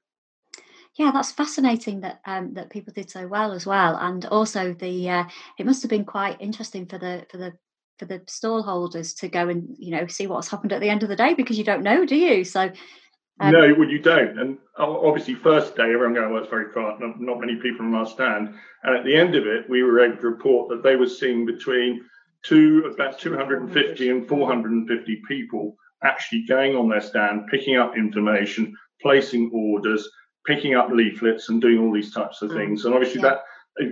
Yeah, 0.96 1.11
that's 1.11 1.33
fascinating 1.33 2.00
that 2.03 2.20
um, 2.27 2.53
that 2.55 2.70
people 2.70 2.92
did 2.94 3.11
so 3.11 3.27
well 3.27 3.53
as 3.53 3.66
well, 3.66 3.96
and 3.96 4.27
also 4.27 4.74
the 4.74 5.11
uh, 5.11 5.24
it 5.59 5.66
must 5.66 5.83
have 5.83 5.90
been 5.90 6.05
quite 6.05 6.40
interesting 6.40 6.87
for 6.87 6.98
the 6.98 7.27
for 7.31 7.38
the 7.38 7.55
for 7.98 8.05
the 8.05 8.20
stall 8.29 8.62
holders 8.62 9.14
to 9.14 9.29
go 9.29 9.48
and 9.48 9.74
you 9.79 9.90
know 9.90 10.07
see 10.07 10.27
what's 10.27 10.48
happened 10.48 10.72
at 10.72 10.81
the 10.81 10.90
end 10.90 11.03
of 11.03 11.09
the 11.09 11.16
day 11.16 11.35
because 11.35 11.59
you 11.59 11.64
don't 11.64 11.83
know, 11.83 12.05
do 12.05 12.16
you? 12.16 12.44
So 12.44 12.70
um, 13.40 13.50
no, 13.50 13.74
well, 13.77 13.88
you 13.88 13.98
don't. 13.98 14.38
And 14.38 14.59
obviously, 14.79 15.35
first 15.35 15.74
day, 15.74 15.85
everyone 15.85 16.14
going, 16.14 16.33
well, 16.33 16.42
it's 16.42 16.50
very 16.50 16.70
quiet, 16.70 17.00
not, 17.00 17.20
not, 17.20 17.40
many 17.40 17.57
people 17.57 17.85
on 17.85 17.94
our 17.94 18.07
stand. 18.07 18.55
And 18.85 18.96
at 18.96 19.05
the 19.05 19.16
end 19.16 19.35
of 19.35 19.46
it, 19.46 19.68
we 19.68 19.83
were 19.83 20.00
able 20.00 20.18
to 20.18 20.29
report 20.29 20.68
that 20.68 20.85
they 20.85 20.94
were 20.94 21.09
seeing 21.09 21.44
between 21.44 22.05
two 22.44 22.90
about 22.92 23.18
250 23.18 24.11
and 24.11 24.28
450 24.28 25.22
people 25.26 25.76
actually 26.02 26.44
going 26.46 26.76
on 26.76 26.88
their 26.88 27.00
stand, 27.00 27.46
picking 27.50 27.76
up 27.76 27.96
information, 27.96 28.76
placing 29.00 29.50
orders, 29.52 30.09
picking 30.46 30.74
up 30.74 30.90
leaflets, 30.90 31.48
and 31.48 31.61
doing 31.61 31.78
all 31.78 31.92
these 31.92 32.12
types 32.12 32.42
of 32.42 32.50
mm. 32.50 32.57
things. 32.57 32.85
And 32.85 32.94
obviously, 32.94 33.22
yeah. 33.22 33.30
that 33.30 33.40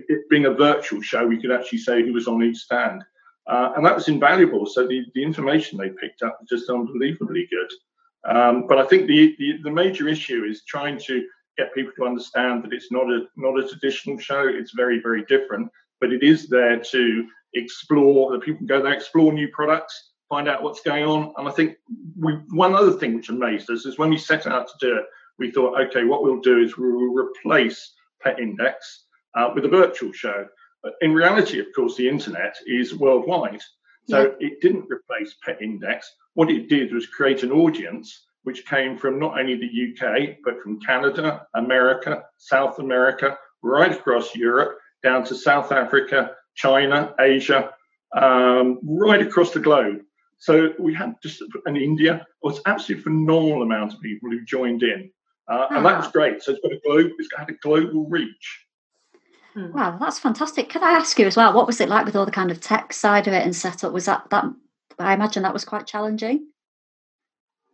it 0.08 0.28
being 0.30 0.46
a 0.46 0.54
virtual 0.54 1.00
show, 1.00 1.26
we 1.26 1.40
could 1.40 1.50
actually 1.50 1.78
say 1.78 2.02
who 2.02 2.12
was 2.12 2.28
on 2.28 2.42
each 2.42 2.58
stand. 2.58 3.02
Uh, 3.48 3.72
and 3.76 3.84
that 3.84 3.94
was 3.94 4.08
invaluable. 4.08 4.66
So 4.66 4.86
the, 4.86 5.04
the 5.14 5.22
information 5.22 5.78
they 5.78 5.88
picked 5.88 6.22
up 6.22 6.38
was 6.40 6.48
just 6.48 6.70
unbelievably 6.70 7.48
good. 7.50 8.32
Um, 8.36 8.66
but 8.68 8.78
I 8.78 8.86
think 8.86 9.08
the, 9.08 9.34
the, 9.38 9.54
the 9.64 9.70
major 9.70 10.06
issue 10.06 10.44
is 10.44 10.62
trying 10.64 10.98
to 11.06 11.26
get 11.58 11.74
people 11.74 11.92
to 11.96 12.06
understand 12.06 12.62
that 12.62 12.72
it's 12.72 12.92
not 12.92 13.10
a 13.10 13.24
not 13.36 13.58
a 13.58 13.68
traditional 13.68 14.18
show. 14.18 14.46
It's 14.46 14.72
very 14.72 15.00
very 15.00 15.24
different, 15.24 15.70
but 16.00 16.12
it 16.12 16.22
is 16.22 16.48
there 16.48 16.78
to 16.78 17.26
explore, 17.54 18.32
that 18.32 18.42
people 18.42 18.58
can 18.58 18.66
go 18.66 18.82
there, 18.82 18.92
explore 18.92 19.32
new 19.32 19.48
products, 19.48 20.10
find 20.28 20.48
out 20.48 20.62
what's 20.62 20.80
going 20.80 21.04
on. 21.04 21.32
And 21.36 21.48
I 21.48 21.52
think 21.52 21.76
we 22.18 22.34
one 22.50 22.74
other 22.74 22.92
thing 22.92 23.14
which 23.14 23.28
amazed 23.28 23.70
us 23.70 23.84
is 23.84 23.98
when 23.98 24.10
we 24.10 24.18
set 24.18 24.46
out 24.46 24.68
to 24.68 24.74
do 24.80 24.96
it, 24.96 25.04
we 25.38 25.50
thought, 25.50 25.80
okay, 25.80 26.04
what 26.04 26.22
we'll 26.22 26.40
do 26.40 26.60
is 26.62 26.76
we'll 26.76 27.14
replace 27.14 27.92
Pet 28.22 28.38
Index 28.38 29.04
uh, 29.34 29.50
with 29.54 29.64
a 29.64 29.68
virtual 29.68 30.12
show. 30.12 30.46
But 30.82 30.94
in 31.00 31.14
reality, 31.14 31.60
of 31.60 31.66
course, 31.74 31.96
the 31.96 32.08
internet 32.08 32.56
is 32.66 32.94
worldwide. 32.94 33.62
So 34.08 34.22
yeah. 34.40 34.48
it 34.48 34.60
didn't 34.60 34.90
replace 34.90 35.36
Pet 35.44 35.62
Index. 35.62 36.10
What 36.34 36.50
it 36.50 36.68
did 36.68 36.92
was 36.92 37.06
create 37.06 37.42
an 37.42 37.52
audience 37.52 38.26
which 38.44 38.66
came 38.66 38.98
from 38.98 39.18
not 39.18 39.38
only 39.38 39.56
the 39.56 39.92
UK, 39.92 40.38
but 40.44 40.60
from 40.60 40.80
Canada, 40.80 41.46
America, 41.54 42.24
South 42.38 42.80
America, 42.80 43.38
right 43.62 43.92
across 43.92 44.34
Europe, 44.34 44.78
down 45.02 45.24
to 45.24 45.34
South 45.34 45.70
Africa, 45.70 46.32
China, 46.54 47.14
Asia, 47.20 47.70
um, 48.16 48.78
right 48.82 49.22
across 49.22 49.52
the 49.52 49.60
globe. 49.60 50.00
So 50.38 50.72
we 50.78 50.92
had 50.92 51.14
just 51.22 51.42
in 51.66 51.76
India, 51.76 52.16
it 52.16 52.46
was 52.46 52.60
absolutely 52.66 53.04
phenomenal 53.04 53.62
amount 53.62 53.94
of 53.94 54.00
people 54.00 54.30
who 54.30 54.44
joined 54.44 54.82
in, 54.82 55.10
uh, 55.48 55.66
and 55.70 55.86
that 55.86 55.98
was 55.98 56.06
ah. 56.06 56.10
great. 56.10 56.42
So 56.42 56.52
it's 56.52 56.60
got 56.60 56.72
a 56.72 56.80
globe, 56.84 57.12
it's 57.18 57.28
had 57.36 57.48
a 57.48 57.54
global 57.62 58.08
reach. 58.08 58.66
Hmm. 59.54 59.72
Wow, 59.72 59.98
that's 60.00 60.18
fantastic. 60.18 60.68
Can 60.68 60.82
I 60.82 60.92
ask 60.92 61.18
you 61.18 61.26
as 61.26 61.36
well, 61.36 61.52
what 61.52 61.66
was 61.66 61.80
it 61.80 61.88
like 61.88 62.06
with 62.06 62.16
all 62.16 62.24
the 62.24 62.32
kind 62.32 62.50
of 62.50 62.60
tech 62.60 62.92
side 62.92 63.28
of 63.28 63.34
it 63.34 63.44
and 63.44 63.54
setup? 63.54 63.92
Was 63.92 64.06
that 64.06 64.28
that? 64.30 64.44
I 64.98 65.14
imagine 65.14 65.42
that 65.42 65.52
was 65.52 65.64
quite 65.64 65.86
challenging. 65.86 66.46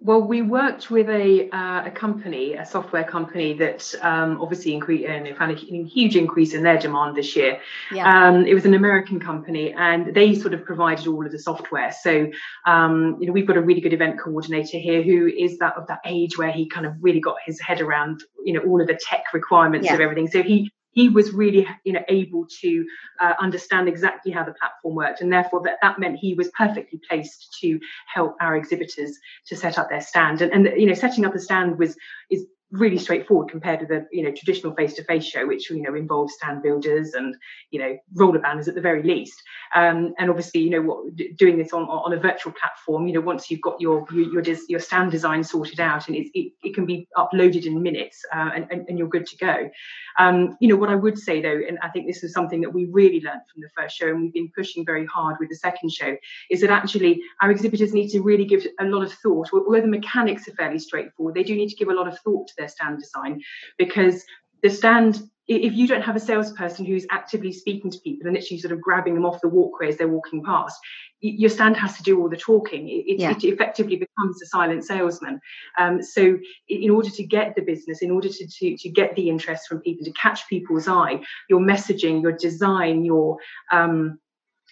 Well, 0.01 0.23
we 0.23 0.43
worked 0.43 0.91
with 0.91 1.09
a, 1.09 1.51
uh, 1.51 1.87
a 1.87 1.91
company, 1.91 2.55
a 2.55 2.65
software 2.65 3.03
company 3.03 3.53
that 3.55 3.93
um, 4.01 4.41
obviously 4.41 4.73
increased 4.73 5.09
and 5.09 5.37
found 5.37 5.51
a 5.51 5.57
huge 5.57 6.15
increase 6.15 6.55
in 6.55 6.63
their 6.63 6.79
demand 6.79 7.17
this 7.17 7.35
year. 7.35 7.61
Yeah. 7.93 8.07
Um, 8.07 8.47
it 8.47 8.55
was 8.55 8.65
an 8.65 8.75
American 8.75 9.19
company, 9.19 9.73
and 9.73 10.15
they 10.15 10.37
sort 10.37 10.55
of 10.55 10.65
provided 10.65 11.09
all 11.09 11.27
of 11.27 11.33
the 11.33 11.39
software. 11.39 11.91
So, 11.91 12.31
um, 12.65 13.17
you 13.21 13.27
know, 13.27 13.33
we've 13.33 13.47
got 13.47 13.57
a 13.57 13.61
really 13.61 13.81
good 13.81 13.93
event 13.93 14.21
coordinator 14.21 14.79
here 14.79 15.03
who 15.03 15.27
is 15.27 15.59
that 15.59 15.77
of 15.77 15.89
that 15.89 15.99
age 16.05 16.39
where 16.39 16.53
he 16.53 16.69
kind 16.69 16.87
of 16.87 16.95
really 17.01 17.21
got 17.21 17.37
his 17.45 17.61
head 17.61 17.81
around, 17.81 18.23
you 18.45 18.53
know, 18.53 18.61
all 18.61 18.81
of 18.81 18.87
the 18.87 18.99
tech 19.01 19.25
requirements 19.35 19.87
yeah. 19.87 19.95
of 19.95 20.01
everything. 20.01 20.29
So 20.29 20.45
he 20.45 20.71
he 20.93 21.09
was 21.09 21.33
really 21.33 21.67
you 21.85 21.93
know 21.93 22.03
able 22.09 22.47
to 22.61 22.85
uh, 23.21 23.35
understand 23.41 23.89
exactly 23.89 24.33
how 24.33 24.45
the 24.45 24.55
platform 24.55 24.95
worked 24.95 25.21
and 25.21 25.33
therefore 25.33 25.63
that, 25.65 25.79
that 25.83 25.99
meant 25.99 26.17
he 26.17 26.35
was 26.35 26.51
perfectly 26.57 27.01
placed 27.09 27.57
to 27.61 27.79
help 28.13 28.37
our 28.41 28.57
exhibitors 28.57 29.19
to 29.47 29.57
set 29.57 29.79
up 29.79 29.89
their 29.89 30.01
stand. 30.01 30.43
And, 30.43 30.53
and 30.53 30.81
you 30.81 30.87
know 30.87 30.95
setting 30.95 31.25
up 31.25 31.35
a 31.35 31.39
stand 31.39 31.79
was 31.79 31.97
is 32.31 32.47
really 32.71 32.99
straightforward 32.99 33.49
compared 33.51 33.81
to 33.81 33.87
the 33.87 34.07
you 34.13 34.23
know 34.23 34.31
traditional 34.31 34.75
face-to-face 34.75 35.25
show 35.25 35.47
which 35.47 35.71
you 35.71 35.83
know 35.83 35.95
involves 35.95 36.35
stand 36.35 36.63
builders 36.63 37.15
and 37.15 37.35
you 37.71 37.79
know 37.79 37.97
roller 38.15 38.39
banners 38.39 38.69
at 38.69 38.75
the 38.75 38.81
very 38.81 39.03
least. 39.03 39.43
Um, 39.75 40.15
and 40.19 40.29
obviously 40.29 40.61
you 40.61 40.71
know 40.71 40.83
what 40.83 41.17
doing 41.37 41.57
this 41.57 41.73
on 41.73 41.85
on 41.85 42.13
a 42.13 42.21
virtual 42.21 42.53
platform 42.53 43.07
you 43.07 43.15
know 43.15 43.21
once 43.21 43.51
you've 43.51 43.63
got 43.63 43.81
your 43.81 44.07
your 44.13 44.43
your 44.69 44.81
stand 44.81 45.11
design 45.11 45.43
sorted 45.45 45.81
out 45.81 46.09
and 46.09 46.17
it, 46.17 46.29
it, 46.35 46.53
it 46.63 46.75
can 46.75 46.85
be 46.85 47.09
uploaded 47.17 47.65
in 47.65 47.83
minutes 47.83 48.25
uh, 48.35 48.51
and, 48.55 48.67
and, 48.71 48.89
and, 48.89 48.99
you're 48.99 49.09
good 49.09 49.27
to 49.27 49.37
go. 49.37 49.71
Um, 50.19 50.57
you 50.61 50.69
know 50.69 50.77
what 50.77 50.91
I 50.91 50.95
would 50.95 51.19
say 51.19 51.41
though 51.41 51.61
and 51.67 51.79
I 51.83 51.89
think 51.89 52.07
this 52.07 52.23
is 52.23 52.33
something 52.33 52.61
that 52.61 52.71
we 52.71 52.87
really 52.87 53.21
learned 53.21 53.43
from 53.53 53.63
the 53.63 53.69
first 53.77 53.97
show 53.97 54.09
and 54.09 54.23
we've 54.23 54.33
been 54.33 54.51
pushing 54.55 54.85
very 54.85 55.07
hard 55.07 55.37
with 55.41 55.49
the 55.49 55.57
second 55.57 55.91
show 55.91 56.17
is 56.51 56.61
that 56.61 56.71
actually 56.71 57.23
our 57.41 57.51
exhibitors 57.51 57.95
need 57.95 58.09
to 58.09 58.21
really 58.21 58.45
give 58.45 58.67
a 58.81 58.85
lot 58.85 59.03
of 59.03 59.13
thought 59.13 59.49
although 59.53 59.81
the 59.81 59.87
mechanics 59.87 60.49
are 60.49 60.53
fairly 60.53 60.79
straightforward 60.79 61.35
they 61.35 61.43
do 61.43 61.55
need 61.55 61.69
to 61.69 61.77
give 61.77 61.89
a 61.89 61.95
lot 61.95 62.09
of 62.09 62.19
thought 62.21 62.51
their 62.59 62.69
stand 62.69 62.99
design 62.99 63.41
because 63.79 64.25
the 64.63 64.71
stand 64.71 65.23
if 65.49 65.73
you 65.73 65.87
don't 65.87 66.03
have 66.03 66.15
a 66.15 66.21
salesperson 66.21 66.85
who's 66.85 67.07
actively 67.11 67.53
speaking 67.53 67.91
to 67.91 67.99
people 68.01 68.27
and 68.27 68.37
literally 68.37 68.61
sort 68.61 68.73
of 68.73 68.83
grabbing 68.83 69.15
them 69.15 69.25
off 69.25 69.41
the 69.41 69.49
walkway 69.49 69.89
as 69.89 69.97
they're 69.97 70.07
walking 70.07 70.45
past, 70.45 70.79
your 71.21 71.49
stand 71.49 71.75
has 71.75 71.97
to 71.97 72.03
do 72.03 72.21
all 72.21 72.29
the 72.29 72.37
talking. 72.37 72.87
It, 72.89 73.19
yeah. 73.19 73.31
it 73.31 73.43
effectively 73.43 73.97
becomes 73.97 74.43
a 74.43 74.47
silent 74.47 74.85
salesman. 74.85 75.41
Um, 75.79 76.03
so, 76.03 76.39
in 76.69 76.91
order 76.91 77.09
to 77.09 77.25
get 77.25 77.57
the 77.57 77.63
business, 77.63 78.03
in 78.03 78.11
order 78.11 78.29
to, 78.29 78.47
to, 78.47 78.77
to 78.77 78.89
get 78.91 79.17
the 79.17 79.31
interest 79.31 79.67
from 79.67 79.81
people, 79.81 80.05
to 80.05 80.13
catch 80.13 80.47
people's 80.49 80.87
eye, 80.87 81.19
your 81.49 81.61
messaging, 81.61 82.21
your 82.21 82.33
design, 82.33 83.07
your 83.07 83.39
um, 83.73 84.19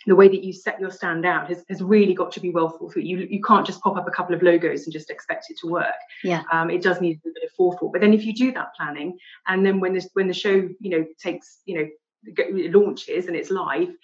the 0.06 0.14
way 0.14 0.28
that 0.28 0.44
you 0.44 0.52
set 0.52 0.80
your 0.80 0.90
stand 0.90 1.26
out 1.26 1.48
has, 1.48 1.64
has 1.68 1.82
really 1.82 2.14
got 2.14 2.30
to 2.32 2.40
be 2.40 2.50
well 2.50 2.68
thought 2.68 2.92
through. 2.92 3.02
You 3.02 3.18
you 3.30 3.42
can't 3.42 3.66
just 3.66 3.80
pop 3.80 3.96
up 3.96 4.06
a 4.06 4.10
couple 4.10 4.34
of 4.34 4.42
logos 4.42 4.84
and 4.84 4.92
just 4.92 5.10
expect 5.10 5.46
it 5.50 5.58
to 5.58 5.68
work. 5.68 5.94
Yeah. 6.22 6.42
Um, 6.52 6.70
it 6.70 6.82
does 6.82 7.00
need 7.00 7.20
a 7.24 7.28
bit 7.34 7.44
of 7.44 7.50
forethought. 7.56 7.92
But 7.92 8.00
then 8.00 8.14
if 8.14 8.24
you 8.24 8.32
do 8.32 8.52
that 8.52 8.74
planning, 8.76 9.18
and 9.46 9.66
then 9.66 9.80
when 9.80 9.92
this 9.92 10.08
when 10.14 10.28
the 10.28 10.34
show 10.34 10.68
you 10.80 10.90
know 10.90 11.06
takes 11.18 11.60
you 11.66 11.78
know 11.78 11.88
launches 12.70 13.26
and 13.26 13.36
it's 13.36 13.50
live, 13.50 13.94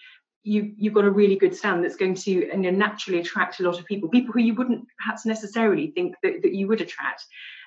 you 0.43 0.73
you've 0.77 0.95
got 0.95 1.05
a 1.05 1.11
really 1.11 1.37
good 1.37 1.55
stand 1.55 1.85
that's 1.85 1.97
going 1.97 2.15
to 2.15 2.51
and 2.51 2.65
you 2.65 2.73
know, 2.73 2.79
naturally 2.79 3.21
attract 3.21 3.61
a 3.61 3.63
lot 3.63 3.79
of 3.79 3.87
people, 3.87 4.09
people 4.09 4.33
who 4.33 4.41
you 4.41 4.55
wouldn't 4.55 4.87
perhaps 4.99 5.25
necessarily 5.25 5.93
think 5.93 6.17
that, 6.23 6.43
that 6.43 6.53
you 6.53 6.67
would 6.69 6.81
attract. 6.81 7.25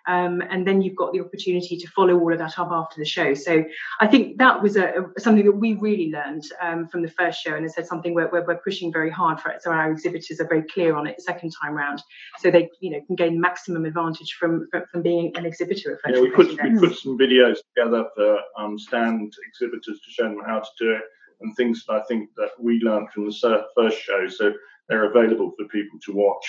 Um, 0.07 0.41
and 0.49 0.67
then 0.67 0.81
you've 0.81 0.95
got 0.95 1.13
the 1.13 1.19
opportunity 1.19 1.77
to 1.77 1.87
follow 1.87 2.19
all 2.19 2.31
of 2.31 2.39
that 2.39 2.57
up 2.59 2.69
after 2.71 2.99
the 2.99 3.05
show. 3.05 3.33
So 3.33 3.63
I 3.99 4.07
think 4.07 4.37
that 4.37 4.61
was 4.61 4.77
a, 4.77 5.05
a 5.15 5.19
something 5.19 5.45
that 5.45 5.51
we 5.51 5.73
really 5.73 6.11
learned 6.11 6.43
um, 6.61 6.87
from 6.87 7.01
the 7.01 7.09
first 7.09 7.41
show, 7.41 7.55
and 7.55 7.65
I 7.65 7.69
said 7.69 7.87
something 7.87 8.13
where, 8.13 8.27
where, 8.27 8.43
we're 8.43 8.57
pushing 8.57 8.91
very 8.91 9.09
hard 9.09 9.39
for 9.39 9.49
it. 9.49 9.63
So 9.63 9.71
our 9.71 9.91
exhibitors 9.91 10.39
are 10.39 10.47
very 10.47 10.63
clear 10.63 10.95
on 10.95 11.07
it 11.07 11.17
the 11.17 11.23
second 11.23 11.51
time 11.59 11.73
round, 11.73 12.01
so 12.39 12.51
they 12.51 12.69
you 12.79 12.91
know 12.91 13.01
can 13.07 13.15
gain 13.15 13.39
maximum 13.39 13.85
advantage 13.85 14.33
from 14.39 14.67
from, 14.71 14.83
from 14.91 15.01
being 15.01 15.35
an 15.35 15.45
exhibitor. 15.45 15.99
Yeah, 16.07 16.21
we 16.21 16.31
put 16.31 16.49
we 16.49 16.79
put 16.79 16.97
some 16.97 17.17
videos 17.17 17.57
together 17.75 18.05
for 18.15 18.39
um, 18.57 18.77
stand 18.77 19.33
exhibitors 19.47 19.99
to 19.99 20.11
show 20.11 20.23
them 20.23 20.41
how 20.45 20.59
to 20.59 20.69
do 20.79 20.91
it 20.91 21.01
and 21.41 21.55
things 21.55 21.83
that 21.87 21.93
I 21.93 22.01
think 22.03 22.29
that 22.37 22.49
we 22.59 22.79
learned 22.79 23.09
from 23.11 23.25
the 23.25 23.65
first 23.75 23.99
show. 23.99 24.27
So 24.27 24.53
they're 24.87 25.09
available 25.09 25.51
for 25.57 25.65
people 25.67 25.99
to 26.05 26.13
watch. 26.13 26.45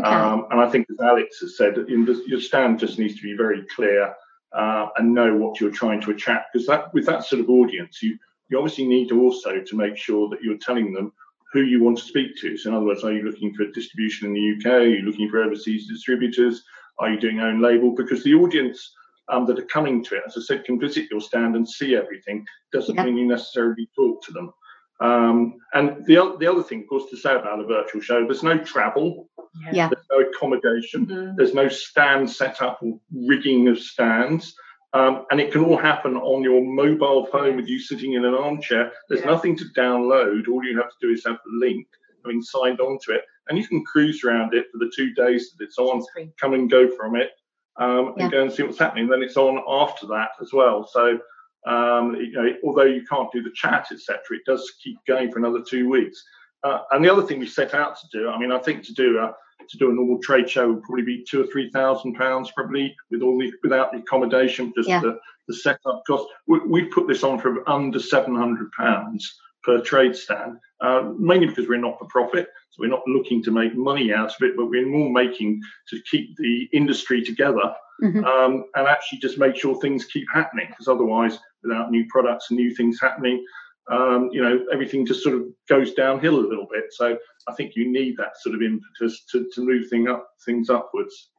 Okay. 0.00 0.08
Um, 0.08 0.46
and 0.50 0.60
I 0.60 0.68
think, 0.68 0.86
as 0.90 1.00
Alex 1.00 1.40
has 1.40 1.56
said, 1.56 1.74
the, 1.74 2.22
your 2.26 2.40
stand 2.40 2.78
just 2.78 2.98
needs 2.98 3.16
to 3.16 3.22
be 3.22 3.36
very 3.36 3.64
clear. 3.74 4.14
uh, 4.52 4.88
and 4.96 5.14
know 5.14 5.36
what 5.36 5.60
you're 5.60 5.70
trying 5.70 6.00
to 6.02 6.10
attract. 6.10 6.52
Because 6.52 6.66
that 6.66 6.92
with 6.92 7.06
that 7.06 7.24
sort 7.24 7.40
of 7.40 7.48
audience, 7.48 8.02
you 8.02 8.18
you 8.48 8.58
obviously 8.58 8.86
need 8.86 9.08
to 9.08 9.20
also 9.20 9.60
to 9.60 9.76
make 9.76 9.96
sure 9.96 10.28
that 10.28 10.42
you're 10.42 10.58
telling 10.58 10.92
them 10.92 11.12
who 11.52 11.62
you 11.62 11.82
want 11.82 11.98
to 11.98 12.04
speak 12.04 12.36
to. 12.40 12.56
So 12.56 12.70
in 12.70 12.76
other 12.76 12.86
words, 12.86 13.04
are 13.04 13.12
you 13.12 13.22
looking 13.22 13.54
for 13.54 13.66
distribution 13.66 14.28
in 14.28 14.34
the 14.34 14.56
UK? 14.56 14.74
Are 14.74 14.88
you 14.88 15.02
looking 15.02 15.28
for 15.30 15.42
overseas 15.42 15.88
distributors? 15.88 16.62
Are 16.98 17.10
you 17.10 17.20
doing 17.20 17.40
own 17.40 17.60
label? 17.60 17.94
Because 17.94 18.22
the 18.24 18.34
audience 18.34 18.92
um, 19.28 19.46
that 19.46 19.58
are 19.58 19.66
coming 19.66 20.02
to 20.04 20.16
it, 20.16 20.22
as 20.26 20.36
I 20.36 20.40
said, 20.40 20.64
can 20.64 20.80
visit 20.80 21.08
your 21.10 21.20
stand 21.20 21.54
and 21.56 21.68
see 21.68 21.94
everything. 21.94 22.44
Doesn't 22.72 22.96
yeah. 22.96 23.04
mean 23.04 23.16
you 23.16 23.26
necessarily 23.26 23.88
talk 23.96 24.22
to 24.24 24.32
them. 24.32 24.52
Um, 25.00 25.56
and 25.72 26.04
the, 26.06 26.36
the 26.38 26.46
other 26.46 26.62
thing, 26.62 26.82
of 26.82 26.88
course, 26.88 27.10
to 27.10 27.16
say 27.16 27.34
about 27.34 27.60
a 27.60 27.64
virtual 27.64 28.00
show, 28.00 28.24
there's 28.24 28.42
no 28.42 28.58
travel, 28.58 29.28
yeah. 29.72 29.88
there's 29.88 30.06
no 30.10 30.28
accommodation, 30.28 31.06
mm-hmm. 31.06 31.36
there's 31.36 31.54
no 31.54 31.68
stand 31.68 32.30
set 32.30 32.60
up 32.60 32.80
or 32.82 32.98
rigging 33.14 33.68
of 33.68 33.78
stands. 33.78 34.54
Um, 34.92 35.24
and 35.30 35.40
it 35.40 35.52
can 35.52 35.64
all 35.64 35.76
happen 35.76 36.16
on 36.16 36.42
your 36.42 36.60
mobile 36.60 37.26
phone 37.26 37.56
with 37.56 37.68
you 37.68 37.78
sitting 37.78 38.14
in 38.14 38.24
an 38.24 38.34
armchair. 38.34 38.90
There's 39.08 39.20
yeah. 39.20 39.30
nothing 39.30 39.56
to 39.58 39.64
download. 39.76 40.48
All 40.48 40.64
you 40.64 40.76
have 40.78 40.90
to 40.90 40.96
do 41.00 41.10
is 41.10 41.24
have 41.24 41.38
the 41.44 41.66
link, 41.66 41.86
having 42.24 42.42
signed 42.42 42.80
on 42.80 42.98
to 43.04 43.14
it, 43.14 43.22
and 43.48 43.56
you 43.56 43.66
can 43.66 43.84
cruise 43.84 44.24
around 44.24 44.52
it 44.52 44.66
for 44.72 44.78
the 44.78 44.90
two 44.94 45.14
days 45.14 45.52
that 45.52 45.64
it's 45.64 45.78
on, 45.78 46.02
come 46.40 46.54
and 46.54 46.68
go 46.68 46.88
from 46.88 47.14
it, 47.14 47.30
um, 47.76 48.14
yeah. 48.16 48.24
and 48.24 48.32
go 48.32 48.42
and 48.42 48.52
see 48.52 48.64
what's 48.64 48.78
happening. 48.78 49.06
Then 49.06 49.22
it's 49.22 49.36
on 49.36 49.62
after 49.68 50.06
that 50.08 50.30
as 50.40 50.52
well. 50.52 50.86
So, 50.90 51.20
um, 51.66 52.16
you 52.16 52.32
know, 52.32 52.48
although 52.64 52.84
you 52.84 53.04
can't 53.04 53.30
do 53.32 53.42
the 53.42 53.52
chat, 53.54 53.88
etc., 53.92 54.18
it 54.30 54.44
does 54.46 54.72
keep 54.82 54.98
going 55.06 55.30
for 55.30 55.38
another 55.38 55.62
two 55.66 55.88
weeks. 55.88 56.22
Uh, 56.62 56.80
and 56.90 57.04
the 57.04 57.10
other 57.10 57.22
thing 57.22 57.38
we 57.38 57.46
set 57.46 57.74
out 57.74 57.96
to 57.98 58.06
do, 58.12 58.28
I 58.28 58.38
mean, 58.38 58.52
I 58.52 58.58
think 58.58 58.84
to 58.84 58.94
do 58.94 59.18
a 59.18 59.34
to 59.68 59.78
do 59.78 59.90
a 59.90 59.94
normal 59.94 60.18
trade 60.20 60.48
show 60.48 60.72
would 60.72 60.82
probably 60.82 61.04
be 61.04 61.24
two 61.28 61.42
or 61.42 61.46
three 61.46 61.70
thousand 61.70 62.14
pounds, 62.14 62.50
probably 62.50 62.94
with 63.10 63.22
all 63.22 63.38
the 63.38 63.52
without 63.62 63.92
the 63.92 63.98
accommodation, 63.98 64.72
just 64.76 64.88
yeah. 64.88 65.00
the, 65.00 65.18
the 65.48 65.54
setup 65.54 66.02
cost. 66.06 66.26
We, 66.46 66.58
we 66.60 66.84
put 66.84 67.08
this 67.08 67.22
on 67.22 67.38
for 67.38 67.68
under 67.68 67.98
seven 67.98 68.34
hundred 68.34 68.72
pounds 68.72 69.38
per 69.62 69.80
trade 69.80 70.16
stand, 70.16 70.58
uh, 70.80 71.10
mainly 71.18 71.46
because 71.46 71.68
we're 71.68 71.78
not 71.78 71.98
for 71.98 72.06
profit. 72.06 72.48
So 72.70 72.80
we're 72.80 72.88
not 72.88 73.06
looking 73.06 73.42
to 73.44 73.50
make 73.50 73.74
money 73.74 74.12
out 74.12 74.30
of 74.30 74.42
it, 74.42 74.56
but 74.56 74.66
we're 74.66 74.86
more 74.86 75.10
making 75.10 75.60
to 75.88 76.00
keep 76.10 76.36
the 76.36 76.68
industry 76.72 77.22
together 77.22 77.74
mm-hmm. 78.02 78.24
um, 78.24 78.64
and 78.74 78.86
actually 78.86 79.18
just 79.18 79.38
make 79.38 79.56
sure 79.56 79.78
things 79.80 80.04
keep 80.04 80.26
happening. 80.32 80.66
Because 80.68 80.88
otherwise, 80.88 81.38
without 81.62 81.90
new 81.90 82.04
products 82.08 82.46
and 82.50 82.58
new 82.58 82.74
things 82.74 82.98
happening, 83.00 83.44
um, 83.90 84.28
you 84.32 84.42
know, 84.42 84.64
everything 84.72 85.04
just 85.04 85.22
sort 85.22 85.34
of 85.34 85.46
goes 85.68 85.94
downhill 85.94 86.38
a 86.38 86.46
little 86.46 86.66
bit. 86.72 86.84
So 86.90 87.18
I 87.48 87.54
think 87.54 87.72
you 87.74 87.90
need 87.90 88.16
that 88.18 88.38
sort 88.40 88.54
of 88.54 88.62
impetus 88.62 89.24
to, 89.32 89.48
to 89.54 89.66
move 89.66 89.88
thing 89.88 90.08
up, 90.08 90.28
things 90.44 90.70
upwards. 90.70 91.30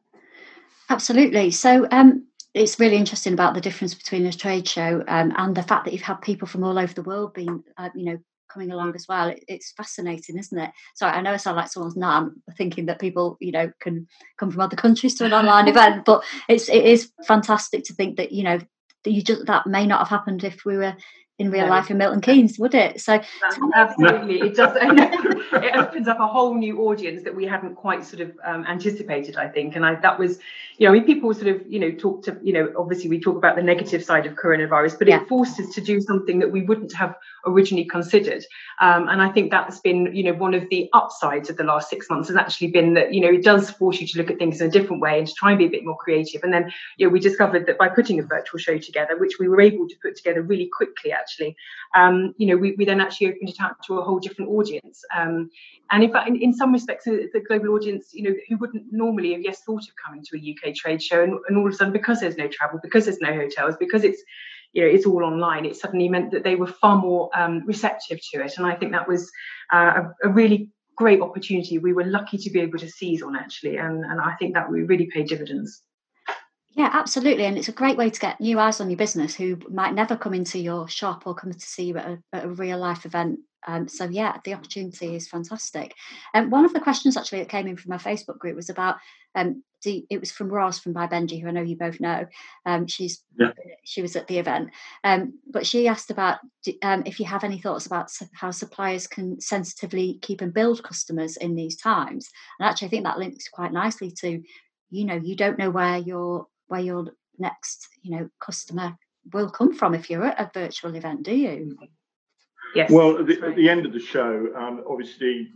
Absolutely. 0.90 1.50
So 1.50 1.86
um, 1.90 2.26
it's 2.52 2.78
really 2.78 2.96
interesting 2.96 3.32
about 3.32 3.54
the 3.54 3.60
difference 3.60 3.94
between 3.94 4.26
a 4.26 4.32
trade 4.32 4.68
show 4.68 5.02
um, 5.08 5.32
and 5.36 5.54
the 5.54 5.62
fact 5.62 5.84
that 5.84 5.92
you've 5.92 6.02
had 6.02 6.20
people 6.20 6.46
from 6.46 6.64
all 6.64 6.78
over 6.78 6.92
the 6.92 7.02
world 7.02 7.32
being, 7.32 7.62
uh, 7.78 7.88
you 7.94 8.04
know, 8.04 8.18
coming 8.52 8.70
along 8.70 8.94
as 8.94 9.06
well. 9.08 9.28
It, 9.28 9.42
it's 9.48 9.72
fascinating, 9.72 10.38
isn't 10.38 10.58
it? 10.58 10.70
Sorry, 10.94 11.12
I 11.12 11.22
know 11.22 11.32
I 11.32 11.38
sound 11.38 11.56
like 11.56 11.70
someone's 11.70 11.96
nan, 11.96 12.42
thinking 12.58 12.86
that 12.86 13.00
people, 13.00 13.38
you 13.40 13.52
know, 13.52 13.72
can 13.80 14.06
come 14.38 14.50
from 14.50 14.60
other 14.60 14.76
countries 14.76 15.14
to 15.14 15.24
an 15.24 15.32
online 15.32 15.68
event, 15.68 16.04
but 16.04 16.22
it's 16.48 16.68
it 16.68 16.84
is 16.84 17.10
fantastic 17.26 17.84
to 17.84 17.94
think 17.94 18.16
that 18.18 18.32
you 18.32 18.44
know 18.44 18.58
that 19.04 19.12
you 19.12 19.22
just 19.22 19.46
that 19.46 19.66
may 19.66 19.86
not 19.86 20.00
have 20.00 20.08
happened 20.08 20.44
if 20.44 20.64
we 20.64 20.76
were 20.76 20.96
in 21.42 21.50
real 21.50 21.68
life 21.68 21.90
in 21.90 21.98
Milton 21.98 22.20
Keynes, 22.20 22.58
would 22.58 22.74
it? 22.74 23.00
So 23.00 23.20
absolutely, 23.74 24.40
it 24.40 24.54
does. 24.54 24.76
it 24.80 25.76
opens 25.76 26.08
up 26.08 26.20
a 26.20 26.26
whole 26.26 26.54
new 26.54 26.82
audience 26.82 27.22
that 27.24 27.34
we 27.34 27.44
hadn't 27.44 27.74
quite 27.74 28.04
sort 28.04 28.20
of 28.20 28.32
um, 28.44 28.64
anticipated. 28.66 29.36
I 29.36 29.48
think, 29.48 29.76
and 29.76 29.84
I 29.84 29.96
that 29.96 30.18
was, 30.18 30.38
you 30.78 30.86
know, 30.86 30.94
I 30.94 30.98
mean, 30.98 31.04
people 31.04 31.34
sort 31.34 31.48
of, 31.48 31.62
you 31.70 31.78
know, 31.78 31.90
talk 31.90 32.22
to, 32.24 32.38
you 32.42 32.52
know, 32.52 32.72
obviously 32.76 33.08
we 33.08 33.20
talk 33.20 33.36
about 33.36 33.56
the 33.56 33.62
negative 33.62 34.04
side 34.04 34.26
of 34.26 34.34
coronavirus, 34.34 34.98
but 34.98 35.08
yeah. 35.08 35.20
it 35.20 35.28
forced 35.28 35.58
us 35.60 35.74
to 35.74 35.80
do 35.80 36.00
something 36.00 36.38
that 36.38 36.50
we 36.50 36.62
wouldn't 36.62 36.92
have 36.94 37.14
originally 37.46 37.84
considered. 37.84 38.44
Um, 38.80 39.08
and 39.08 39.20
I 39.20 39.30
think 39.30 39.50
that's 39.50 39.80
been, 39.80 40.14
you 40.14 40.22
know, 40.24 40.32
one 40.32 40.54
of 40.54 40.68
the 40.70 40.88
upsides 40.92 41.50
of 41.50 41.56
the 41.56 41.64
last 41.64 41.90
six 41.90 42.08
months 42.08 42.28
has 42.28 42.36
actually 42.36 42.68
been 42.68 42.94
that, 42.94 43.12
you 43.12 43.20
know, 43.20 43.28
it 43.28 43.44
does 43.44 43.70
force 43.70 44.00
you 44.00 44.06
to 44.06 44.18
look 44.18 44.30
at 44.30 44.38
things 44.38 44.60
in 44.60 44.68
a 44.68 44.70
different 44.70 45.02
way 45.02 45.18
and 45.18 45.26
to 45.26 45.34
try 45.34 45.50
and 45.50 45.58
be 45.58 45.66
a 45.66 45.70
bit 45.70 45.84
more 45.84 45.96
creative. 45.96 46.42
And 46.42 46.52
then, 46.52 46.72
you 46.96 47.06
know, 47.06 47.12
we 47.12 47.20
discovered 47.20 47.66
that 47.66 47.78
by 47.78 47.88
putting 47.88 48.18
a 48.18 48.22
virtual 48.22 48.58
show 48.58 48.78
together, 48.78 49.18
which 49.18 49.38
we 49.38 49.48
were 49.48 49.60
able 49.60 49.88
to 49.88 49.94
put 50.02 50.16
together 50.16 50.42
really 50.42 50.70
quickly, 50.74 51.12
actually, 51.12 51.31
um, 51.94 52.34
you 52.36 52.46
know, 52.46 52.56
we, 52.56 52.74
we 52.76 52.84
then 52.84 53.00
actually 53.00 53.28
opened 53.28 53.48
it 53.48 53.60
up 53.60 53.76
to 53.86 53.98
a 53.98 54.02
whole 54.02 54.18
different 54.18 54.50
audience. 54.50 55.02
Um, 55.14 55.50
and 55.90 56.02
in 56.02 56.12
fact, 56.12 56.28
in, 56.28 56.36
in 56.36 56.54
some 56.54 56.72
respects, 56.72 57.04
the 57.04 57.44
global 57.46 57.74
audience, 57.74 58.10
you 58.12 58.22
know, 58.22 58.34
who 58.48 58.56
wouldn't 58.56 58.84
normally 58.90 59.32
have 59.32 59.42
yes 59.42 59.62
thought 59.62 59.82
of 59.82 59.94
coming 60.04 60.24
to 60.24 60.36
a 60.36 60.70
UK 60.70 60.74
trade 60.74 61.02
show, 61.02 61.22
and, 61.22 61.34
and 61.48 61.56
all 61.56 61.66
of 61.66 61.72
a 61.72 61.76
sudden, 61.76 61.92
because 61.92 62.20
there's 62.20 62.36
no 62.36 62.48
travel, 62.48 62.80
because 62.82 63.04
there's 63.04 63.20
no 63.20 63.34
hotels, 63.34 63.76
because 63.78 64.04
it's 64.04 64.22
you 64.72 64.82
know 64.82 64.88
it's 64.88 65.06
all 65.06 65.22
online 65.22 65.66
it 65.66 65.76
suddenly 65.76 66.08
meant 66.08 66.30
that 66.30 66.44
they 66.44 66.54
were 66.54 66.66
far 66.66 66.96
more 66.96 67.30
um, 67.34 67.62
receptive 67.66 68.18
to 68.32 68.42
it. 68.42 68.54
And 68.56 68.66
i 68.66 68.74
think 68.74 68.92
that 68.92 69.06
was 69.06 69.30
uh, 69.72 70.02
a, 70.22 70.28
a, 70.28 70.30
really 70.30 70.70
great 70.96 71.20
opportunity. 71.20 71.78
We 71.78 71.92
were 71.92 72.04
lucky 72.04 72.38
to 72.38 72.50
be 72.50 72.60
able 72.60 72.78
to 72.78 72.88
seize 72.88 73.22
on 73.22 73.36
actually. 73.36 73.76
And, 73.76 74.04
and 74.04 74.20
i 74.20 74.34
think 74.38 74.54
that 74.54 74.70
we 74.70 74.82
really 74.82 75.10
paid 75.12 75.28
dividends 75.28 75.82
yeah, 76.74 76.90
absolutely. 76.92 77.44
And 77.44 77.58
it's 77.58 77.68
a 77.68 77.72
great 77.72 77.96
way 77.96 78.10
to 78.10 78.20
get 78.20 78.40
new 78.40 78.58
eyes 78.58 78.80
on 78.80 78.88
your 78.88 78.96
business 78.96 79.34
who 79.34 79.58
might 79.68 79.94
never 79.94 80.16
come 80.16 80.34
into 80.34 80.58
your 80.58 80.88
shop 80.88 81.26
or 81.26 81.34
come 81.34 81.52
to 81.52 81.60
see 81.60 81.84
you 81.84 81.98
at 81.98 82.06
a, 82.06 82.18
at 82.32 82.44
a 82.44 82.48
real 82.48 82.78
life 82.78 83.04
event. 83.04 83.40
Um, 83.66 83.88
so, 83.88 84.04
yeah, 84.04 84.38
the 84.44 84.54
opportunity 84.54 85.14
is 85.14 85.28
fantastic. 85.28 85.94
And 86.34 86.46
um, 86.46 86.50
one 86.50 86.64
of 86.64 86.72
the 86.72 86.80
questions 86.80 87.16
actually 87.16 87.40
that 87.40 87.48
came 87.48 87.68
in 87.68 87.76
from 87.76 87.92
our 87.92 87.98
Facebook 87.98 88.38
group 88.38 88.56
was 88.56 88.70
about 88.70 88.96
um, 89.34 89.62
the, 89.84 90.06
it 90.10 90.18
was 90.18 90.32
from 90.32 90.48
Ross 90.48 90.78
from 90.78 90.92
By 90.92 91.06
Benji, 91.06 91.40
who 91.40 91.48
I 91.48 91.50
know 91.52 91.62
you 91.62 91.76
both 91.76 92.00
know. 92.00 92.26
Um, 92.66 92.86
she's 92.86 93.22
yeah. 93.38 93.52
she 93.84 94.02
was 94.02 94.16
at 94.16 94.26
the 94.26 94.38
event, 94.38 94.70
um, 95.04 95.38
but 95.50 95.66
she 95.66 95.88
asked 95.88 96.10
about 96.10 96.38
um, 96.82 97.02
if 97.04 97.18
you 97.18 97.26
have 97.26 97.44
any 97.44 97.58
thoughts 97.60 97.86
about 97.86 98.10
how 98.32 98.50
suppliers 98.50 99.06
can 99.06 99.40
sensitively 99.40 100.18
keep 100.22 100.40
and 100.40 100.54
build 100.54 100.82
customers 100.82 101.36
in 101.36 101.54
these 101.54 101.76
times. 101.76 102.30
And 102.58 102.68
actually, 102.68 102.88
I 102.88 102.90
think 102.90 103.04
that 103.04 103.18
links 103.18 103.48
quite 103.48 103.72
nicely 103.72 104.12
to, 104.20 104.42
you 104.90 105.04
know, 105.04 105.20
you 105.22 105.36
don't 105.36 105.58
know 105.58 105.70
where 105.70 105.98
your 105.98 106.46
where 106.72 106.80
your 106.80 107.04
next 107.38 107.88
you 108.00 108.10
know 108.16 108.28
customer 108.40 108.96
will 109.32 109.50
come 109.50 109.74
from 109.74 109.94
if 109.94 110.08
you're 110.08 110.24
at 110.24 110.40
a 110.40 110.50
virtual 110.58 110.94
event 110.94 111.22
do 111.22 111.34
you 111.34 111.76
Yes. 112.74 112.90
Well, 112.90 113.18
at 113.18 113.26
the, 113.26 113.38
at 113.42 113.54
the, 113.54 113.68
end 113.68 113.84
of 113.84 113.92
the 113.92 114.00
show, 114.00 114.48
um, 114.56 114.82
obviously, 114.88 115.48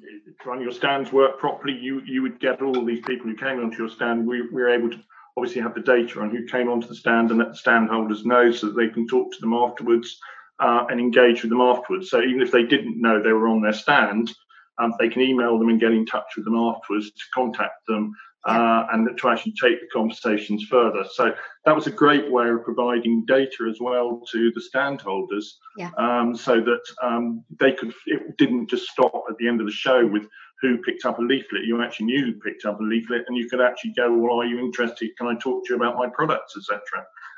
to 0.42 0.48
run 0.50 0.60
your 0.60 0.70
stands 0.70 1.10
work 1.12 1.38
properly, 1.38 1.72
you 1.72 2.02
you 2.04 2.20
would 2.20 2.38
get 2.40 2.60
all 2.60 2.84
these 2.84 3.00
people 3.06 3.30
who 3.30 3.34
came 3.34 3.58
onto 3.58 3.78
your 3.78 3.88
stand. 3.88 4.26
We, 4.26 4.42
we 4.42 4.60
were 4.60 4.68
able 4.68 4.90
to 4.90 4.98
obviously 5.34 5.62
have 5.62 5.74
the 5.74 5.80
data 5.80 6.20
on 6.20 6.28
who 6.28 6.44
came 6.44 6.68
onto 6.68 6.86
the 6.86 6.94
stand 6.94 7.30
and 7.30 7.38
let 7.38 7.48
the 7.48 7.56
stand 7.56 7.88
holders 7.88 8.26
know 8.26 8.50
so 8.50 8.66
that 8.66 8.76
they 8.76 8.88
can 8.88 9.06
talk 9.06 9.32
to 9.32 9.40
them 9.40 9.54
afterwards 9.54 10.18
uh, 10.60 10.84
and 10.90 11.00
engage 11.00 11.42
with 11.42 11.50
them 11.50 11.62
afterwards. 11.62 12.10
So 12.10 12.20
even 12.20 12.42
if 12.42 12.50
they 12.50 12.64
didn't 12.64 13.00
know 13.00 13.22
they 13.22 13.32
were 13.32 13.48
on 13.48 13.62
their 13.62 13.72
stand, 13.72 14.30
um, 14.78 14.92
they 14.98 15.08
can 15.08 15.22
email 15.22 15.58
them 15.58 15.68
and 15.70 15.80
get 15.80 15.92
in 15.92 16.06
touch 16.06 16.36
with 16.36 16.44
them 16.44 16.56
afterwards 16.56 17.10
to 17.10 17.24
contact 17.34 17.86
them 17.86 18.12
uh, 18.46 18.86
and 18.92 19.08
to 19.18 19.28
actually 19.28 19.52
take 19.60 19.80
the 19.80 19.88
conversations 19.92 20.64
further. 20.70 21.04
So 21.12 21.34
that 21.64 21.74
was 21.74 21.88
a 21.88 21.90
great 21.90 22.30
way 22.30 22.48
of 22.48 22.62
providing 22.62 23.24
data 23.26 23.66
as 23.68 23.78
well 23.80 24.22
to 24.30 24.52
the 24.52 24.60
standholders, 24.60 25.44
yeah. 25.76 25.90
um, 25.98 26.36
so 26.36 26.60
that 26.60 26.82
um, 27.02 27.44
they 27.58 27.72
could. 27.72 27.92
It 28.06 28.36
didn't 28.38 28.70
just 28.70 28.88
stop 28.88 29.12
at 29.28 29.36
the 29.38 29.48
end 29.48 29.60
of 29.60 29.66
the 29.66 29.72
show 29.72 30.06
with 30.06 30.28
who 30.62 30.78
picked 30.78 31.04
up 31.04 31.18
a 31.18 31.22
leaflet. 31.22 31.64
You 31.64 31.82
actually 31.82 32.06
knew 32.06 32.24
who 32.24 32.34
picked 32.34 32.64
up 32.64 32.80
a 32.80 32.84
leaflet, 32.84 33.24
and 33.26 33.36
you 33.36 33.48
could 33.48 33.60
actually 33.60 33.94
go, 33.96 34.16
"Well, 34.16 34.40
are 34.40 34.46
you 34.46 34.60
interested? 34.60 35.16
Can 35.18 35.26
I 35.26 35.34
talk 35.34 35.66
to 35.66 35.72
you 35.72 35.76
about 35.76 35.96
my 35.96 36.08
products, 36.08 36.56
etc." 36.56 36.80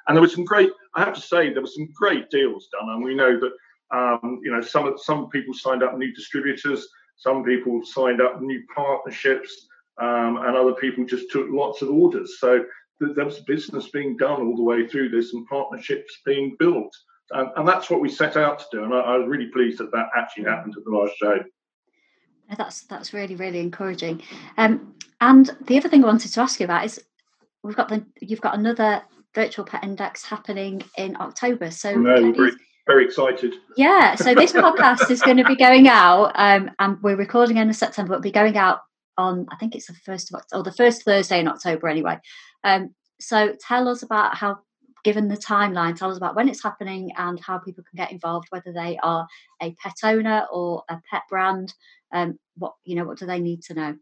And 0.07 0.17
there 0.17 0.23
was 0.23 0.35
some 0.35 0.45
great. 0.45 0.71
I 0.95 1.01
have 1.01 1.15
to 1.15 1.21
say, 1.21 1.53
there 1.53 1.63
were 1.63 1.69
some 1.69 1.89
great 1.95 2.29
deals 2.31 2.69
done, 2.71 2.89
and 2.91 3.03
we 3.03 3.15
know 3.15 3.39
that. 3.41 3.53
Um, 3.91 4.41
you 4.45 4.53
know, 4.53 4.61
some 4.61 4.99
some 4.99 5.31
people 5.31 5.55
signed 5.55 5.83
up 5.83 5.97
new 5.97 6.13
distributors, 6.13 6.87
some 7.17 7.43
people 7.43 7.81
signed 7.83 8.21
up 8.21 8.43
new 8.43 8.63
partnerships, 8.77 9.67
um, 10.01 10.39
and 10.39 10.57
other 10.57 10.75
people 10.75 11.05
just 11.05 11.31
took 11.31 11.47
lots 11.51 11.83
of 11.83 11.91
orders. 11.91 12.39
So 12.39 12.65
th- 13.01 13.15
there 13.15 13.25
was 13.25 13.41
business 13.41 13.89
being 13.89 14.17
done 14.17 14.41
all 14.43 14.57
the 14.57 14.63
way 14.63 14.87
through 14.87 15.11
this 15.11 15.33
and 15.35 15.47
partnerships 15.47 16.19
being 16.25 16.57
built. 16.59 16.95
And, 17.31 17.51
and 17.57 17.69
that's 17.69 17.91
what 17.91 18.01
we 18.01 18.09
set 18.09 18.37
out 18.37 18.59
to 18.61 18.65
do. 18.73 18.85
And 18.85 18.95
I, 18.95 19.01
I, 19.01 19.17
was 19.17 19.29
really 19.29 19.49
pleased 19.49 19.79
that 19.79 19.91
that 19.93 20.09
actually 20.17 20.45
happened 20.45 20.75
at 20.77 20.85
the 20.85 20.91
last 20.91 21.15
show. 21.17 21.39
That's 22.57 22.83
that's 22.87 23.13
really 23.13 23.35
really 23.35 23.61
encouraging. 23.61 24.23
Um, 24.57 24.95
and 25.21 25.55
the 25.67 25.77
other 25.77 25.91
thing 25.91 26.03
I 26.03 26.07
wanted 26.07 26.33
to 26.33 26.41
ask 26.41 26.59
you 26.59 26.65
about 26.65 26.87
is 26.87 26.99
we've 27.63 27.77
got 27.77 27.91
the 27.91 28.07
you've 28.23 28.41
got 28.41 28.55
another 28.55 29.03
virtual 29.35 29.67
pet 29.67 29.85
index 29.85 30.25
happening 30.25 30.83
in 30.97 31.15
October. 31.21 31.71
So 31.71 31.95
no, 31.95 32.33
very, 32.33 32.53
very 32.87 33.05
excited. 33.05 33.55
Yeah, 33.77 34.15
so 34.15 34.35
this 34.35 34.53
podcast 34.55 35.11
is 35.11 35.21
going 35.21 35.37
to 35.37 35.45
be 35.45 35.57
going 35.57 35.89
out, 35.89 36.33
um, 36.37 36.71
and 36.79 36.97
we're 37.03 37.17
recording 37.17 37.59
in 37.59 37.71
September, 37.75 38.09
but 38.09 38.15
it'll 38.15 38.23
be 38.23 38.33
going 38.33 38.57
out 38.57 38.81
on 39.19 39.47
I 39.51 39.57
think 39.57 39.75
it's 39.75 39.87
the 39.87 39.95
first 39.95 40.33
of 40.33 40.39
October, 40.39 40.61
or 40.61 40.63
the 40.63 40.77
first 40.77 41.03
Thursday 41.03 41.41
in 41.41 41.49
October 41.49 41.89
anyway. 41.89 42.19
Um, 42.65 42.95
so 43.21 43.55
tell 43.61 43.89
us 43.89 44.03
about 44.03 44.37
how, 44.37 44.59
given 45.05 45.29
the 45.29 45.37
timeline, 45.37 45.97
tell 45.97 46.11
us 46.11 46.17
about 46.17 46.37
when 46.37 46.49
it's 46.49 46.63
happening 46.63 47.13
and 47.19 47.39
how 47.41 47.59
people 47.59 47.85
can 47.85 47.97
get 47.97 48.13
involved, 48.13 48.47
whether 48.51 48.73
they 48.73 48.99
are 49.03 49.27
a 49.61 49.75
pet 49.83 49.97
owner 50.05 50.47
or 50.53 50.85
a 50.89 51.01
pet 51.11 51.23
brand. 51.29 51.75
Um, 52.13 52.39
what 52.57 52.75
you 52.85 52.97
know, 52.97 53.05
what 53.05 53.19
do 53.19 53.27
they 53.27 53.41
need 53.41 53.63
to 53.65 53.75
know? 53.75 53.97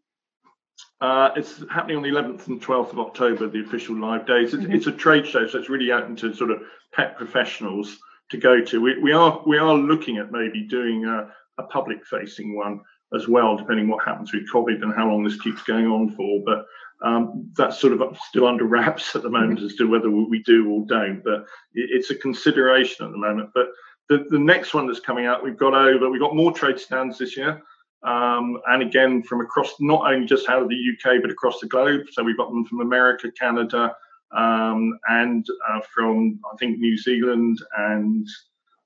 Uh, 1.00 1.30
it's 1.36 1.64
happening 1.70 1.96
on 1.96 2.02
the 2.02 2.08
11th 2.10 2.46
and 2.46 2.62
12th 2.62 2.92
of 2.92 2.98
October, 2.98 3.48
the 3.48 3.60
official 3.60 3.98
live 3.98 4.26
days. 4.26 4.52
It's, 4.52 4.62
mm-hmm. 4.62 4.72
it's, 4.72 4.86
a 4.86 4.92
trade 4.92 5.26
show, 5.26 5.46
so 5.46 5.58
it's 5.58 5.70
really 5.70 5.90
open 5.90 6.16
to 6.16 6.34
sort 6.34 6.50
of 6.50 6.62
pet 6.92 7.16
professionals 7.16 7.96
to 8.30 8.36
go 8.36 8.60
to. 8.60 8.80
We, 8.80 8.98
we 8.98 9.12
are 9.12 9.42
we 9.46 9.58
are 9.58 9.74
looking 9.74 10.18
at 10.18 10.32
maybe 10.32 10.62
doing 10.62 11.04
a, 11.04 11.28
a 11.58 11.64
public 11.64 12.04
facing 12.06 12.56
one 12.56 12.80
as 13.14 13.28
well, 13.28 13.56
depending 13.56 13.88
what 13.88 14.04
happens 14.04 14.32
with 14.32 14.50
COVID 14.52 14.82
and 14.82 14.94
how 14.94 15.08
long 15.08 15.24
this 15.24 15.40
keeps 15.40 15.62
going 15.62 15.86
on 15.86 16.10
for. 16.10 16.42
But 16.44 16.66
um, 17.06 17.50
that's 17.56 17.78
sort 17.78 17.92
of 17.92 18.18
still 18.28 18.46
under 18.46 18.64
wraps 18.64 19.14
at 19.14 19.22
the 19.22 19.30
moment 19.30 19.60
as 19.60 19.74
to 19.76 19.88
whether 19.88 20.10
we 20.10 20.42
do 20.42 20.70
or 20.70 20.84
don't. 20.86 21.22
But 21.22 21.46
it's 21.74 22.10
a 22.10 22.14
consideration 22.14 23.06
at 23.06 23.12
the 23.12 23.18
moment. 23.18 23.50
But 23.54 23.68
the, 24.08 24.26
the 24.30 24.38
next 24.38 24.74
one 24.74 24.86
that's 24.86 25.00
coming 25.00 25.26
out, 25.26 25.44
we've 25.44 25.58
got 25.58 25.74
over, 25.74 26.10
we've 26.10 26.20
got 26.20 26.34
more 26.34 26.52
trade 26.52 26.78
stands 26.78 27.18
this 27.18 27.36
year. 27.36 27.62
Um, 28.02 28.58
and 28.68 28.82
again, 28.82 29.22
from 29.22 29.40
across 29.40 29.74
not 29.80 30.10
only 30.10 30.26
just 30.26 30.48
out 30.48 30.62
of 30.62 30.68
the 30.68 30.76
UK, 30.76 31.20
but 31.22 31.30
across 31.30 31.60
the 31.60 31.66
globe. 31.66 32.02
So 32.12 32.22
we've 32.22 32.36
got 32.36 32.50
them 32.50 32.64
from 32.64 32.80
America, 32.80 33.30
Canada, 33.38 33.94
um, 34.36 34.98
and 35.08 35.44
uh, 35.68 35.80
from, 35.92 36.38
I 36.52 36.56
think, 36.56 36.78
New 36.78 36.96
Zealand 36.96 37.58
and 37.78 38.26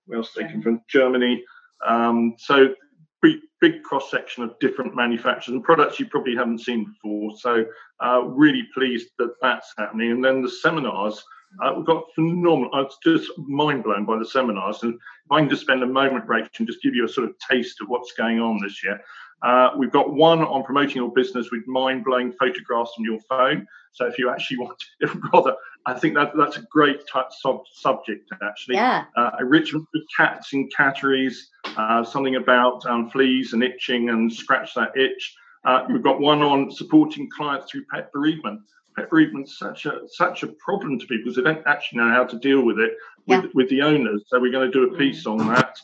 where 0.07 0.19
else 0.19 0.33
they 0.33 0.43
come 0.43 0.63
from? 0.63 0.81
Germany. 0.89 1.43
Um, 1.87 2.35
so 2.39 2.75
big, 3.23 3.37
big 3.61 3.83
cross 3.83 4.11
section 4.11 4.43
of 4.43 4.59
different 4.61 4.95
manufacturers 4.95 5.55
and 5.55 5.65
products 5.65 6.01
you 6.01 6.07
probably 6.07 6.35
haven't 6.35 6.61
seen 6.61 6.85
before. 6.85 7.33
So 7.39 7.65
uh, 8.05 8.23
really 8.23 8.65
pleased 8.75 9.09
that 9.19 9.35
that's 9.43 9.73
happening. 9.77 10.13
And 10.13 10.25
then 10.25 10.43
the 10.43 10.51
seminars, 10.51 11.23
uh, 11.63 11.75
we've 11.77 11.87
got 11.87 12.05
phenomenal. 12.15 12.71
I 12.73 12.83
was 12.83 12.97
just 13.05 13.31
mind 13.39 13.85
blown 13.85 14.05
by 14.05 14.19
the 14.19 14.25
seminars. 14.25 14.83
And 14.83 14.95
if 14.95 15.01
I 15.33 15.41
can 15.41 15.49
just 15.49 15.63
spend 15.63 15.83
a 15.83 15.87
moment, 15.87 16.29
Rachel, 16.29 16.51
and 16.59 16.67
just 16.67 16.83
give 16.83 16.95
you 16.95 17.05
a 17.05 17.09
sort 17.09 17.29
of 17.29 17.35
taste 17.51 17.81
of 17.81 17.89
what's 17.89 18.13
going 18.13 18.41
on 18.41 18.61
this 18.63 18.83
year. 18.83 19.01
Uh, 19.43 19.71
we've 19.77 19.91
got 19.91 20.13
one 20.13 20.41
on 20.41 20.63
promoting 20.65 20.97
your 20.97 21.13
business 21.13 21.51
with 21.51 21.67
mind 21.67 22.05
blowing 22.05 22.33
photographs 22.33 22.93
on 22.99 23.05
your 23.05 23.19
phone. 23.21 23.67
So 23.93 24.07
if 24.07 24.19
you 24.19 24.31
actually 24.31 24.59
want 24.61 24.83
to, 25.01 25.21
rather, 25.33 25.55
I 25.87 25.95
think 25.99 26.15
that 26.15 26.33
that's 26.37 26.59
a 26.59 26.63
great 26.63 27.07
type 27.07 27.29
sub- 27.31 27.67
subject 27.73 28.31
actually. 28.43 28.77
Yeah. 28.77 29.05
Uh, 29.17 29.31
enrichment 29.41 29.87
for 29.93 30.01
cats 30.17 30.53
and 30.53 30.73
catteries, 30.75 31.51
uh, 31.77 32.05
something 32.05 32.37
about 32.37 32.85
um, 32.87 33.11
fleas 33.11 33.53
and 33.53 33.63
itching 33.63 34.11
and 34.11 34.33
scratch 34.33 34.75
that 34.75 34.97
itch. 34.97 35.37
Uh, 35.65 35.85
we've 35.91 36.03
got 36.03 36.21
one 36.21 36.43
on 36.43 36.71
supporting 36.71 37.29
clients 37.31 37.71
through 37.71 37.85
pet 37.93 38.13
bereavement 38.13 38.61
pet 38.97 39.11
bereavement's 39.11 39.59
such 39.59 39.87
a 39.87 40.01
such 40.09 40.43
a 40.43 40.49
problem 40.49 40.99
to 40.99 41.07
people 41.07 41.25
because 41.25 41.37
they 41.37 41.43
don't 41.43 41.67
actually 41.67 41.99
know 41.99 42.09
how 42.09 42.25
to 42.25 42.39
deal 42.39 42.65
with 42.65 42.79
it 42.79 42.93
with, 43.27 43.45
yeah. 43.45 43.51
with 43.55 43.69
the 43.71 43.83
owners. 43.83 44.25
So 44.27 44.41
we're 44.41 44.53
going 44.53 44.71
to 44.71 44.87
do 44.87 44.93
a 44.93 44.99
piece 44.99 45.27
on 45.27 45.39
that. 45.49 45.79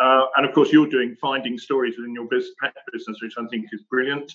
Uh, 0.00 0.26
and 0.36 0.46
of 0.46 0.54
course, 0.54 0.72
you're 0.72 0.88
doing 0.88 1.14
finding 1.20 1.58
stories 1.58 1.96
within 1.98 2.14
your 2.14 2.26
business, 2.26 2.54
pet 2.60 2.74
business, 2.92 3.18
which 3.22 3.34
I 3.38 3.46
think 3.48 3.66
is 3.72 3.82
brilliant. 3.82 4.32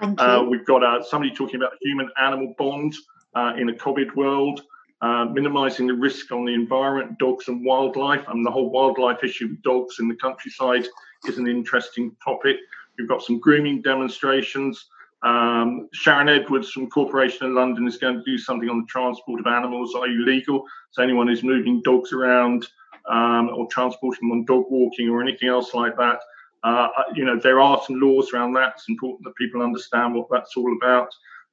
Uh, 0.00 0.44
we've 0.48 0.66
got 0.66 0.82
uh, 0.82 1.02
somebody 1.02 1.32
talking 1.34 1.56
about 1.56 1.72
the 1.72 1.88
human 1.88 2.08
animal 2.20 2.54
bond 2.58 2.94
uh, 3.34 3.52
in 3.56 3.68
a 3.68 3.72
COVID 3.72 4.14
world, 4.14 4.62
uh, 5.00 5.26
minimizing 5.26 5.86
the 5.86 5.94
risk 5.94 6.32
on 6.32 6.44
the 6.44 6.52
environment, 6.52 7.18
dogs 7.18 7.48
and 7.48 7.64
wildlife. 7.64 8.24
And 8.28 8.44
the 8.44 8.50
whole 8.50 8.70
wildlife 8.70 9.22
issue 9.22 9.48
with 9.48 9.62
dogs 9.62 9.96
in 10.00 10.08
the 10.08 10.16
countryside 10.16 10.86
is 11.26 11.38
an 11.38 11.46
interesting 11.46 12.14
topic. 12.24 12.56
We've 12.98 13.08
got 13.08 13.22
some 13.22 13.38
grooming 13.38 13.82
demonstrations. 13.82 14.86
Um, 15.22 15.88
Sharon 15.92 16.28
Edwards 16.28 16.70
from 16.70 16.90
Corporation 16.90 17.46
of 17.46 17.52
London 17.52 17.86
is 17.88 17.96
going 17.96 18.16
to 18.16 18.22
do 18.24 18.38
something 18.38 18.68
on 18.68 18.80
the 18.80 18.86
transport 18.86 19.40
of 19.40 19.46
animals. 19.46 19.94
Are 19.94 20.06
you 20.06 20.24
legal? 20.24 20.64
So 20.92 21.02
anyone 21.02 21.26
who's 21.26 21.42
moving 21.42 21.82
dogs 21.82 22.12
around 22.12 22.66
um, 23.08 23.50
or 23.50 23.66
transporting 23.68 24.28
them 24.28 24.38
on 24.38 24.44
dog 24.44 24.66
walking 24.70 25.08
or 25.08 25.22
anything 25.22 25.48
else 25.48 25.74
like 25.74 25.96
that, 25.96 26.20
uh, 26.64 26.88
you 27.14 27.24
know, 27.24 27.38
there 27.38 27.60
are 27.60 27.80
some 27.86 28.00
laws 28.00 28.32
around 28.32 28.52
that. 28.54 28.74
It's 28.76 28.88
important 28.88 29.24
that 29.24 29.36
people 29.36 29.62
understand 29.62 30.14
what 30.14 30.28
that's 30.30 30.56
all 30.56 30.76
about. 30.76 31.08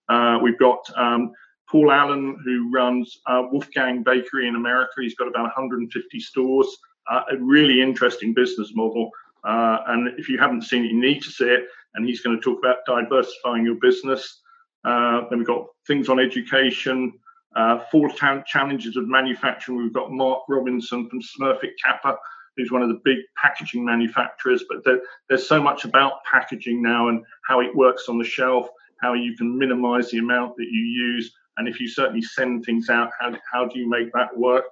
Uh, 0.10 0.40
we've 0.42 0.60
got 0.60 0.86
um, 0.96 1.32
Paul 1.70 1.92
Allen, 1.92 2.38
who 2.44 2.72
runs 2.72 3.20
uh, 3.28 3.44
Wolfgang 3.52 4.04
Bakery 4.04 4.48
in 4.48 4.56
America. 4.56 4.94
He's 5.00 5.16
got 5.16 5.28
about 5.28 5.44
150 5.44 6.20
stores. 6.20 6.68
Uh, 7.10 7.22
a 7.32 7.38
really 7.38 7.82
interesting 7.82 8.34
business 8.34 8.72
model. 8.74 9.12
Uh, 9.44 9.78
and 9.88 10.20
if 10.20 10.28
you 10.28 10.40
haven't 10.40 10.64
seen 10.64 10.86
it, 10.86 10.92
you 10.92 11.00
need 11.00 11.22
to 11.22 11.30
see 11.30 11.46
it 11.46 11.68
and 11.96 12.06
he's 12.06 12.22
going 12.22 12.40
to 12.40 12.42
talk 12.42 12.60
about 12.60 12.78
diversifying 12.86 13.66
your 13.66 13.76
business. 13.76 14.42
Uh, 14.84 15.22
then 15.30 15.40
we've 15.40 15.48
got 15.48 15.66
things 15.88 16.10
on 16.10 16.20
education, 16.20 17.14
uh, 17.56 17.80
four 17.92 18.10
challenges 18.10 18.98
of 18.98 19.08
manufacturing. 19.08 19.78
We've 19.78 19.94
got 19.94 20.12
Mark 20.12 20.44
Robinson 20.50 21.10
from 21.10 21.22
Smurfit 21.22 21.72
Kappa, 21.84 22.18
who's 22.58 22.72
one 22.72 22.82
of 22.82 22.90
the 22.90 23.02
big 23.04 23.18
packaging 23.42 23.86
manufacturers. 23.86 24.64
But 24.68 24.84
there, 24.84 25.02
there's 25.30 25.48
so 25.48 25.62
much 25.62 25.86
about 25.86 26.24
packaging 26.30 26.82
now 26.82 27.10
and 27.10 27.24
how 27.48 27.62
it 27.62 27.76
works 27.76 28.06
on 28.10 28.18
the 28.18 28.26
shelf, 28.26 28.68
how 29.02 29.14
you 29.14 29.36
can 29.36 29.58
minimize 29.58 30.10
the 30.10 30.18
amount 30.18 30.56
that 30.58 30.68
you 30.70 30.82
use. 30.82 31.32
And 31.58 31.68
if 31.68 31.80
you 31.80 31.88
certainly 31.88 32.22
send 32.22 32.66
things 32.66 32.90
out, 32.90 33.10
how, 33.20 33.34
how 33.52 33.66
do 33.68 33.80
you 33.80 33.90
make 33.90 34.12
that 34.14 34.36
work? 34.38 34.66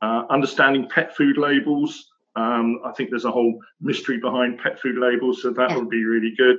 Uh, 0.00 0.24
understanding 0.30 0.88
pet 0.88 1.14
food 1.14 1.36
labels, 1.36 2.12
um, 2.34 2.80
I 2.84 2.92
think 2.92 3.10
there's 3.10 3.26
a 3.26 3.30
whole 3.30 3.58
mystery 3.80 4.18
behind 4.18 4.58
pet 4.58 4.80
food 4.80 4.96
labels, 4.96 5.42
so 5.42 5.50
that 5.50 5.76
would 5.76 5.90
be 5.90 6.04
really 6.04 6.34
good. 6.36 6.56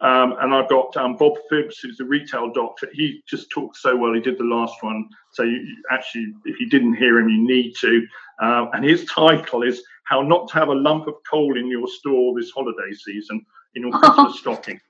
Um, 0.00 0.34
and 0.40 0.54
I've 0.54 0.68
got 0.68 0.96
um, 0.96 1.16
Bob 1.16 1.34
Phibbs, 1.50 1.76
who's 1.80 2.00
a 2.00 2.04
retail 2.04 2.52
doctor. 2.52 2.88
He 2.92 3.22
just 3.28 3.48
talks 3.50 3.80
so 3.80 3.96
well. 3.96 4.12
He 4.12 4.20
did 4.20 4.38
the 4.38 4.44
last 4.44 4.82
one. 4.82 5.08
So 5.32 5.44
you, 5.44 5.64
actually, 5.90 6.26
if 6.44 6.60
you 6.60 6.68
didn't 6.68 6.94
hear 6.94 7.18
him, 7.18 7.28
you 7.28 7.46
need 7.46 7.74
to. 7.80 8.06
Uh, 8.42 8.66
and 8.72 8.84
his 8.84 9.04
title 9.06 9.62
is 9.62 9.82
How 10.04 10.20
Not 10.20 10.48
to 10.48 10.54
Have 10.54 10.68
a 10.68 10.74
Lump 10.74 11.06
of 11.06 11.14
Coal 11.30 11.56
in 11.56 11.68
Your 11.68 11.86
Store 11.86 12.38
This 12.38 12.50
Holiday 12.50 12.92
Season 12.92 13.44
in 13.74 13.82
Your 13.82 13.98
Christmas 13.98 14.38
Stocking. 14.40 14.80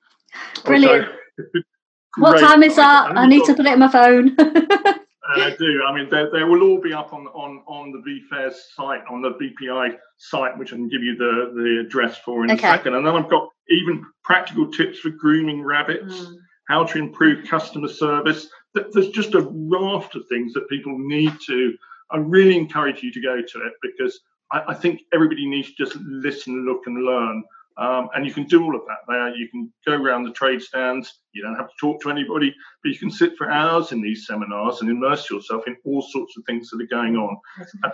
Brilliant. 0.64 1.08
what 2.16 2.40
time 2.40 2.62
is 2.62 2.76
that? 2.76 3.16
I 3.16 3.26
need 3.26 3.44
to 3.44 3.54
put 3.54 3.66
it 3.66 3.72
in 3.72 3.78
my 3.78 3.88
phone. 3.88 4.36
I 5.26 5.56
do. 5.58 5.82
I 5.86 5.94
mean, 5.94 6.08
they, 6.10 6.24
they 6.32 6.44
will 6.44 6.62
all 6.62 6.80
be 6.80 6.92
up 6.92 7.12
on 7.12 7.26
on 7.28 7.62
on 7.66 7.92
the 7.92 7.98
VFairs 7.98 8.54
site, 8.74 9.00
on 9.10 9.22
the 9.22 9.30
VPI 9.30 9.96
site, 10.18 10.58
which 10.58 10.72
I 10.72 10.76
can 10.76 10.88
give 10.88 11.02
you 11.02 11.16
the 11.16 11.52
the 11.54 11.84
address 11.86 12.18
for 12.18 12.44
in 12.44 12.50
okay. 12.50 12.68
a 12.68 12.72
second. 12.72 12.94
And 12.94 13.06
then 13.06 13.16
I've 13.16 13.30
got 13.30 13.48
even 13.68 14.04
practical 14.22 14.70
tips 14.70 14.98
for 14.98 15.10
grooming 15.10 15.62
rabbits, 15.62 16.14
mm. 16.14 16.36
how 16.68 16.84
to 16.84 16.98
improve 16.98 17.48
customer 17.48 17.88
service. 17.88 18.48
There's 18.74 19.10
just 19.10 19.34
a 19.34 19.48
raft 19.50 20.14
of 20.16 20.26
things 20.28 20.52
that 20.54 20.68
people 20.68 20.96
need 20.98 21.32
to. 21.46 21.74
I 22.10 22.18
really 22.18 22.56
encourage 22.56 23.02
you 23.02 23.12
to 23.12 23.20
go 23.20 23.36
to 23.40 23.66
it 23.66 23.72
because 23.82 24.20
I, 24.52 24.62
I 24.68 24.74
think 24.74 25.02
everybody 25.12 25.46
needs 25.46 25.72
to 25.74 25.84
just 25.84 25.96
listen, 25.96 26.66
look, 26.66 26.82
and 26.86 27.02
learn. 27.02 27.44
Um, 27.76 28.08
and 28.14 28.24
you 28.24 28.32
can 28.32 28.44
do 28.44 28.62
all 28.62 28.76
of 28.76 28.82
that 28.86 28.98
there. 29.08 29.34
You 29.34 29.48
can 29.48 29.72
go 29.86 29.94
around 29.94 30.24
the 30.24 30.32
trade 30.32 30.62
stands. 30.62 31.20
You 31.32 31.42
don't 31.42 31.56
have 31.56 31.68
to 31.68 31.74
talk 31.80 32.00
to 32.02 32.10
anybody, 32.10 32.54
but 32.82 32.92
you 32.92 32.98
can 32.98 33.10
sit 33.10 33.36
for 33.36 33.50
hours 33.50 33.90
in 33.90 34.00
these 34.00 34.26
seminars 34.26 34.80
and 34.80 34.90
immerse 34.90 35.28
yourself 35.28 35.64
in 35.66 35.76
all 35.84 36.02
sorts 36.02 36.36
of 36.36 36.44
things 36.44 36.70
that 36.70 36.80
are 36.80 36.86
going 36.86 37.16
on. 37.16 37.36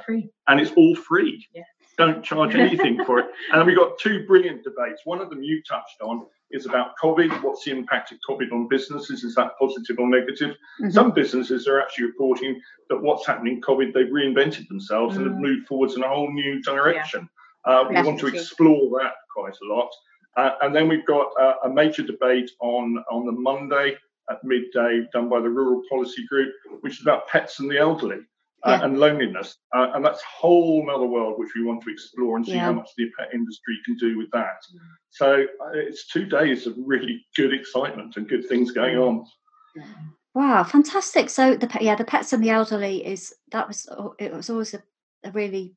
Free. 0.04 0.28
And 0.48 0.60
it's 0.60 0.72
all 0.72 0.94
free. 0.94 1.46
Yeah. 1.54 1.62
Don't 1.96 2.24
charge 2.24 2.54
anything 2.54 3.04
for 3.04 3.18
it. 3.18 3.26
And 3.52 3.66
we've 3.66 3.76
got 3.76 3.98
two 3.98 4.26
brilliant 4.26 4.64
debates. 4.64 5.02
One 5.04 5.20
of 5.20 5.28
them 5.28 5.42
you 5.42 5.62
touched 5.68 6.00
on 6.02 6.26
is 6.50 6.66
about 6.66 6.92
COVID. 7.02 7.42
What's 7.42 7.64
the 7.64 7.72
impact 7.72 8.12
of 8.12 8.18
COVID 8.28 8.52
on 8.52 8.68
businesses? 8.68 9.24
Is 9.24 9.34
that 9.34 9.52
positive 9.58 9.98
or 9.98 10.08
negative? 10.08 10.56
Mm-hmm. 10.80 10.90
Some 10.90 11.12
businesses 11.12 11.66
are 11.66 11.80
actually 11.80 12.06
reporting 12.06 12.60
that 12.88 13.00
what's 13.00 13.26
happening 13.26 13.56
in 13.56 13.60
COVID, 13.60 13.92
they've 13.92 14.06
reinvented 14.06 14.68
themselves 14.68 15.14
mm. 15.14 15.18
and 15.18 15.26
have 15.26 15.36
mm. 15.36 15.42
moved 15.42 15.66
forwards 15.66 15.96
in 15.96 16.02
a 16.02 16.08
whole 16.08 16.32
new 16.32 16.60
direction. 16.62 17.20
Yeah. 17.20 17.39
Uh, 17.64 17.84
we 17.88 17.94
want 18.02 18.18
to 18.20 18.26
explore 18.26 18.98
that 19.00 19.12
quite 19.34 19.56
a 19.62 19.72
lot. 19.72 19.90
Uh, 20.36 20.52
and 20.62 20.74
then 20.74 20.88
we've 20.88 21.06
got 21.06 21.28
uh, 21.40 21.54
a 21.64 21.68
major 21.68 22.02
debate 22.02 22.50
on, 22.60 23.02
on 23.10 23.26
the 23.26 23.32
Monday 23.32 23.96
at 24.30 24.42
midday 24.44 25.06
done 25.12 25.28
by 25.28 25.40
the 25.40 25.48
Rural 25.48 25.82
Policy 25.90 26.24
Group, 26.26 26.52
which 26.80 26.94
is 26.94 27.02
about 27.02 27.28
pets 27.28 27.58
and 27.60 27.70
the 27.70 27.78
elderly. 27.78 28.20
Uh, 28.62 28.76
yeah. 28.78 28.84
and 28.84 29.00
loneliness. 29.00 29.56
Uh, 29.74 29.90
and 29.94 30.04
that's 30.04 30.20
a 30.20 30.26
whole 30.26 30.86
other 30.94 31.06
world 31.06 31.38
which 31.38 31.48
we 31.56 31.64
want 31.64 31.82
to 31.82 31.90
explore 31.90 32.36
and 32.36 32.44
see 32.44 32.52
yeah. 32.52 32.66
how 32.66 32.72
much 32.74 32.90
the 32.98 33.10
pet 33.18 33.30
industry 33.32 33.74
can 33.86 33.96
do 33.96 34.18
with 34.18 34.30
that. 34.32 34.60
Mm. 34.74 34.78
So 35.08 35.46
uh, 35.64 35.70
it's 35.72 36.06
two 36.08 36.26
days 36.26 36.66
of 36.66 36.74
really 36.76 37.24
good 37.36 37.54
excitement 37.54 38.18
and 38.18 38.28
good 38.28 38.46
things 38.46 38.70
going 38.70 38.98
on. 38.98 39.24
Wow, 40.34 40.62
fantastic! 40.62 41.30
So 41.30 41.54
the 41.54 41.70
yeah, 41.80 41.94
the 41.94 42.04
pets 42.04 42.34
and 42.34 42.44
the 42.44 42.50
elderly 42.50 43.04
is 43.04 43.34
that 43.50 43.66
was 43.66 43.88
it 44.18 44.30
was 44.32 44.50
always 44.50 44.74
a, 44.74 44.82
a 45.24 45.30
really 45.30 45.74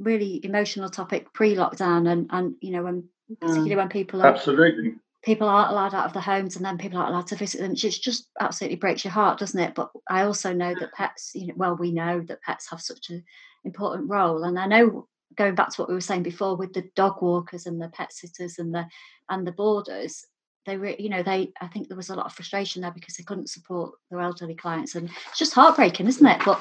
really 0.00 0.44
emotional 0.44 0.88
topic 0.88 1.32
pre-lockdown 1.32 2.10
and 2.10 2.28
and 2.30 2.54
you 2.60 2.70
know 2.70 2.82
when 2.82 3.04
particularly 3.40 3.70
mm. 3.70 3.76
when 3.76 3.88
people 3.88 4.22
are 4.22 4.28
absolutely. 4.28 4.94
people 5.22 5.48
aren't 5.48 5.70
allowed 5.70 5.94
out 5.94 6.06
of 6.06 6.12
the 6.12 6.20
homes 6.20 6.56
and 6.56 6.64
then 6.64 6.78
people 6.78 6.98
aren't 6.98 7.10
allowed 7.10 7.26
to 7.26 7.36
visit 7.36 7.60
them 7.60 7.72
it 7.72 7.76
just 7.76 8.28
absolutely 8.40 8.76
breaks 8.76 9.04
your 9.04 9.12
heart 9.12 9.38
doesn't 9.38 9.60
it? 9.60 9.74
But 9.74 9.90
i 10.08 10.22
also 10.22 10.52
know 10.52 10.74
that 10.78 10.92
pets 10.92 11.32
you 11.34 11.48
know 11.48 11.54
well 11.56 11.76
we 11.76 11.92
know 11.92 12.20
that 12.22 12.42
pets 12.42 12.68
have 12.70 12.80
such 12.80 13.10
an 13.10 13.24
important 13.64 14.10
role. 14.10 14.44
And 14.44 14.58
i 14.58 14.66
know 14.66 15.06
going 15.36 15.54
back 15.54 15.70
to 15.70 15.80
what 15.80 15.88
we 15.88 15.94
were 15.94 16.00
saying 16.00 16.24
before 16.24 16.56
with 16.56 16.72
the 16.72 16.90
dog 16.96 17.22
walkers 17.22 17.66
and 17.66 17.80
the 17.80 17.88
pet 17.88 18.12
sitters 18.12 18.58
and 18.58 18.74
the 18.74 18.84
and 19.28 19.46
the 19.46 19.52
boarders 19.52 20.26
they 20.66 20.76
were 20.76 20.94
you 20.98 21.08
know 21.08 21.22
they 21.22 21.52
i 21.60 21.66
think 21.68 21.88
there 21.88 21.96
was 21.96 22.10
a 22.10 22.14
lot 22.14 22.26
of 22.26 22.32
frustration 22.32 22.82
there 22.82 22.90
because 22.90 23.14
they 23.14 23.22
couldn't 23.22 23.48
support 23.48 23.92
their 24.10 24.20
elderly 24.20 24.54
clients 24.54 24.96
and 24.96 25.08
it's 25.28 25.38
just 25.38 25.54
heartbreaking 25.54 26.08
isn't 26.08 26.26
it? 26.26 26.40
But 26.44 26.60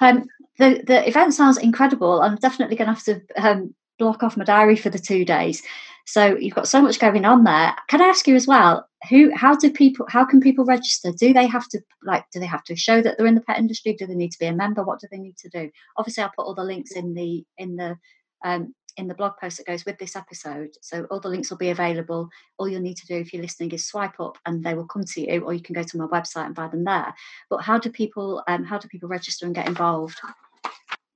um, 0.00 0.28
the 0.58 0.82
the 0.86 1.08
event 1.08 1.34
sounds 1.34 1.58
incredible. 1.58 2.20
I'm 2.20 2.36
definitely 2.36 2.76
going 2.76 2.88
to 2.88 2.94
have 2.94 3.04
to 3.04 3.20
um, 3.36 3.74
block 3.98 4.22
off 4.22 4.36
my 4.36 4.44
diary 4.44 4.76
for 4.76 4.90
the 4.90 4.98
two 4.98 5.24
days. 5.24 5.62
So 6.06 6.36
you've 6.36 6.54
got 6.54 6.68
so 6.68 6.80
much 6.80 6.98
going 6.98 7.24
on 7.24 7.44
there. 7.44 7.74
Can 7.88 8.00
I 8.00 8.06
ask 8.06 8.26
you 8.26 8.34
as 8.34 8.46
well? 8.46 8.88
who 9.08 9.30
how 9.34 9.54
do 9.54 9.70
people 9.70 10.06
how 10.08 10.24
can 10.24 10.40
people 10.40 10.64
register 10.64 11.12
do 11.12 11.32
they 11.32 11.46
have 11.46 11.68
to 11.68 11.80
like 12.02 12.24
do 12.32 12.40
they 12.40 12.46
have 12.46 12.64
to 12.64 12.74
show 12.74 13.00
that 13.00 13.16
they're 13.16 13.26
in 13.26 13.34
the 13.34 13.40
pet 13.40 13.58
industry 13.58 13.94
do 13.94 14.06
they 14.06 14.14
need 14.14 14.32
to 14.32 14.38
be 14.38 14.46
a 14.46 14.52
member 14.52 14.82
what 14.82 15.00
do 15.00 15.06
they 15.10 15.18
need 15.18 15.36
to 15.36 15.48
do 15.48 15.70
obviously 15.96 16.22
i'll 16.22 16.32
put 16.36 16.44
all 16.44 16.54
the 16.54 16.64
links 16.64 16.92
in 16.92 17.14
the 17.14 17.44
in 17.58 17.76
the 17.76 17.96
um, 18.44 18.74
in 18.96 19.06
the 19.06 19.14
blog 19.14 19.32
post 19.40 19.58
that 19.58 19.66
goes 19.66 19.84
with 19.84 19.98
this 19.98 20.16
episode 20.16 20.70
so 20.82 21.04
all 21.10 21.20
the 21.20 21.28
links 21.28 21.50
will 21.50 21.56
be 21.56 21.70
available 21.70 22.28
all 22.58 22.68
you'll 22.68 22.80
need 22.80 22.96
to 22.96 23.06
do 23.06 23.16
if 23.16 23.32
you're 23.32 23.42
listening 23.42 23.70
is 23.70 23.86
swipe 23.86 24.18
up 24.18 24.36
and 24.46 24.64
they 24.64 24.74
will 24.74 24.86
come 24.86 25.04
to 25.04 25.20
you 25.20 25.40
or 25.42 25.52
you 25.52 25.62
can 25.62 25.74
go 25.74 25.82
to 25.82 25.96
my 25.96 26.06
website 26.06 26.46
and 26.46 26.54
buy 26.54 26.66
them 26.66 26.84
there 26.84 27.14
but 27.50 27.62
how 27.62 27.78
do 27.78 27.90
people 27.90 28.42
um, 28.48 28.64
how 28.64 28.78
do 28.78 28.88
people 28.88 29.08
register 29.08 29.46
and 29.46 29.54
get 29.54 29.68
involved 29.68 30.18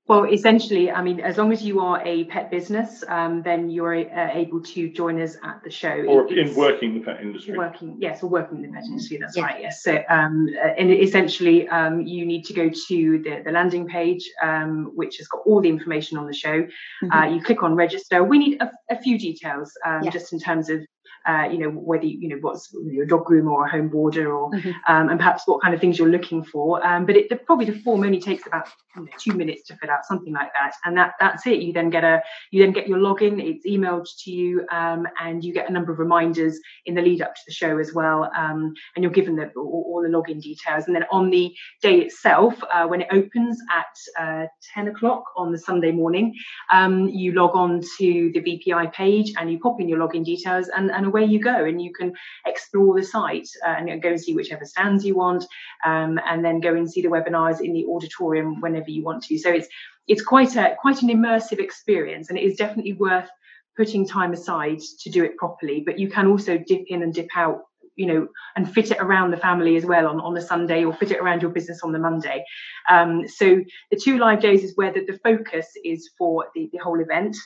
well, 0.08 0.24
essentially, 0.24 0.90
I 0.90 1.00
mean, 1.00 1.20
as 1.20 1.38
long 1.38 1.52
as 1.52 1.62
you 1.62 1.78
are 1.78 2.02
a 2.04 2.24
pet 2.24 2.50
business, 2.50 3.04
um, 3.06 3.40
then 3.42 3.70
you're 3.70 3.94
uh, 3.94 4.30
able 4.32 4.60
to 4.60 4.90
join 4.90 5.20
us 5.22 5.36
at 5.44 5.62
the 5.62 5.70
show. 5.70 6.04
Or 6.08 6.26
it's, 6.28 6.50
in 6.50 6.56
working 6.56 6.94
the 6.94 7.00
pet 7.00 7.20
industry. 7.20 7.56
Working, 7.56 7.96
yes, 8.00 8.20
or 8.20 8.28
working 8.28 8.56
in 8.56 8.62
the 8.62 8.76
pet 8.76 8.84
industry. 8.84 9.18
That's 9.18 9.36
yeah. 9.36 9.44
right. 9.44 9.62
Yes. 9.62 9.84
So, 9.84 10.02
um, 10.08 10.48
uh, 10.60 10.68
and 10.76 10.90
essentially, 10.90 11.68
um, 11.68 12.00
you 12.00 12.26
need 12.26 12.44
to 12.46 12.52
go 12.52 12.68
to 12.68 13.22
the, 13.22 13.42
the 13.44 13.52
landing 13.52 13.86
page, 13.86 14.28
um, 14.42 14.90
which 14.96 15.18
has 15.18 15.28
got 15.28 15.42
all 15.46 15.60
the 15.60 15.68
information 15.68 16.18
on 16.18 16.26
the 16.26 16.34
show. 16.34 16.62
Mm-hmm. 16.62 17.12
Uh, 17.12 17.26
you 17.26 17.40
click 17.40 17.62
on 17.62 17.76
register. 17.76 18.24
We 18.24 18.38
need 18.38 18.60
a, 18.60 18.72
a 18.90 19.00
few 19.00 19.16
details, 19.16 19.72
um, 19.86 20.02
yeah. 20.02 20.10
just 20.10 20.32
in 20.32 20.40
terms 20.40 20.68
of 20.68 20.80
uh, 21.26 21.48
you 21.50 21.58
know 21.58 21.70
whether 21.70 22.04
you, 22.04 22.18
you 22.18 22.28
know 22.28 22.38
what's 22.40 22.74
your 22.84 23.06
dog 23.06 23.24
groom 23.24 23.48
or 23.48 23.66
a 23.66 23.70
home 23.70 23.88
boarder 23.88 24.32
or 24.32 24.50
mm-hmm. 24.50 24.70
um, 24.88 25.08
and 25.08 25.18
perhaps 25.18 25.42
what 25.46 25.62
kind 25.62 25.74
of 25.74 25.80
things 25.80 25.98
you're 25.98 26.08
looking 26.08 26.42
for. 26.42 26.84
Um, 26.86 27.06
but 27.06 27.16
it 27.16 27.28
the, 27.28 27.36
probably 27.36 27.66
the 27.66 27.78
form 27.80 28.04
only 28.04 28.20
takes 28.20 28.46
about 28.46 28.68
you 28.96 29.02
know, 29.02 29.08
two 29.18 29.32
minutes 29.32 29.66
to 29.68 29.76
fill 29.76 29.90
out 29.90 30.04
something 30.04 30.32
like 30.32 30.52
that. 30.54 30.74
And 30.84 30.96
that 30.96 31.14
that's 31.20 31.46
it. 31.46 31.60
You 31.60 31.72
then 31.72 31.90
get 31.90 32.04
a 32.04 32.22
you 32.50 32.62
then 32.62 32.72
get 32.72 32.88
your 32.88 32.98
login. 32.98 33.42
It's 33.42 33.66
emailed 33.66 34.06
to 34.24 34.30
you 34.30 34.66
um, 34.70 35.06
and 35.20 35.44
you 35.44 35.52
get 35.52 35.68
a 35.68 35.72
number 35.72 35.92
of 35.92 35.98
reminders 35.98 36.58
in 36.86 36.94
the 36.94 37.02
lead 37.02 37.22
up 37.22 37.34
to 37.34 37.40
the 37.46 37.52
show 37.52 37.78
as 37.78 37.92
well 37.92 38.30
um, 38.36 38.74
and 38.94 39.02
you're 39.02 39.12
given 39.12 39.36
the, 39.36 39.50
all, 39.56 39.84
all, 39.88 40.02
the 40.02 40.08
login 40.08 40.40
details. 40.40 40.86
And 40.86 40.94
then 40.94 41.04
on 41.10 41.30
the 41.30 41.54
day 41.80 42.00
itself 42.00 42.54
uh, 42.72 42.86
when 42.86 43.02
it 43.02 43.08
opens 43.10 43.58
at 43.70 44.22
uh, 44.22 44.46
10 44.74 44.88
o'clock 44.88 45.24
on 45.36 45.52
the 45.52 45.58
Sunday 45.58 45.92
morning 45.92 46.34
um, 46.70 47.08
you 47.08 47.32
log 47.32 47.54
on 47.54 47.80
to 47.98 48.32
the 48.32 48.40
VPI 48.40 48.92
page 48.92 49.32
and 49.38 49.50
you 49.50 49.58
pop 49.58 49.80
in 49.80 49.88
your 49.88 49.98
login 49.98 50.24
details 50.24 50.68
and, 50.68 50.90
and 50.90 51.11
away 51.12 51.24
you 51.24 51.40
go 51.40 51.64
and 51.64 51.80
you 51.80 51.92
can 51.92 52.12
explore 52.46 52.98
the 52.98 53.04
site 53.04 53.48
uh, 53.66 53.74
and 53.78 54.02
go 54.02 54.10
and 54.10 54.20
see 54.20 54.34
whichever 54.34 54.64
stands 54.64 55.04
you 55.04 55.14
want 55.14 55.44
um, 55.84 56.18
and 56.26 56.44
then 56.44 56.60
go 56.60 56.74
and 56.74 56.90
see 56.90 57.02
the 57.02 57.08
webinars 57.08 57.60
in 57.60 57.72
the 57.72 57.84
auditorium 57.86 58.60
whenever 58.60 58.90
you 58.90 59.04
want 59.04 59.22
to. 59.24 59.38
So 59.38 59.50
it's 59.50 59.68
it's 60.08 60.22
quite 60.22 60.56
a 60.56 60.74
quite 60.80 61.02
an 61.02 61.08
immersive 61.08 61.60
experience 61.60 62.28
and 62.28 62.38
it 62.38 62.44
is 62.44 62.56
definitely 62.56 62.94
worth 62.94 63.28
putting 63.76 64.06
time 64.06 64.32
aside 64.32 64.80
to 65.00 65.10
do 65.10 65.24
it 65.24 65.36
properly. 65.36 65.82
But 65.84 65.98
you 65.98 66.08
can 66.08 66.26
also 66.26 66.58
dip 66.58 66.84
in 66.88 67.02
and 67.02 67.14
dip 67.14 67.28
out 67.36 67.62
you 67.94 68.06
know 68.06 68.26
and 68.56 68.72
fit 68.72 68.90
it 68.90 68.98
around 69.00 69.30
the 69.30 69.36
family 69.36 69.76
as 69.76 69.84
well 69.84 70.06
on, 70.06 70.18
on 70.18 70.32
the 70.32 70.40
sunday 70.40 70.82
or 70.82 70.94
fit 70.94 71.10
it 71.10 71.20
around 71.20 71.42
your 71.42 71.50
business 71.50 71.82
on 71.82 71.92
the 71.92 71.98
monday. 71.98 72.42
Um, 72.88 73.28
so 73.28 73.62
the 73.90 74.00
two 74.02 74.18
live 74.18 74.40
days 74.40 74.64
is 74.64 74.72
where 74.76 74.92
the, 74.92 75.04
the 75.04 75.18
focus 75.18 75.68
is 75.84 76.10
for 76.16 76.46
the, 76.54 76.70
the 76.72 76.78
whole 76.78 77.00
event 77.00 77.36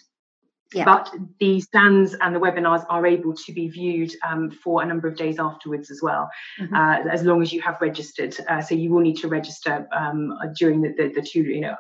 yeah. 0.72 0.84
But 0.84 1.14
the 1.38 1.60
stands 1.60 2.14
and 2.20 2.34
the 2.34 2.40
webinars 2.40 2.84
are 2.88 3.06
able 3.06 3.34
to 3.34 3.52
be 3.52 3.68
viewed 3.68 4.12
um, 4.28 4.50
for 4.50 4.82
a 4.82 4.86
number 4.86 5.06
of 5.06 5.16
days 5.16 5.38
afterwards 5.38 5.90
as 5.90 6.00
well, 6.02 6.28
mm-hmm. 6.60 6.74
uh, 6.74 7.08
as 7.12 7.22
long 7.22 7.40
as 7.40 7.52
you 7.52 7.62
have 7.62 7.80
registered. 7.80 8.36
Uh, 8.48 8.60
so 8.60 8.74
you 8.74 8.90
will 8.90 9.00
need 9.00 9.16
to 9.18 9.28
register 9.28 9.86
um, 9.96 10.36
during 10.56 10.82
the, 10.82 10.92
the, 10.96 11.12
the, 11.14 11.22
two, 11.22 11.42
you 11.42 11.60
know, 11.60 11.76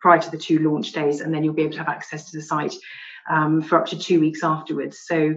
prior 0.00 0.18
to 0.18 0.30
the 0.30 0.38
two 0.38 0.58
launch 0.58 0.92
days, 0.92 1.20
and 1.20 1.34
then 1.34 1.44
you'll 1.44 1.54
be 1.54 1.62
able 1.62 1.72
to 1.72 1.78
have 1.78 1.88
access 1.88 2.30
to 2.30 2.36
the 2.38 2.42
site 2.42 2.74
um, 3.30 3.62
for 3.62 3.78
up 3.78 3.86
to 3.86 3.98
two 3.98 4.20
weeks 4.20 4.42
afterwards. 4.42 5.00
So, 5.06 5.34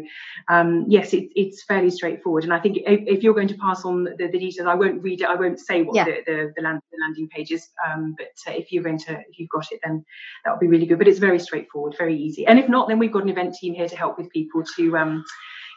um, 0.48 0.86
yes, 0.88 1.14
it, 1.14 1.30
it's 1.36 1.64
fairly 1.64 1.90
straightforward. 1.90 2.44
And 2.44 2.54
I 2.54 2.60
think 2.60 2.78
if, 2.78 3.02
if 3.08 3.24
you're 3.24 3.34
going 3.34 3.48
to 3.48 3.58
pass 3.58 3.86
on 3.86 4.04
the, 4.04 4.28
the, 4.32 4.40
details, 4.40 4.68
I 4.68 4.76
won't 4.76 5.02
read 5.02 5.22
it. 5.22 5.28
I 5.28 5.36
won't 5.36 5.60
say 5.60 5.84
what 5.84 5.96
yeah. 5.96 6.06
the, 6.06 6.22
the, 6.26 6.54
the, 6.56 6.62
land, 6.62 6.82
the, 6.92 6.98
landing 7.02 7.28
page 7.30 7.52
is. 7.52 7.68
Um, 7.88 8.16
but 8.18 8.34
uh, 8.48 8.56
if 8.56 8.72
you're 8.72 8.84
going 8.84 9.00
to, 9.00 9.20
if 9.30 9.40
you've 9.40 9.50
got 9.50 9.72
it, 9.72 9.80
then 9.84 10.04
that 10.44 10.52
would 10.52 10.60
be 10.60 10.68
really 10.68 10.86
good. 10.86 10.98
But 10.98 11.08
it's 11.08 11.20
very 11.20 11.40
straightforward, 11.40 11.96
very 11.98 12.18
easy. 12.18 12.46
And 12.46 12.60
if 12.60 12.70
not, 12.70 12.88
then 12.88 13.00
we've 13.00 13.12
got 13.14 13.24
an 13.24 13.30
event 13.30 13.56
team 13.56 13.74
here 13.74 13.88
to 13.88 13.96
help 13.96 14.18
with 14.18 14.30
people 14.30 14.64
to. 14.76 14.98
Um, 14.98 15.26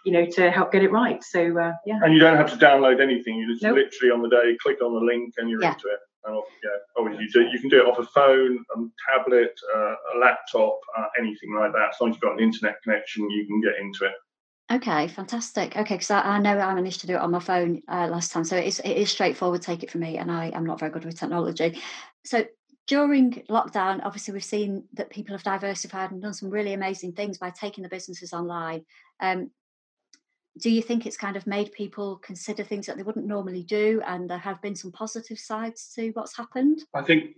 you 0.02 0.12
know, 0.12 0.24
to 0.24 0.50
help 0.50 0.72
get 0.72 0.82
it 0.82 0.90
right. 0.90 1.22
So 1.22 1.58
uh, 1.58 1.72
yeah. 1.84 2.00
And 2.02 2.14
you 2.14 2.20
don't 2.20 2.38
have 2.38 2.50
to 2.50 2.56
download 2.56 3.02
anything. 3.02 3.34
You 3.34 3.52
just 3.52 3.62
nope. 3.62 3.76
literally 3.76 4.10
on 4.10 4.22
the 4.22 4.30
day 4.30 4.56
click 4.62 4.78
on 4.82 4.94
the 4.94 5.00
link 5.00 5.34
and 5.36 5.50
you're 5.50 5.60
yeah. 5.60 5.74
into 5.74 5.88
it. 5.88 5.98
And 6.24 6.36
yeah, 6.62 6.70
obviously 6.96 7.24
you, 7.24 7.30
do, 7.30 7.50
you 7.50 7.58
can 7.60 7.70
do 7.70 7.80
it 7.80 7.86
off 7.86 7.98
a 7.98 8.06
phone, 8.06 8.64
a 8.76 8.80
tablet, 9.10 9.54
uh, 9.74 9.94
a 10.14 10.18
laptop, 10.18 10.78
uh, 10.98 11.06
anything 11.18 11.54
like 11.54 11.72
that. 11.72 11.90
As 11.90 12.00
long 12.00 12.10
as 12.10 12.16
you've 12.16 12.22
got 12.22 12.34
an 12.34 12.40
internet 12.40 12.82
connection, 12.82 13.30
you 13.30 13.46
can 13.46 13.60
get 13.60 13.74
into 13.80 14.04
it. 14.04 14.12
Okay, 14.72 15.08
fantastic. 15.08 15.76
Okay, 15.76 15.94
because 15.94 16.12
I, 16.12 16.20
I, 16.20 16.38
know 16.38 16.56
I 16.56 16.74
managed 16.74 17.00
to 17.00 17.08
do 17.08 17.14
it 17.14 17.20
on 17.20 17.32
my 17.32 17.40
phone 17.40 17.82
uh, 17.88 18.06
last 18.06 18.30
time, 18.30 18.44
so 18.44 18.56
it 18.56 18.66
is, 18.66 18.78
it 18.80 18.96
is 18.96 19.10
straightforward. 19.10 19.62
Take 19.62 19.82
it 19.82 19.90
from 19.90 20.02
me, 20.02 20.16
and 20.16 20.30
I 20.30 20.50
am 20.50 20.64
not 20.64 20.78
very 20.78 20.92
good 20.92 21.04
with 21.04 21.18
technology. 21.18 21.80
So 22.24 22.44
during 22.86 23.32
lockdown, 23.48 24.00
obviously 24.04 24.34
we've 24.34 24.44
seen 24.44 24.84
that 24.94 25.10
people 25.10 25.34
have 25.34 25.42
diversified 25.42 26.10
and 26.10 26.22
done 26.22 26.34
some 26.34 26.50
really 26.50 26.72
amazing 26.72 27.12
things 27.12 27.38
by 27.38 27.50
taking 27.50 27.82
the 27.82 27.88
businesses 27.88 28.32
online. 28.32 28.84
Um, 29.20 29.50
do 30.58 30.70
you 30.70 30.82
think 30.82 31.06
it's 31.06 31.16
kind 31.16 31.36
of 31.36 31.46
made 31.46 31.72
people 31.72 32.16
consider 32.16 32.64
things 32.64 32.86
that 32.86 32.96
they 32.96 33.02
wouldn't 33.02 33.26
normally 33.26 33.62
do? 33.62 34.02
And 34.06 34.28
there 34.28 34.38
have 34.38 34.60
been 34.60 34.74
some 34.74 34.92
positive 34.92 35.38
sides 35.38 35.92
to 35.94 36.10
what's 36.10 36.36
happened. 36.36 36.80
I 36.94 37.02
think 37.02 37.36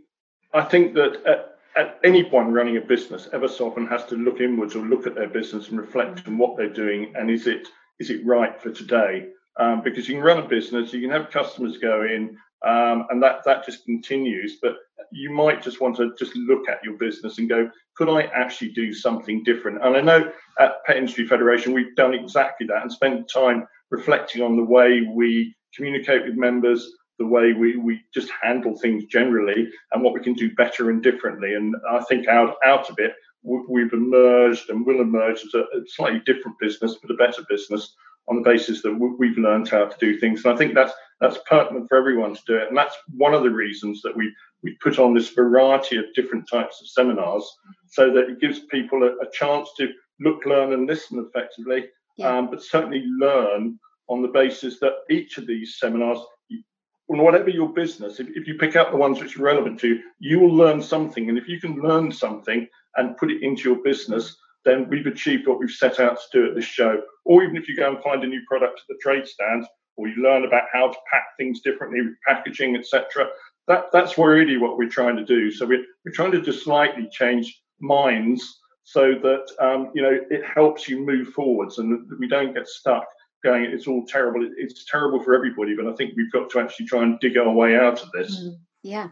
i 0.55 0.63
think 0.63 0.95
that 0.95 1.23
at, 1.27 1.57
at 1.77 1.99
any 2.05 2.23
point 2.23 2.49
running 2.51 2.77
a 2.77 2.81
business 2.81 3.29
ever 3.33 3.49
so 3.49 3.71
often 3.71 3.87
has 3.87 4.05
to 4.07 4.17
look 4.17 4.41
inwards 4.41 4.77
or 4.77 4.85
look 4.85 5.07
at 5.07 5.15
their 5.15 5.29
business 5.29 5.69
and 5.69 5.79
reflect 5.79 6.17
mm-hmm. 6.17 6.33
on 6.33 6.39
what 6.39 6.57
they're 6.57 6.73
doing 6.73 7.13
and 7.17 7.31
is 7.31 7.47
it 7.47 7.69
is 7.99 8.11
it 8.11 8.25
right 8.27 8.61
for 8.61 8.71
today? 8.71 9.29
Um, 9.59 9.83
because 9.83 10.09
you 10.09 10.15
can 10.15 10.25
run 10.25 10.39
a 10.39 10.49
business 10.49 10.93
you 10.93 11.01
can 11.01 11.11
have 11.11 11.31
customers 11.31 11.77
go 11.79 12.03
in 12.03 12.37
um, 12.67 13.07
and 13.11 13.23
that 13.23 13.45
that 13.45 13.65
just 13.65 13.85
continues 13.85 14.59
but 14.63 14.77
you 15.11 15.31
might 15.31 15.63
just 15.63 15.81
want 15.81 15.97
to 15.97 16.13
just 16.19 16.37
look 16.37 16.69
at 16.69 16.83
your 16.85 16.95
business 16.95 17.39
and 17.39 17.49
go 17.49 17.71
could 17.97 18.09
I 18.09 18.23
actually 18.23 18.71
do 18.71 18.93
something 18.93 19.43
different? 19.45 19.85
And 19.85 19.97
I 19.97 20.01
know 20.01 20.33
at 20.59 20.85
Pet 20.87 20.97
Industry 20.97 21.27
Federation, 21.27 21.73
we've 21.73 21.95
done 21.95 22.15
exactly 22.15 22.67
that 22.69 22.83
and 22.83 22.91
spent 22.91 23.31
time 23.33 23.67
reflecting 23.91 24.43
on 24.43 24.57
the 24.57 24.65
way 24.65 25.03
we 25.15 25.55
communicate 25.75 26.25
with 26.25 26.35
members, 26.35 26.91
the 27.19 27.27
way 27.27 27.53
we, 27.53 27.77
we 27.77 28.01
just 28.15 28.31
handle 28.43 28.77
things 28.79 29.05
generally, 29.05 29.69
and 29.93 30.03
what 30.03 30.15
we 30.15 30.21
can 30.21 30.33
do 30.35 30.55
better 30.55 30.91
and 30.91 31.03
differently. 31.03 31.55
And 31.55 31.75
I 31.91 32.01
think 32.05 32.29
out, 32.29 32.57
out 32.65 32.89
of 32.89 32.99
it, 32.99 33.13
we've 33.43 33.93
emerged 33.93 34.71
and 34.71 34.87
will 34.87 35.01
emerge 35.01 35.45
as 35.45 35.55
a, 35.55 35.65
slightly 35.87 36.23
different 36.25 36.59
business, 36.59 36.97
but 37.03 37.11
a 37.11 37.15
better 37.15 37.43
business 37.49 37.95
on 38.29 38.37
the 38.37 38.43
basis 38.43 38.83
that 38.83 39.17
we've 39.19 39.39
learned 39.39 39.69
how 39.69 39.87
to 39.87 39.97
do 39.99 40.19
things. 40.19 40.45
And 40.45 40.55
I 40.55 40.57
think 40.57 40.75
that's 40.75 40.93
that's 41.21 41.39
pertinent 41.49 41.89
for 41.89 41.97
everyone 41.97 42.35
to 42.35 42.43
do 42.47 42.57
it. 42.57 42.69
And 42.69 42.77
that's 42.77 42.97
one 43.17 43.35
of 43.35 43.43
the 43.43 43.51
reasons 43.51 44.03
that 44.03 44.17
we 44.17 44.33
we 44.63 44.77
put 44.83 44.99
on 44.99 45.15
this 45.15 45.31
variety 45.31 45.97
of 45.97 46.05
different 46.15 46.49
types 46.49 46.81
of 46.81 46.89
seminars 46.89 47.45
so 47.89 48.13
that 48.13 48.29
it 48.29 48.41
gives 48.41 48.61
people 48.71 49.03
a, 49.03 49.25
a 49.25 49.31
chance 49.33 49.69
to 49.79 49.89
look, 50.21 50.45
learn, 50.47 50.73
and 50.73 50.87
listen 50.87 51.19
effectively, 51.19 51.87
yeah. 52.17 52.39
um, 52.39 52.51
but 52.51 52.63
certainly 52.63 53.05
learn 53.19 53.79
on 54.09 54.23
the 54.23 54.29
basis 54.29 54.79
that 54.81 54.93
each 55.11 55.39
of 55.39 55.47
these 55.47 55.79
seminars, 55.79 56.19
whatever 57.07 57.51
your 57.51 57.73
business, 57.73 58.21
if, 58.21 58.29
if 58.35 58.47
you 58.47 58.55
pick 58.55 58.77
out 58.77 58.91
the 58.91 58.97
ones 58.97 59.21
which 59.21 59.37
are 59.37 59.43
relevant 59.43 59.81
to 59.81 59.89
you, 59.89 60.01
you 60.19 60.39
will 60.39 60.55
learn 60.55 60.81
something. 60.81 61.29
And 61.29 61.39
if 61.39 61.49
you 61.49 61.61
can 61.61 61.81
learn 61.81 62.13
something 62.13 62.69
and 62.97 63.17
put 63.17 63.31
it 63.31 63.43
into 63.43 63.69
your 63.69 63.83
business, 63.83 64.37
then 64.65 64.89
we've 64.89 65.07
achieved 65.07 65.47
what 65.47 65.59
we've 65.59 65.71
set 65.71 66.01
out 66.01 66.19
to 66.19 66.41
do 66.41 66.49
at 66.49 66.55
this 66.55 66.65
show. 66.65 67.03
Or 67.25 67.43
even 67.43 67.57
if 67.57 67.69
you 67.69 67.77
go 67.77 67.91
and 67.91 68.03
find 68.03 68.23
a 68.23 68.27
new 68.27 68.43
product 68.49 68.81
at 68.81 68.87
the 68.89 68.99
trade 69.03 69.27
stand, 69.27 69.67
or 69.97 70.09
you 70.09 70.23
learn 70.23 70.45
about 70.45 70.65
how 70.73 70.89
to 70.89 70.99
pack 71.13 71.25
things 71.37 71.61
differently 71.61 72.01
with 72.01 72.15
packaging, 72.27 72.77
etc. 72.77 73.29
That 73.69 73.87
that's 73.93 74.17
really 74.19 74.57
what 74.57 74.79
we're 74.79 74.89
trying 74.89 75.17
to 75.17 75.25
do. 75.25 75.51
So 75.51 75.67
we're 75.67 75.85
we're 76.05 76.13
trying 76.13 76.33
to 76.33 76.41
just 76.41 76.65
slightly 76.65 77.09
change 77.13 77.61
minds 77.81 78.61
so 78.85 79.13
that 79.23 79.47
um, 79.61 79.91
you 79.95 80.03
know 80.03 80.19
it 80.31 80.43
helps 80.45 80.89
you 80.89 81.05
move 81.05 81.29
forwards 81.29 81.79
and 81.79 82.09
we 82.19 82.29
don't 82.29 82.55
get 82.55 82.67
stuck 82.67 83.07
going 83.45 83.65
it's 83.65 83.87
all 83.87 84.05
terrible 84.07 84.49
it's 84.57 84.85
terrible 84.87 85.23
for 85.23 85.35
everybody 85.35 85.75
but 85.75 85.87
i 85.87 85.95
think 85.95 86.15
we've 86.17 86.31
got 86.33 86.49
to 86.51 86.61
actually 86.61 86.87
try 86.87 87.03
and 87.03 87.19
dig 87.21 87.37
our 87.37 87.51
way 87.51 87.77
out 87.77 88.01
of 88.03 88.11
this 88.13 88.41
mm, 88.41 88.57
yeah 88.83 89.09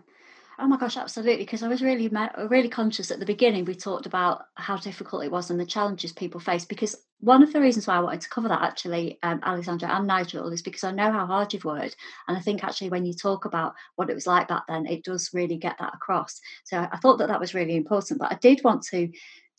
oh 0.61 0.67
my 0.67 0.77
gosh 0.77 0.97
absolutely 0.97 1.45
because 1.45 1.63
i 1.63 1.69
was 1.69 1.83
really 1.83 2.11
really 2.49 2.69
conscious 2.69 3.11
at 3.11 3.19
the 3.19 3.27
beginning 3.27 3.65
we 3.65 3.75
talked 3.75 4.07
about 4.07 4.43
how 4.55 4.77
difficult 4.77 5.25
it 5.25 5.31
was 5.31 5.51
and 5.51 5.59
the 5.59 5.67
challenges 5.67 6.13
people 6.13 6.41
face 6.41 6.65
because 6.65 6.97
one 7.21 7.43
of 7.43 7.53
the 7.53 7.61
reasons 7.61 7.87
why 7.87 7.97
i 7.97 8.01
wanted 8.01 8.21
to 8.21 8.29
cover 8.29 8.49
that 8.49 8.63
actually 8.63 9.19
um, 9.23 9.41
alexandra 9.43 9.89
and 9.89 10.07
nigel 10.07 10.53
is 10.53 10.63
because 10.63 10.85
i 10.85 10.91
know 10.91 11.11
how 11.11 11.27
hard 11.27 11.53
you've 11.53 11.65
worked 11.65 11.97
and 12.29 12.37
i 12.37 12.41
think 12.41 12.63
actually 12.63 12.91
when 12.91 13.05
you 13.05 13.15
talk 13.15 13.45
about 13.45 13.75
what 13.97 14.11
it 14.11 14.15
was 14.15 14.27
like 14.27 14.49
back 14.49 14.63
then 14.69 14.87
it 14.87 15.05
does 15.05 15.31
really 15.33 15.57
get 15.57 15.77
that 15.79 15.95
across 15.95 16.41
so 16.65 16.87
i 16.93 16.97
thought 16.99 17.19
that 17.19 17.29
that 17.29 17.41
was 17.41 17.55
really 17.55 17.77
important 17.77 18.19
but 18.21 18.33
i 18.33 18.37
did 18.37 18.63
want 18.63 18.83
to 18.83 19.11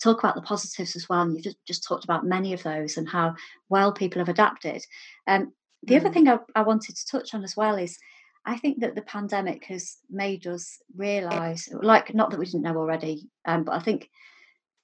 talk 0.02 0.20
about 0.20 0.36
the 0.36 0.42
positives 0.42 0.96
as 0.96 1.08
well. 1.08 1.22
And 1.22 1.34
you've 1.34 1.44
just, 1.44 1.58
just 1.68 1.84
talked 1.84 2.04
about 2.04 2.26
many 2.26 2.54
of 2.54 2.64
those 2.64 2.98
and 2.98 3.08
how 3.08 3.36
well 3.70 3.92
people 3.92 4.20
have 4.20 4.30
adapted. 4.30 4.84
Um, 5.28 5.54
the 5.84 5.96
mm. 5.96 6.00
other 6.00 6.12
thing 6.12 6.28
I, 6.28 6.40
I, 6.56 6.64
wanted 6.64 6.96
to 6.96 7.06
touch 7.06 7.34
on 7.34 7.44
as 7.44 7.56
well 7.56 7.76
is 7.76 7.98
I 8.46 8.58
think 8.58 8.80
that 8.80 8.96
the 8.96 9.04
pandemic 9.04 9.66
has 9.66 9.98
made 10.10 10.48
us 10.48 10.80
realize, 10.96 11.70
like, 11.72 12.14
not 12.14 12.32
that 12.32 12.40
we 12.40 12.46
didn't 12.46 12.64
know 12.64 12.78
already, 12.78 13.30
um, 13.46 13.64
but 13.64 13.74
I 13.74 13.80
think 13.80 14.10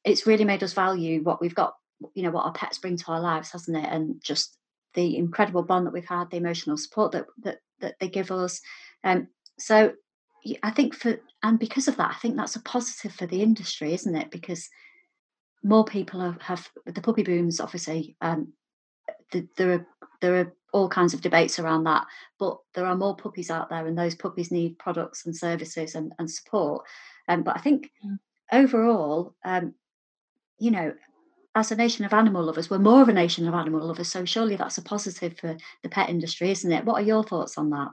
it's 0.03 0.27
really 0.27 0.45
made 0.45 0.63
us 0.63 0.73
value 0.73 1.23
what 1.23 1.41
we've 1.41 1.55
got, 1.55 1.73
you 2.13 2.23
know, 2.23 2.31
what 2.31 2.45
our 2.45 2.51
pets 2.51 2.77
bring 2.77 2.97
to 2.97 3.11
our 3.11 3.19
lives, 3.19 3.51
hasn't 3.51 3.77
it? 3.77 3.89
And 3.91 4.21
just 4.21 4.57
the 4.93 5.17
incredible 5.17 5.63
bond 5.63 5.85
that 5.85 5.93
we've 5.93 6.05
had, 6.05 6.29
the 6.29 6.37
emotional 6.37 6.77
support 6.77 7.11
that 7.13 7.25
that, 7.43 7.59
that 7.79 7.95
they 7.99 8.07
give 8.07 8.31
us. 8.31 8.61
Um, 9.03 9.27
so 9.57 9.93
I 10.63 10.71
think 10.71 10.93
for 10.93 11.19
and 11.43 11.59
because 11.59 11.87
of 11.87 11.97
that, 11.97 12.11
I 12.11 12.19
think 12.19 12.35
that's 12.35 12.55
a 12.55 12.61
positive 12.61 13.13
for 13.13 13.25
the 13.25 13.41
industry, 13.41 13.93
isn't 13.93 14.15
it? 14.15 14.31
Because 14.31 14.69
more 15.63 15.85
people 15.85 16.19
have, 16.21 16.41
have 16.41 16.69
the 16.85 17.01
puppy 17.01 17.23
booms. 17.23 17.59
Obviously, 17.59 18.15
um, 18.21 18.53
the, 19.31 19.47
there 19.57 19.73
are 19.73 19.87
there 20.21 20.35
are 20.37 20.53
all 20.73 20.89
kinds 20.89 21.13
of 21.13 21.21
debates 21.21 21.59
around 21.59 21.85
that, 21.85 22.05
but 22.39 22.57
there 22.73 22.85
are 22.85 22.95
more 22.95 23.15
puppies 23.15 23.49
out 23.49 23.69
there, 23.69 23.87
and 23.87 23.97
those 23.97 24.15
puppies 24.15 24.51
need 24.51 24.77
products 24.77 25.25
and 25.25 25.35
services 25.35 25.95
and, 25.95 26.13
and 26.19 26.29
support. 26.29 26.85
Um, 27.27 27.43
but 27.43 27.57
I 27.57 27.61
think 27.61 27.91
mm. 28.05 28.17
overall, 28.51 29.35
um, 29.43 29.73
you 30.59 30.71
know, 30.71 30.93
as 31.55 31.71
a 31.71 31.75
nation 31.75 32.05
of 32.05 32.13
animal 32.13 32.43
lovers, 32.43 32.69
we're 32.69 32.77
more 32.77 33.01
of 33.01 33.09
a 33.09 33.13
nation 33.13 33.47
of 33.47 33.53
animal 33.53 33.85
lovers. 33.85 34.11
So 34.11 34.25
surely 34.25 34.55
that's 34.55 34.77
a 34.77 34.83
positive 34.83 35.37
for 35.37 35.57
the 35.81 35.89
pet 35.89 36.09
industry, 36.09 36.51
isn't 36.51 36.71
it? 36.71 36.85
What 36.85 37.01
are 37.01 37.05
your 37.05 37.23
thoughts 37.23 37.57
on 37.57 37.71
that? 37.71 37.89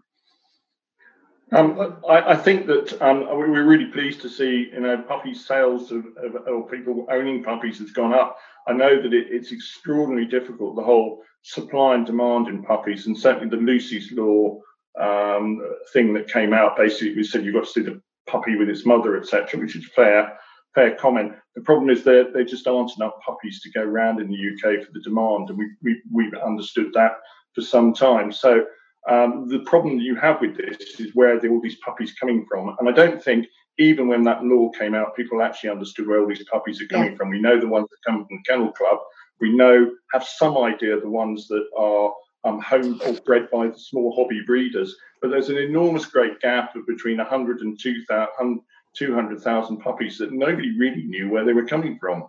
Um, 1.52 1.96
I, 2.08 2.32
I, 2.32 2.36
think 2.36 2.66
that 2.66 3.00
um, 3.00 3.26
we're 3.26 3.64
really 3.64 3.86
pleased 3.86 4.20
to 4.22 4.28
see, 4.28 4.70
you 4.72 4.80
know, 4.80 4.98
puppy 4.98 5.34
sales 5.34 5.92
of, 5.92 6.04
of, 6.16 6.34
of 6.46 6.70
people 6.70 7.06
owning 7.10 7.44
puppies 7.44 7.78
has 7.78 7.92
gone 7.92 8.12
up. 8.12 8.38
I 8.66 8.72
know 8.72 9.00
that 9.00 9.12
it, 9.12 9.28
it's 9.30 9.52
extraordinarily 9.52 10.26
difficult, 10.26 10.74
the 10.74 10.82
whole 10.82 11.22
supply 11.44 11.94
and 11.94 12.06
demand 12.06 12.48
in 12.48 12.62
puppies, 12.64 13.06
and 13.06 13.16
certainly 13.16 13.48
the 13.48 13.62
Lucy's 13.62 14.10
Law 14.12 14.60
um, 14.98 15.60
thing 15.92 16.14
that 16.14 16.28
came 16.28 16.52
out 16.52 16.76
basically 16.76 17.16
we 17.16 17.24
said 17.24 17.44
you've 17.44 17.54
got 17.54 17.64
to 17.64 17.70
see 17.70 17.82
the 17.82 18.00
puppy 18.26 18.56
with 18.56 18.68
its 18.68 18.86
mother, 18.86 19.16
etc., 19.16 19.60
which 19.60 19.76
is 19.76 19.86
fair, 19.94 20.38
fair 20.74 20.94
comment. 20.94 21.32
The 21.54 21.60
problem 21.60 21.90
is 21.90 22.02
that 22.04 22.30
there 22.32 22.44
just 22.44 22.66
aren't 22.66 22.96
enough 22.96 23.12
puppies 23.24 23.60
to 23.62 23.70
go 23.70 23.82
around 23.82 24.20
in 24.20 24.28
the 24.28 24.36
UK 24.36 24.84
for 24.84 24.92
the 24.92 25.00
demand, 25.00 25.50
and 25.50 25.58
we, 25.58 25.70
we, 25.82 26.02
we've 26.10 26.34
understood 26.34 26.92
that 26.94 27.18
for 27.54 27.60
some 27.60 27.92
time. 27.92 28.32
So 28.32 28.64
um, 29.08 29.46
the 29.48 29.60
problem 29.60 29.98
that 29.98 30.04
you 30.04 30.16
have 30.16 30.40
with 30.40 30.56
this 30.56 30.98
is 30.98 31.14
where 31.14 31.36
are 31.36 31.48
all 31.48 31.60
these 31.60 31.78
puppies 31.84 32.14
coming 32.18 32.46
from? 32.48 32.74
And 32.78 32.88
I 32.88 32.92
don't 32.92 33.22
think 33.22 33.46
even 33.78 34.08
when 34.08 34.22
that 34.24 34.42
law 34.44 34.70
came 34.70 34.94
out, 34.94 35.16
people 35.16 35.42
actually 35.42 35.70
understood 35.70 36.06
where 36.06 36.20
all 36.20 36.28
these 36.28 36.44
puppies 36.50 36.80
are 36.80 36.86
coming 36.86 37.10
yeah. 37.10 37.16
from. 37.16 37.30
We 37.30 37.40
know 37.40 37.60
the 37.60 37.68
ones 37.68 37.88
that 37.90 38.10
come 38.10 38.24
from 38.24 38.38
the 38.38 38.50
Kennel 38.50 38.72
Club. 38.72 38.98
We 39.44 39.54
know, 39.54 39.90
have 40.14 40.24
some 40.24 40.56
idea 40.56 40.98
the 40.98 41.10
ones 41.10 41.48
that 41.48 41.66
are 41.76 42.10
um, 42.44 42.62
home 42.62 42.98
or 43.04 43.12
bred 43.26 43.50
by 43.50 43.66
the 43.66 43.78
small 43.78 44.16
hobby 44.16 44.40
breeders. 44.46 44.96
But 45.20 45.30
there's 45.30 45.50
an 45.50 45.58
enormous 45.58 46.06
great 46.06 46.40
gap 46.40 46.74
of 46.74 46.86
between 46.86 47.18
100 47.18 47.60
and 47.60 47.78
200,000 47.78 49.76
puppies 49.76 50.16
that 50.16 50.32
nobody 50.32 50.78
really 50.78 51.02
knew 51.02 51.28
where 51.28 51.44
they 51.44 51.52
were 51.52 51.66
coming 51.66 51.98
from. 51.98 52.26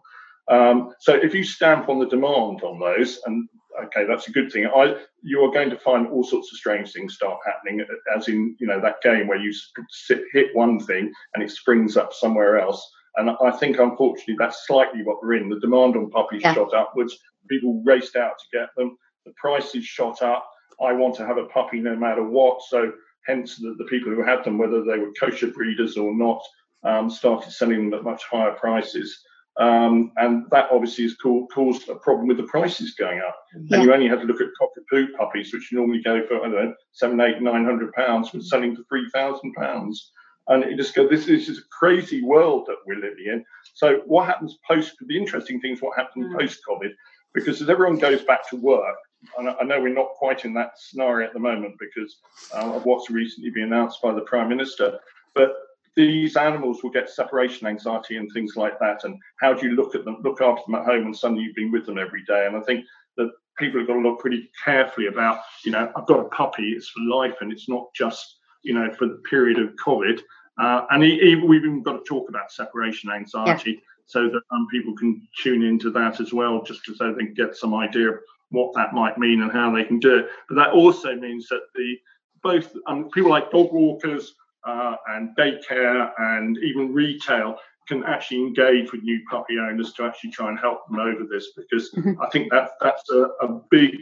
Um, 0.49 0.93
so 0.99 1.15
if 1.15 1.33
you 1.33 1.45
stamp 1.45 1.87
on 1.87 1.99
the 1.99 2.09
demand 2.09 2.63
on 2.63 2.81
those, 2.81 3.21
and 3.25 3.47
okay, 3.85 4.05
that's 4.05 4.27
a 4.27 4.33
good 4.33 4.51
thing. 4.51 4.67
I, 4.67 4.97
you 5.21 5.39
are 5.39 5.53
going 5.53 5.69
to 5.69 5.79
find 5.79 6.07
all 6.07 6.25
sorts 6.25 6.51
of 6.51 6.57
strange 6.57 6.91
things 6.91 7.13
start 7.13 7.39
happening, 7.45 7.85
as 8.13 8.27
in, 8.27 8.57
you 8.59 8.67
know, 8.67 8.81
that 8.81 9.01
game 9.01 9.27
where 9.27 9.39
you 9.39 9.53
sit, 9.89 10.23
hit 10.33 10.53
one 10.53 10.81
thing 10.81 11.13
and 11.33 11.41
it 11.41 11.49
springs 11.49 11.95
up 11.95 12.11
somewhere 12.11 12.59
else. 12.59 12.85
And 13.17 13.29
I 13.29 13.51
think, 13.51 13.79
unfortunately, 13.79 14.35
that's 14.37 14.65
slightly 14.67 15.03
what 15.03 15.21
we're 15.21 15.35
in. 15.35 15.49
The 15.49 15.59
demand 15.59 15.95
on 15.95 16.09
puppies 16.09 16.41
yeah. 16.43 16.53
shot 16.53 16.73
upwards. 16.73 17.17
People 17.49 17.81
raced 17.85 18.15
out 18.15 18.33
to 18.39 18.57
get 18.57 18.69
them. 18.75 18.97
The 19.25 19.33
prices 19.37 19.85
shot 19.85 20.21
up. 20.21 20.45
I 20.81 20.91
want 20.91 21.15
to 21.15 21.25
have 21.25 21.37
a 21.37 21.45
puppy 21.45 21.79
no 21.79 21.95
matter 21.95 22.23
what. 22.23 22.61
So, 22.63 22.91
hence, 23.25 23.55
the, 23.57 23.75
the 23.77 23.85
people 23.85 24.13
who 24.13 24.23
had 24.23 24.43
them, 24.43 24.57
whether 24.57 24.83
they 24.83 24.97
were 24.97 25.11
kosher 25.19 25.47
breeders 25.47 25.95
or 25.97 26.13
not, 26.15 26.41
um, 26.83 27.09
started 27.09 27.51
selling 27.51 27.89
them 27.89 27.99
at 27.99 28.03
much 28.03 28.23
higher 28.29 28.51
prices. 28.51 29.23
Um, 29.57 30.11
and 30.17 30.45
that 30.51 30.67
obviously 30.69 31.05
has 31.05 31.15
caused 31.15 31.87
a 31.87 31.95
problem 31.95 32.27
with 32.27 32.37
the 32.37 32.43
prices 32.43 32.93
going 32.95 33.19
up. 33.25 33.37
Yeah. 33.67 33.77
And 33.77 33.85
you 33.85 33.93
only 33.93 34.09
had 34.09 34.19
to 34.19 34.25
look 34.25 34.41
at 34.41 34.49
cockapoo 34.61 35.13
puppies, 35.17 35.53
which 35.53 35.69
normally 35.71 36.01
go 36.03 36.27
for, 36.27 36.39
I 36.39 36.49
don't 36.49 36.51
know, 36.51 36.73
seven, 36.91 37.21
eight, 37.21 37.41
nine 37.41 37.63
hundred 37.63 37.93
pounds, 37.93 38.33
was 38.33 38.49
selling 38.49 38.75
for 38.75 38.83
three 38.89 39.09
thousand 39.11 39.53
pounds. 39.53 40.11
And 40.47 40.63
you 40.69 40.77
just 40.77 40.93
go, 40.93 41.07
this 41.07 41.27
is 41.27 41.47
just 41.47 41.61
a 41.61 41.69
crazy 41.71 42.21
world 42.21 42.65
that 42.67 42.77
we're 42.85 42.95
living 42.99 43.25
in. 43.25 43.45
So 43.73 44.01
what 44.05 44.27
happens 44.27 44.57
post, 44.67 44.93
the 45.07 45.17
interesting 45.17 45.59
thing 45.59 45.73
is 45.73 45.81
what 45.81 45.97
happens 45.97 46.25
mm. 46.25 46.39
post-COVID, 46.39 46.91
because 47.33 47.61
as 47.61 47.69
everyone 47.69 47.97
goes 47.97 48.23
back 48.23 48.47
to 48.49 48.55
work, 48.55 48.95
and 49.37 49.49
I 49.49 49.63
know 49.63 49.81
we're 49.81 49.89
not 49.89 50.09
quite 50.09 50.45
in 50.45 50.53
that 50.53 50.73
scenario 50.77 51.25
at 51.25 51.33
the 51.33 51.39
moment 51.39 51.75
because 51.79 52.17
uh, 52.53 52.75
of 52.75 52.85
what's 52.85 53.09
recently 53.09 53.49
been 53.49 53.63
announced 53.63 54.01
by 54.01 54.13
the 54.13 54.21
Prime 54.21 54.49
Minister, 54.49 54.99
but 55.33 55.55
these 55.95 56.35
animals 56.35 56.83
will 56.83 56.91
get 56.91 57.09
separation 57.09 57.67
anxiety 57.67 58.17
and 58.17 58.29
things 58.31 58.55
like 58.55 58.77
that. 58.79 59.03
And 59.03 59.17
how 59.39 59.53
do 59.53 59.65
you 59.67 59.75
look 59.75 59.95
at 59.95 60.05
them, 60.05 60.17
look 60.23 60.41
after 60.41 60.61
them 60.67 60.75
at 60.75 60.85
home 60.85 61.05
and 61.05 61.17
suddenly 61.17 61.43
you've 61.43 61.55
been 61.55 61.71
with 61.71 61.85
them 61.85 61.97
every 61.97 62.23
day? 62.25 62.45
And 62.45 62.55
I 62.55 62.61
think 62.61 62.85
that 63.17 63.31
people 63.57 63.79
have 63.79 63.87
got 63.87 63.93
to 63.93 64.01
look 64.01 64.19
pretty 64.19 64.51
carefully 64.63 65.07
about, 65.07 65.39
you 65.63 65.71
know, 65.71 65.91
I've 65.95 66.05
got 66.05 66.19
a 66.19 66.29
puppy, 66.29 66.73
it's 66.73 66.89
for 66.89 67.01
life, 67.01 67.35
and 67.41 67.51
it's 67.51 67.69
not 67.69 67.87
just, 67.95 68.37
you 68.65 68.73
know, 68.73 68.91
for 68.93 69.07
the 69.07 69.21
period 69.29 69.59
of 69.59 69.75
COVID. 69.75 70.19
Uh, 70.59 70.85
and 70.91 71.03
even, 71.03 71.47
we've 71.47 71.65
even 71.65 71.83
got 71.83 71.93
to 71.93 72.03
talk 72.07 72.29
about 72.29 72.51
separation 72.51 73.11
anxiety 73.11 73.71
yeah. 73.71 73.79
so 74.05 74.29
that 74.29 74.41
um, 74.51 74.67
people 74.71 74.95
can 74.95 75.25
tune 75.41 75.63
into 75.63 75.91
that 75.91 76.19
as 76.19 76.33
well, 76.33 76.61
just 76.63 76.81
so 76.85 77.13
they 77.13 77.25
can 77.25 77.33
get 77.33 77.55
some 77.55 77.73
idea 77.73 78.09
of 78.09 78.19
what 78.49 78.73
that 78.73 78.93
might 78.93 79.17
mean 79.17 79.41
and 79.41 79.51
how 79.51 79.73
they 79.73 79.83
can 79.83 79.99
do 79.99 80.19
it. 80.19 80.27
But 80.47 80.55
that 80.55 80.71
also 80.71 81.15
means 81.15 81.47
that 81.49 81.61
the 81.75 81.97
both 82.41 82.75
um, 82.87 83.09
people 83.09 83.31
like 83.31 83.51
dog 83.51 83.73
walkers, 83.73 84.35
uh, 84.65 84.95
and 85.09 85.35
daycare 85.37 86.11
and 86.17 86.57
even 86.57 86.93
retail 86.93 87.57
can 87.87 88.03
actually 88.03 88.39
engage 88.39 88.91
with 88.91 89.03
new 89.03 89.21
puppy 89.29 89.59
owners 89.59 89.93
to 89.93 90.03
actually 90.03 90.31
try 90.31 90.49
and 90.49 90.59
help 90.59 90.87
them 90.87 90.99
over 90.99 91.23
this 91.29 91.49
because 91.55 91.91
mm-hmm. 91.91 92.19
I 92.21 92.27
think 92.29 92.51
that 92.51 92.71
that's 92.81 93.09
a, 93.11 93.29
a 93.41 93.61
big 93.69 93.95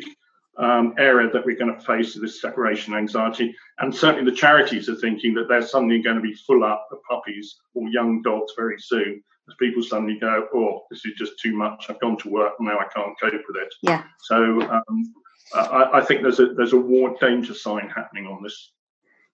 um, 0.57 0.93
area 0.97 1.29
that 1.31 1.45
we're 1.45 1.57
going 1.57 1.75
to 1.75 1.85
face 1.85 2.13
this 2.13 2.41
separation 2.41 2.93
anxiety. 2.93 3.55
And 3.79 3.93
certainly 3.93 4.29
the 4.29 4.37
charities 4.37 4.87
are 4.89 4.95
thinking 4.95 5.33
that 5.35 5.47
they're 5.47 5.65
suddenly 5.65 6.01
going 6.01 6.17
to 6.17 6.21
be 6.21 6.33
full 6.33 6.63
up 6.63 6.87
of 6.91 6.99
puppies 7.09 7.55
or 7.73 7.89
young 7.89 8.21
dogs 8.21 8.53
very 8.55 8.79
soon 8.79 9.23
as 9.47 9.55
people 9.59 9.83
suddenly 9.83 10.17
go, 10.19 10.47
oh, 10.53 10.83
this 10.89 11.05
is 11.05 11.13
just 11.17 11.39
too 11.39 11.55
much. 11.55 11.85
I've 11.89 11.99
gone 11.99 12.17
to 12.19 12.29
work 12.29 12.53
and 12.59 12.67
now 12.67 12.79
I 12.79 12.85
can't 12.95 13.19
cope 13.19 13.33
with 13.33 13.57
it. 13.61 13.73
Yeah. 13.81 14.03
So 14.21 14.61
um, 14.61 15.13
I, 15.53 15.89
I, 15.95 16.01
think 16.01 16.21
there's 16.21 16.39
a 16.39 16.53
there's 16.53 16.73
a 16.73 16.77
war 16.77 17.15
danger 17.19 17.53
sign 17.53 17.89
happening 17.89 18.25
on 18.25 18.41
this. 18.43 18.71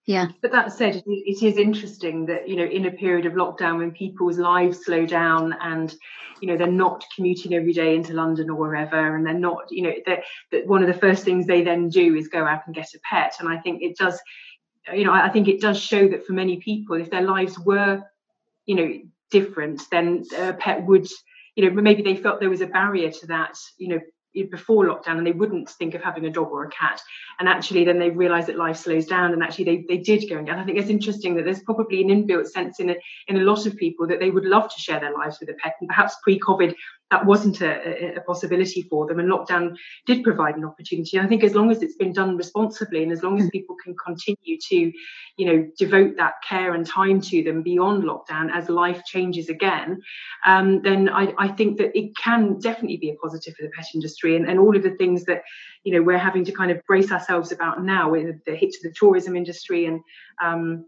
Yeah. 0.09 0.29
But 0.41 0.51
that 0.53 0.73
said, 0.73 1.03
it 1.05 1.43
is 1.43 1.57
interesting 1.57 2.25
that, 2.25 2.49
you 2.49 2.55
know, 2.55 2.63
in 2.63 2.87
a 2.87 2.91
period 2.91 3.27
of 3.27 3.33
lockdown 3.33 3.77
when 3.77 3.91
people's 3.91 4.39
lives 4.39 4.83
slow 4.83 5.05
down 5.05 5.55
and, 5.61 5.93
you 6.41 6.47
know, 6.47 6.57
they're 6.57 6.65
not 6.65 7.05
commuting 7.15 7.53
every 7.53 7.73
day 7.73 7.93
into 7.93 8.13
London 8.13 8.49
or 8.49 8.55
wherever, 8.55 9.15
and 9.15 9.23
they're 9.23 9.35
not, 9.35 9.65
you 9.69 9.83
know, 9.83 9.93
that, 10.07 10.21
that 10.51 10.65
one 10.65 10.81
of 10.81 10.87
the 10.87 10.99
first 10.99 11.23
things 11.23 11.45
they 11.45 11.61
then 11.61 11.89
do 11.89 12.15
is 12.15 12.27
go 12.27 12.43
out 12.43 12.61
and 12.65 12.73
get 12.73 12.95
a 12.95 12.99
pet. 13.07 13.35
And 13.39 13.47
I 13.47 13.59
think 13.59 13.83
it 13.83 13.97
does, 13.97 14.19
you 14.91 15.05
know, 15.05 15.13
I 15.13 15.29
think 15.29 15.47
it 15.47 15.61
does 15.61 15.79
show 15.79 16.07
that 16.07 16.25
for 16.25 16.33
many 16.33 16.57
people, 16.57 16.95
if 16.95 17.11
their 17.11 17.21
lives 17.21 17.59
were, 17.59 18.01
you 18.65 18.75
know, 18.77 18.91
different, 19.29 19.83
then 19.91 20.23
a 20.35 20.53
pet 20.53 20.87
would, 20.87 21.07
you 21.53 21.69
know, 21.69 21.81
maybe 21.83 22.01
they 22.01 22.15
felt 22.15 22.39
there 22.39 22.49
was 22.49 22.61
a 22.61 22.65
barrier 22.65 23.11
to 23.11 23.27
that, 23.27 23.59
you 23.77 23.89
know, 23.89 23.99
before 24.51 24.85
lockdown 24.85 25.17
and 25.17 25.27
they 25.27 25.31
wouldn't 25.31 25.69
think 25.69 25.95
of 25.95 26.03
having 26.03 26.25
a 26.25 26.29
dog 26.29 26.49
or 26.51 26.65
a 26.65 26.69
cat. 26.69 27.01
And 27.39 27.47
actually 27.47 27.83
then 27.83 27.99
they 27.99 28.09
realize 28.09 28.45
that 28.47 28.57
life 28.57 28.77
slows 28.77 29.05
down 29.05 29.33
and 29.33 29.43
actually 29.43 29.65
they, 29.65 29.85
they 29.87 29.97
did 29.97 30.29
go 30.29 30.37
and 30.37 30.49
i 30.49 30.63
think 30.63 30.77
it's 30.77 30.89
interesting 30.89 31.35
that 31.35 31.45
there's 31.45 31.63
probably 31.63 32.01
an 32.01 32.09
inbuilt 32.09 32.47
sense 32.47 32.79
in 32.79 32.89
a, 32.89 32.95
in 33.27 33.37
a 33.37 33.43
lot 33.43 33.65
of 33.65 33.75
people 33.75 34.07
that 34.07 34.19
they 34.19 34.29
would 34.29 34.45
love 34.45 34.73
to 34.73 34.79
share 34.79 34.99
their 34.99 35.13
lives 35.13 35.39
with 35.39 35.49
a 35.49 35.53
pet 35.53 35.75
and 35.79 35.87
perhaps 35.87 36.15
pre-covid 36.23 36.75
that 37.11 37.25
wasn't 37.25 37.61
a, 37.61 38.17
a, 38.17 38.21
possibility 38.21 38.83
for 38.83 39.07
them. 39.07 39.19
And 39.19 39.31
lockdown 39.31 39.75
did 40.05 40.23
provide 40.23 40.55
an 40.55 40.65
opportunity. 40.65 41.19
I 41.19 41.25
think 41.25 41.43
as 41.43 41.55
long 41.55 41.71
as 41.71 41.81
it's 41.81 41.95
been 41.95 42.13
done 42.13 42.37
responsibly 42.37 43.01
and 43.01 43.11
as 43.11 43.23
long 43.23 43.39
as 43.39 43.45
hmm. 43.45 43.49
people 43.49 43.75
can 43.83 43.95
continue 44.03 44.57
to, 44.69 44.91
you 45.37 45.45
know, 45.45 45.67
devote 45.77 46.17
that 46.17 46.35
care 46.47 46.73
and 46.73 46.85
time 46.85 47.19
to 47.21 47.43
them 47.43 47.63
beyond 47.63 48.03
lockdown 48.03 48.51
as 48.53 48.69
life 48.69 49.03
changes 49.05 49.49
again, 49.49 50.01
um, 50.45 50.81
then 50.83 51.09
I, 51.09 51.33
I, 51.37 51.47
think 51.47 51.77
that 51.79 51.97
it 51.97 52.15
can 52.15 52.59
definitely 52.59 52.97
be 52.97 53.09
a 53.09 53.15
positive 53.15 53.55
for 53.55 53.63
the 53.63 53.71
pet 53.71 53.87
industry 53.93 54.35
and, 54.35 54.47
and 54.47 54.59
all 54.59 54.75
of 54.75 54.83
the 54.83 54.95
things 54.95 55.25
that, 55.25 55.41
you 55.83 55.93
know, 55.93 56.03
we're 56.03 56.17
having 56.17 56.45
to 56.45 56.51
kind 56.51 56.69
of 56.69 56.85
brace 56.85 57.11
ourselves 57.11 57.51
about 57.51 57.83
now 57.83 58.11
with 58.11 58.35
the 58.45 58.55
hit 58.55 58.71
to 58.71 58.87
the 58.87 58.93
tourism 58.95 59.35
industry 59.35 59.85
and 59.85 60.01
um, 60.43 60.85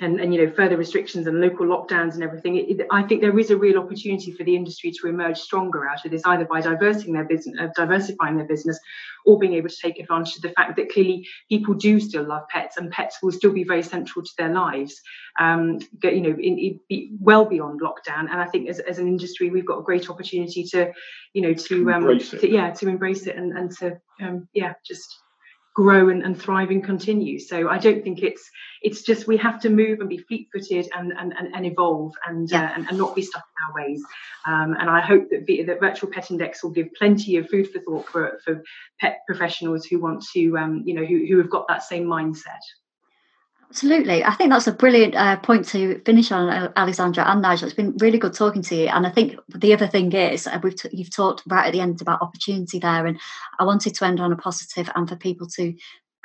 and, 0.00 0.20
and 0.20 0.32
you 0.32 0.44
know 0.44 0.52
further 0.52 0.76
restrictions 0.76 1.26
and 1.26 1.40
local 1.40 1.66
lockdowns 1.66 2.14
and 2.14 2.22
everything 2.22 2.56
it, 2.56 2.80
it, 2.80 2.86
i 2.90 3.02
think 3.02 3.20
there 3.20 3.38
is 3.38 3.50
a 3.50 3.56
real 3.56 3.78
opportunity 3.78 4.32
for 4.32 4.44
the 4.44 4.54
industry 4.54 4.90
to 4.90 5.08
emerge 5.08 5.38
stronger 5.38 5.86
out 5.88 6.04
of 6.04 6.10
this 6.10 6.22
either 6.26 6.44
by 6.44 6.60
diversifying 6.60 7.14
their 7.14 7.24
business 7.24 7.56
uh, 7.60 7.68
diversifying 7.76 8.36
their 8.36 8.46
business 8.46 8.78
or 9.26 9.38
being 9.38 9.54
able 9.54 9.68
to 9.68 9.76
take 9.80 9.98
advantage 9.98 10.36
of 10.36 10.42
the 10.42 10.50
fact 10.50 10.76
that 10.76 10.90
clearly 10.90 11.26
people 11.48 11.74
do 11.74 12.00
still 12.00 12.24
love 12.24 12.46
pets 12.48 12.76
and 12.76 12.90
pets 12.90 13.18
will 13.22 13.32
still 13.32 13.52
be 13.52 13.64
very 13.64 13.82
central 13.82 14.24
to 14.24 14.32
their 14.38 14.52
lives 14.52 15.00
um, 15.40 15.78
you 16.02 16.20
know 16.20 16.30
in, 16.30 16.58
in, 16.58 16.80
be 16.88 17.12
well 17.20 17.44
beyond 17.44 17.80
lockdown. 17.80 18.30
And 18.30 18.40
i 18.40 18.46
think 18.46 18.68
as, 18.68 18.78
as 18.80 18.98
an 18.98 19.06
industry 19.06 19.50
we've 19.50 19.66
got 19.66 19.78
a 19.78 19.82
great 19.82 20.08
opportunity 20.10 20.64
to 20.64 20.92
you 21.32 21.42
know 21.42 21.54
to, 21.54 21.90
um, 21.92 22.18
to 22.18 22.50
yeah 22.50 22.70
to 22.70 22.88
embrace 22.88 23.26
it 23.26 23.36
and, 23.36 23.56
and 23.56 23.70
to 23.78 24.00
um, 24.20 24.48
yeah 24.52 24.74
just 24.86 25.22
grow 25.78 26.08
and, 26.08 26.24
and 26.24 26.36
thrive 26.36 26.70
and 26.74 26.82
continue. 26.82 27.38
So 27.38 27.56
I 27.68 27.78
don't 27.78 28.02
think 28.02 28.18
it's 28.28 28.44
it's 28.82 29.02
just 29.02 29.28
we 29.28 29.36
have 29.36 29.60
to 29.60 29.70
move 29.70 30.00
and 30.00 30.08
be 30.08 30.18
fleet-footed 30.18 30.88
and 30.96 31.12
and, 31.20 31.32
and, 31.38 31.54
and 31.54 31.64
evolve 31.64 32.14
and, 32.26 32.50
yeah. 32.50 32.64
uh, 32.64 32.70
and, 32.74 32.88
and 32.88 32.98
not 32.98 33.14
be 33.14 33.22
stuck 33.22 33.44
in 33.54 33.58
our 33.64 33.74
ways. 33.80 34.02
Um, 34.44 34.70
and 34.80 34.90
I 34.90 35.00
hope 35.00 35.30
that 35.30 35.46
the, 35.46 35.62
that 35.68 35.78
virtual 35.78 36.10
pet 36.10 36.32
index 36.32 36.64
will 36.64 36.72
give 36.78 36.88
plenty 37.00 37.36
of 37.36 37.48
food 37.48 37.70
for 37.70 37.80
thought 37.80 38.06
for, 38.08 38.40
for 38.44 38.54
pet 39.00 39.20
professionals 39.28 39.86
who 39.86 40.00
want 40.00 40.24
to 40.32 40.58
um, 40.58 40.82
you 40.84 40.94
know 40.94 41.06
who, 41.10 41.18
who 41.28 41.38
have 41.38 41.50
got 41.56 41.68
that 41.68 41.84
same 41.84 42.06
mindset. 42.06 42.64
Absolutely. 43.70 44.24
I 44.24 44.32
think 44.34 44.50
that's 44.50 44.66
a 44.66 44.72
brilliant 44.72 45.14
uh, 45.14 45.36
point 45.36 45.68
to 45.68 46.00
finish 46.06 46.32
on, 46.32 46.72
Alexandra 46.76 47.24
and 47.30 47.42
Nigel. 47.42 47.66
It's 47.66 47.76
been 47.76 47.96
really 47.98 48.18
good 48.18 48.32
talking 48.32 48.62
to 48.62 48.74
you. 48.74 48.86
And 48.86 49.06
I 49.06 49.10
think 49.10 49.36
the 49.54 49.74
other 49.74 49.86
thing 49.86 50.10
is, 50.12 50.46
uh, 50.46 50.58
we've 50.62 50.74
t- 50.74 50.88
you've 50.90 51.14
talked 51.14 51.42
right 51.46 51.66
at 51.66 51.72
the 51.72 51.80
end 51.80 52.00
about 52.00 52.22
opportunity 52.22 52.78
there. 52.78 53.06
And 53.06 53.20
I 53.58 53.64
wanted 53.64 53.94
to 53.94 54.06
end 54.06 54.20
on 54.20 54.32
a 54.32 54.36
positive 54.36 54.88
and 54.94 55.06
for 55.06 55.16
people 55.16 55.46
to, 55.48 55.74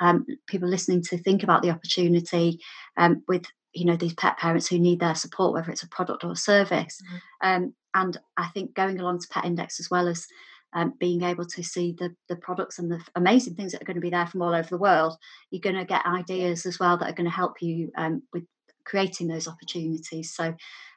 um, 0.00 0.26
people 0.46 0.68
listening 0.68 1.02
to 1.02 1.18
think 1.18 1.42
about 1.42 1.60
the 1.60 1.70
opportunity 1.70 2.60
um, 2.96 3.22
with, 3.28 3.44
you 3.74 3.84
know, 3.84 3.96
these 3.96 4.14
pet 4.14 4.38
parents 4.38 4.68
who 4.68 4.78
need 4.78 5.00
their 5.00 5.14
support, 5.14 5.52
whether 5.52 5.70
it's 5.70 5.82
a 5.82 5.88
product 5.88 6.24
or 6.24 6.32
a 6.32 6.36
service. 6.36 6.98
Mm-hmm. 7.02 7.46
Um, 7.46 7.74
and 7.92 8.16
I 8.38 8.46
think 8.48 8.74
going 8.74 8.98
along 8.98 9.20
to 9.20 9.28
Pet 9.28 9.44
Index 9.44 9.78
as 9.80 9.90
well 9.90 10.08
as 10.08 10.26
um, 10.74 10.94
being 10.98 11.22
able 11.22 11.44
to 11.46 11.62
see 11.62 11.94
the, 11.98 12.14
the 12.28 12.36
products 12.36 12.78
and 12.78 12.90
the 12.90 13.00
amazing 13.14 13.54
things 13.54 13.72
that 13.72 13.82
are 13.82 13.84
going 13.84 13.96
to 13.96 14.00
be 14.00 14.10
there 14.10 14.26
from 14.26 14.42
all 14.42 14.54
over 14.54 14.68
the 14.68 14.78
world, 14.78 15.16
you're 15.50 15.60
going 15.60 15.76
to 15.76 15.84
get 15.84 16.04
ideas 16.06 16.66
as 16.66 16.78
well 16.78 16.96
that 16.96 17.08
are 17.08 17.14
going 17.14 17.30
to 17.30 17.30
help 17.30 17.62
you 17.62 17.90
um, 17.96 18.22
with 18.32 18.44
creating 18.84 19.28
those 19.28 19.48
opportunities. 19.48 20.34
So, 20.34 20.54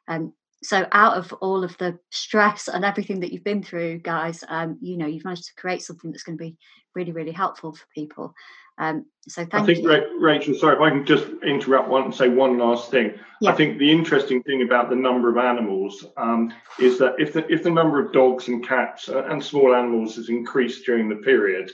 um, 0.07 0.34
so 0.63 0.88
out 0.91 1.17
of 1.17 1.32
all 1.34 1.63
of 1.63 1.78
the 1.78 1.99
stress 2.09 2.67
and 2.67 2.84
everything 2.84 3.19
that 3.19 3.32
you've 3.32 3.43
been 3.43 3.61
through, 3.61 3.99
guys, 3.99 4.43
um, 4.47 4.78
you 4.82 4.97
know, 4.97 5.05
you've 5.05 5.25
managed 5.25 5.45
to 5.45 5.61
create 5.61 5.84
something 5.84 6.11
that's 6.11 6.23
going 6.23 6.38
to 6.38 6.43
be 6.43 6.57
really, 6.95 7.11
really 7.11 7.32
helpful 7.32 7.73
for 7.73 7.86
people. 7.93 8.34
Um, 8.78 9.05
so 9.28 9.45
thank 9.45 9.53
I 9.55 9.65
think, 9.65 9.80
you. 9.80 10.19
Rachel, 10.21 10.53
sorry, 10.53 10.75
if 10.75 10.82
I 10.82 10.89
can 10.89 11.05
just 11.05 11.25
interrupt 11.43 11.89
one 11.89 12.03
and 12.03 12.15
say 12.15 12.30
one 12.30 12.57
last 12.57 12.91
thing. 12.91 13.13
Yeah. 13.41 13.51
I 13.51 13.55
think 13.55 13.78
the 13.78 13.91
interesting 13.91 14.41
thing 14.43 14.61
about 14.61 14.89
the 14.89 14.95
number 14.95 15.30
of 15.30 15.38
animals 15.38 16.05
um, 16.15 16.53
is 16.80 16.97
that 16.99 17.15
if 17.17 17.34
the, 17.34 17.45
if 17.51 17.63
the 17.63 17.71
number 17.71 18.03
of 18.03 18.13
dogs 18.13 18.47
and 18.47 18.65
cats 18.65 19.09
and 19.09 19.43
small 19.43 19.75
animals 19.75 20.15
has 20.15 20.30
increased 20.30 20.86
during 20.86 21.09
the 21.09 21.17
period, 21.17 21.71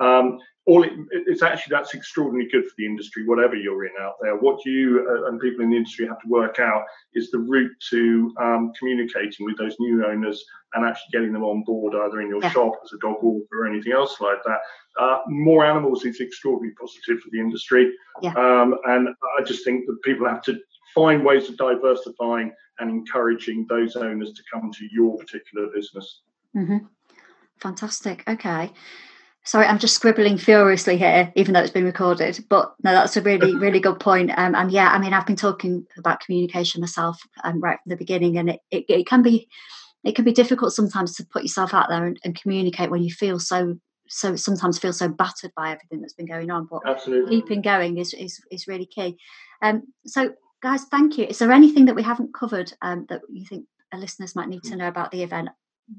um, 0.00 0.38
all 0.66 0.82
it, 0.82 0.92
it's 1.10 1.42
actually 1.42 1.72
that's 1.76 1.94
extraordinarily 1.94 2.50
good 2.50 2.64
for 2.64 2.74
the 2.78 2.86
industry, 2.86 3.26
whatever 3.26 3.54
you're 3.54 3.84
in 3.84 3.92
out 4.00 4.14
there. 4.20 4.36
What 4.36 4.64
you 4.64 5.06
uh, 5.08 5.28
and 5.28 5.40
people 5.40 5.62
in 5.62 5.70
the 5.70 5.76
industry 5.76 6.06
have 6.06 6.20
to 6.20 6.28
work 6.28 6.58
out 6.58 6.84
is 7.14 7.30
the 7.30 7.38
route 7.38 7.72
to 7.90 8.34
um, 8.40 8.72
communicating 8.78 9.44
with 9.44 9.58
those 9.58 9.76
new 9.78 10.06
owners 10.06 10.42
and 10.72 10.84
actually 10.84 11.10
getting 11.12 11.32
them 11.32 11.44
on 11.44 11.62
board, 11.64 11.94
either 11.94 12.20
in 12.20 12.28
your 12.28 12.42
yeah. 12.42 12.50
shop 12.50 12.72
as 12.82 12.92
a 12.92 12.98
dog 12.98 13.16
walker 13.22 13.62
or 13.62 13.66
anything 13.66 13.92
else 13.92 14.20
like 14.20 14.42
that. 14.44 14.58
Uh, 14.98 15.18
more 15.26 15.64
animals 15.64 16.04
is 16.04 16.20
extraordinarily 16.20 16.74
positive 16.80 17.20
for 17.20 17.30
the 17.30 17.40
industry, 17.40 17.92
yeah. 18.22 18.32
um, 18.36 18.76
and 18.84 19.08
I 19.38 19.42
just 19.42 19.64
think 19.64 19.86
that 19.86 20.00
people 20.02 20.26
have 20.28 20.42
to 20.42 20.58
find 20.94 21.24
ways 21.24 21.48
of 21.48 21.56
diversifying 21.56 22.52
and 22.78 22.90
encouraging 22.90 23.66
those 23.68 23.96
owners 23.96 24.32
to 24.32 24.42
come 24.52 24.70
to 24.72 24.86
your 24.90 25.16
particular 25.18 25.68
business. 25.74 26.20
Mm-hmm. 26.56 26.78
Fantastic. 27.60 28.22
Okay. 28.28 28.70
Sorry, 29.46 29.66
I'm 29.66 29.78
just 29.78 29.94
scribbling 29.94 30.38
furiously 30.38 30.96
here, 30.96 31.30
even 31.36 31.52
though 31.52 31.60
it's 31.60 31.70
been 31.70 31.84
recorded. 31.84 32.42
But 32.48 32.74
no, 32.82 32.92
that's 32.92 33.16
a 33.16 33.22
really, 33.22 33.54
really 33.58 33.78
good 33.78 34.00
point. 34.00 34.30
Um, 34.36 34.54
and 34.54 34.70
yeah, 34.70 34.88
I 34.88 34.98
mean, 34.98 35.12
I've 35.12 35.26
been 35.26 35.36
talking 35.36 35.86
about 35.98 36.20
communication 36.20 36.80
myself 36.80 37.20
um, 37.44 37.60
right 37.60 37.78
from 37.82 37.90
the 37.90 37.96
beginning, 37.96 38.38
and 38.38 38.50
it, 38.50 38.60
it, 38.70 38.84
it, 38.88 39.06
can 39.06 39.22
be 39.22 39.46
it 40.02 40.16
can 40.16 40.24
be 40.24 40.32
difficult 40.32 40.72
sometimes 40.72 41.14
to 41.16 41.26
put 41.26 41.42
yourself 41.42 41.74
out 41.74 41.90
there 41.90 42.06
and, 42.06 42.18
and, 42.24 42.40
communicate 42.40 42.90
when 42.90 43.02
you 43.02 43.12
feel 43.12 43.38
so 43.38 43.78
so 44.08 44.34
sometimes 44.36 44.78
feel 44.78 44.92
so 44.92 45.08
battered 45.08 45.52
by 45.56 45.72
everything 45.72 46.00
that's 46.00 46.14
been 46.14 46.26
going 46.26 46.50
on. 46.50 46.66
But 46.70 46.80
Absolutely. 46.86 47.40
keeping 47.40 47.60
going 47.60 47.98
is, 47.98 48.14
is 48.14 48.40
is 48.50 48.66
really 48.66 48.86
key. 48.86 49.18
Um, 49.60 49.82
so 50.06 50.32
guys, 50.62 50.84
thank 50.84 51.18
you. 51.18 51.26
Is 51.26 51.38
there 51.38 51.52
anything 51.52 51.84
that 51.84 51.94
we 51.94 52.02
haven't 52.02 52.32
covered 52.32 52.72
um, 52.80 53.04
that 53.10 53.20
you 53.30 53.44
think 53.44 53.66
our 53.92 54.00
listeners 54.00 54.34
might 54.34 54.48
need 54.48 54.62
to 54.64 54.76
know 54.76 54.88
about 54.88 55.10
the 55.10 55.22
event? 55.22 55.50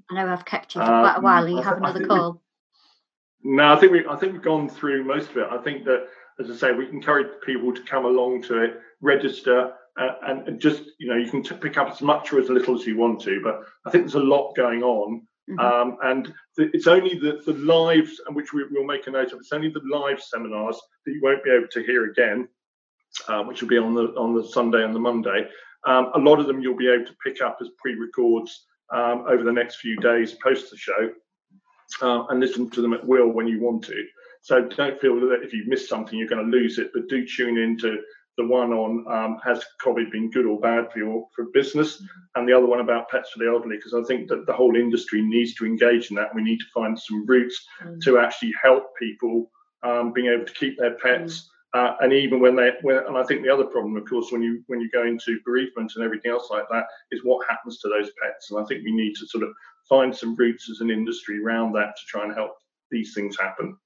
I 0.09 0.15
know 0.15 0.33
I've 0.33 0.45
kept 0.45 0.73
you 0.73 0.81
for 0.81 0.87
quite 0.87 1.13
a 1.13 1.17
um, 1.17 1.23
while, 1.23 1.45
and 1.45 1.55
you 1.55 1.61
have 1.61 1.77
another 1.77 2.07
call. 2.07 2.41
No, 3.47 3.71
I 3.71 3.75
think 3.79 3.91
we 3.91 4.03
I 4.07 4.15
think 4.15 4.33
we've 4.33 4.41
gone 4.41 4.67
through 4.67 5.03
most 5.03 5.29
of 5.29 5.37
it. 5.37 5.47
I 5.51 5.59
think 5.59 5.85
that, 5.85 6.07
as 6.39 6.49
I 6.49 6.55
say, 6.55 6.71
we 6.71 6.89
encourage 6.89 7.27
people 7.45 7.71
to 7.75 7.81
come 7.83 8.05
along 8.05 8.41
to 8.43 8.63
it, 8.63 8.79
register, 9.01 9.71
uh, 9.99 10.15
and, 10.25 10.47
and, 10.47 10.59
just 10.59 10.81
you 10.97 11.07
know 11.07 11.15
you 11.15 11.29
can 11.29 11.43
t- 11.43 11.53
pick 11.53 11.77
up 11.77 11.91
as 11.91 12.01
much 12.01 12.33
or 12.33 12.39
as 12.39 12.49
little 12.49 12.73
as 12.73 12.87
you 12.87 12.97
want 12.97 13.21
to. 13.21 13.39
But 13.43 13.61
I 13.85 13.91
think 13.91 14.03
there's 14.03 14.15
a 14.15 14.19
lot 14.19 14.55
going 14.55 14.81
on, 14.81 15.27
mm-hmm. 15.47 15.59
um, 15.59 15.97
and 16.03 16.33
the, 16.57 16.71
it's 16.73 16.87
only 16.87 17.19
the 17.19 17.39
the 17.45 17.53
lives, 17.53 18.19
and 18.25 18.35
which 18.35 18.51
we, 18.51 18.63
will 18.71 18.83
make 18.83 19.05
a 19.05 19.11
note 19.11 19.31
of. 19.31 19.37
It's 19.39 19.53
only 19.53 19.69
the 19.69 19.81
live 19.93 20.19
seminars 20.23 20.81
that 21.05 21.11
you 21.11 21.19
won't 21.21 21.43
be 21.43 21.51
able 21.51 21.67
to 21.67 21.83
hear 21.83 22.05
again, 22.05 22.47
um, 23.27 23.45
which 23.45 23.61
will 23.61 23.69
be 23.69 23.77
on 23.77 23.93
the 23.93 24.05
on 24.17 24.33
the 24.33 24.43
Sunday 24.43 24.83
and 24.83 24.95
the 24.95 24.99
Monday. 24.99 25.47
Um, 25.85 26.09
a 26.15 26.19
lot 26.19 26.39
of 26.39 26.47
them 26.47 26.61
you'll 26.61 26.75
be 26.75 26.91
able 26.91 27.05
to 27.05 27.15
pick 27.23 27.43
up 27.43 27.59
as 27.61 27.69
pre-records 27.77 28.65
um, 28.91 29.25
over 29.27 29.43
the 29.43 29.53
next 29.53 29.75
few 29.75 29.97
days 29.97 30.33
post 30.33 30.71
the 30.71 30.77
show 30.77 31.11
uh, 32.01 32.25
and 32.29 32.39
listen 32.39 32.69
to 32.69 32.81
them 32.81 32.93
at 32.93 33.05
will 33.05 33.29
when 33.29 33.47
you 33.47 33.61
want 33.61 33.83
to. 33.85 34.05
So 34.41 34.61
don't 34.61 35.01
feel 35.01 35.19
that 35.21 35.43
if 35.43 35.53
you've 35.53 35.67
missed 35.67 35.89
something, 35.89 36.17
you're 36.17 36.27
going 36.27 36.45
to 36.45 36.57
lose 36.57 36.77
it, 36.77 36.91
but 36.93 37.07
do 37.07 37.25
tune 37.25 37.57
into 37.57 37.99
the 38.37 38.45
one 38.45 38.73
on 38.73 39.05
um, 39.11 39.39
has 39.43 39.63
COVID 39.81 40.11
been 40.11 40.29
good 40.29 40.45
or 40.45 40.59
bad 40.59 40.91
for 40.91 40.99
your 40.99 41.27
for 41.33 41.45
business, 41.53 42.03
and 42.35 42.47
the 42.47 42.53
other 42.53 42.65
one 42.65 42.81
about 42.81 43.09
pets 43.09 43.31
for 43.31 43.39
the 43.39 43.49
elderly, 43.49 43.77
because 43.77 43.93
I 43.93 44.03
think 44.03 44.27
that 44.29 44.45
the 44.45 44.53
whole 44.53 44.75
industry 44.75 45.21
needs 45.21 45.53
to 45.55 45.65
engage 45.65 46.09
in 46.09 46.15
that. 46.17 46.35
We 46.35 46.43
need 46.43 46.59
to 46.59 46.65
find 46.73 46.99
some 46.99 47.25
routes 47.25 47.65
mm. 47.81 48.01
to 48.01 48.19
actually 48.19 48.53
help 48.61 48.83
people 48.99 49.49
um, 49.83 50.11
being 50.11 50.27
able 50.27 50.45
to 50.45 50.53
keep 50.53 50.77
their 50.77 50.95
pets. 50.95 51.33
Mm. 51.33 51.49
Uh, 51.75 51.95
and 52.01 52.13
even 52.13 52.39
when 52.39 52.55
they, 52.55 52.71
when, 52.83 52.97
and 52.97 53.17
I 53.17 53.23
think 53.23 53.43
the 53.43 53.53
other 53.53 53.65
problem, 53.65 53.97
of 53.97 54.07
course, 54.07 54.31
when 54.31 54.41
you 54.41 54.63
when 54.67 54.79
you 54.79 54.89
go 54.91 55.05
into 55.05 55.39
bereavement 55.45 55.91
and 55.95 56.05
everything 56.05 56.31
else 56.31 56.49
like 56.49 56.65
that, 56.71 56.85
is 57.11 57.21
what 57.23 57.47
happens 57.49 57.79
to 57.79 57.89
those 57.89 58.11
pets. 58.21 58.51
And 58.51 58.61
I 58.61 58.65
think 58.65 58.83
we 58.83 58.93
need 58.93 59.13
to 59.15 59.27
sort 59.27 59.43
of 59.43 59.49
find 59.87 60.15
some 60.15 60.35
routes 60.35 60.69
as 60.69 60.81
an 60.81 60.89
industry 60.89 61.43
around 61.43 61.73
that 61.73 61.95
to 61.95 62.01
try 62.07 62.23
and 62.23 62.33
help 62.33 62.51
these 62.91 63.13
things 63.13 63.37
happen. 63.39 63.77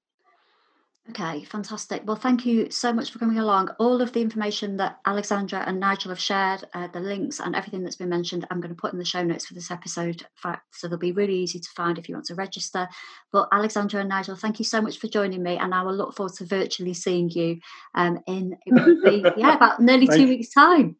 Okay, 1.08 1.42
fantastic. 1.44 2.02
Well, 2.04 2.14
thank 2.16 2.46
you 2.46 2.70
so 2.70 2.92
much 2.92 3.10
for 3.10 3.18
coming 3.18 3.38
along. 3.38 3.70
All 3.80 4.00
of 4.00 4.12
the 4.12 4.20
information 4.20 4.76
that 4.76 5.00
Alexandra 5.04 5.64
and 5.66 5.80
Nigel 5.80 6.10
have 6.10 6.20
shared, 6.20 6.62
uh, 6.72 6.86
the 6.88 7.00
links 7.00 7.40
and 7.40 7.56
everything 7.56 7.82
that's 7.82 7.96
been 7.96 8.10
mentioned, 8.10 8.46
I'm 8.48 8.60
going 8.60 8.74
to 8.74 8.80
put 8.80 8.92
in 8.92 8.98
the 8.98 9.04
show 9.04 9.24
notes 9.24 9.46
for 9.46 9.54
this 9.54 9.72
episode. 9.72 10.24
So 10.72 10.86
they'll 10.86 10.98
be 10.98 11.10
really 11.10 11.34
easy 11.34 11.58
to 11.58 11.68
find 11.74 11.98
if 11.98 12.08
you 12.08 12.14
want 12.14 12.26
to 12.26 12.36
register. 12.36 12.86
But 13.32 13.48
Alexandra 13.50 14.00
and 14.00 14.08
Nigel, 14.08 14.36
thank 14.36 14.60
you 14.60 14.64
so 14.64 14.80
much 14.80 14.98
for 14.98 15.08
joining 15.08 15.42
me, 15.42 15.56
and 15.56 15.74
I 15.74 15.82
will 15.82 15.94
look 15.94 16.14
forward 16.14 16.34
to 16.34 16.44
virtually 16.44 16.94
seeing 16.94 17.28
you 17.30 17.58
um, 17.94 18.20
in 18.28 18.56
be, 19.04 19.24
yeah 19.36 19.56
about 19.56 19.80
nearly 19.80 20.06
two 20.06 20.28
weeks' 20.28 20.52
time. 20.52 20.96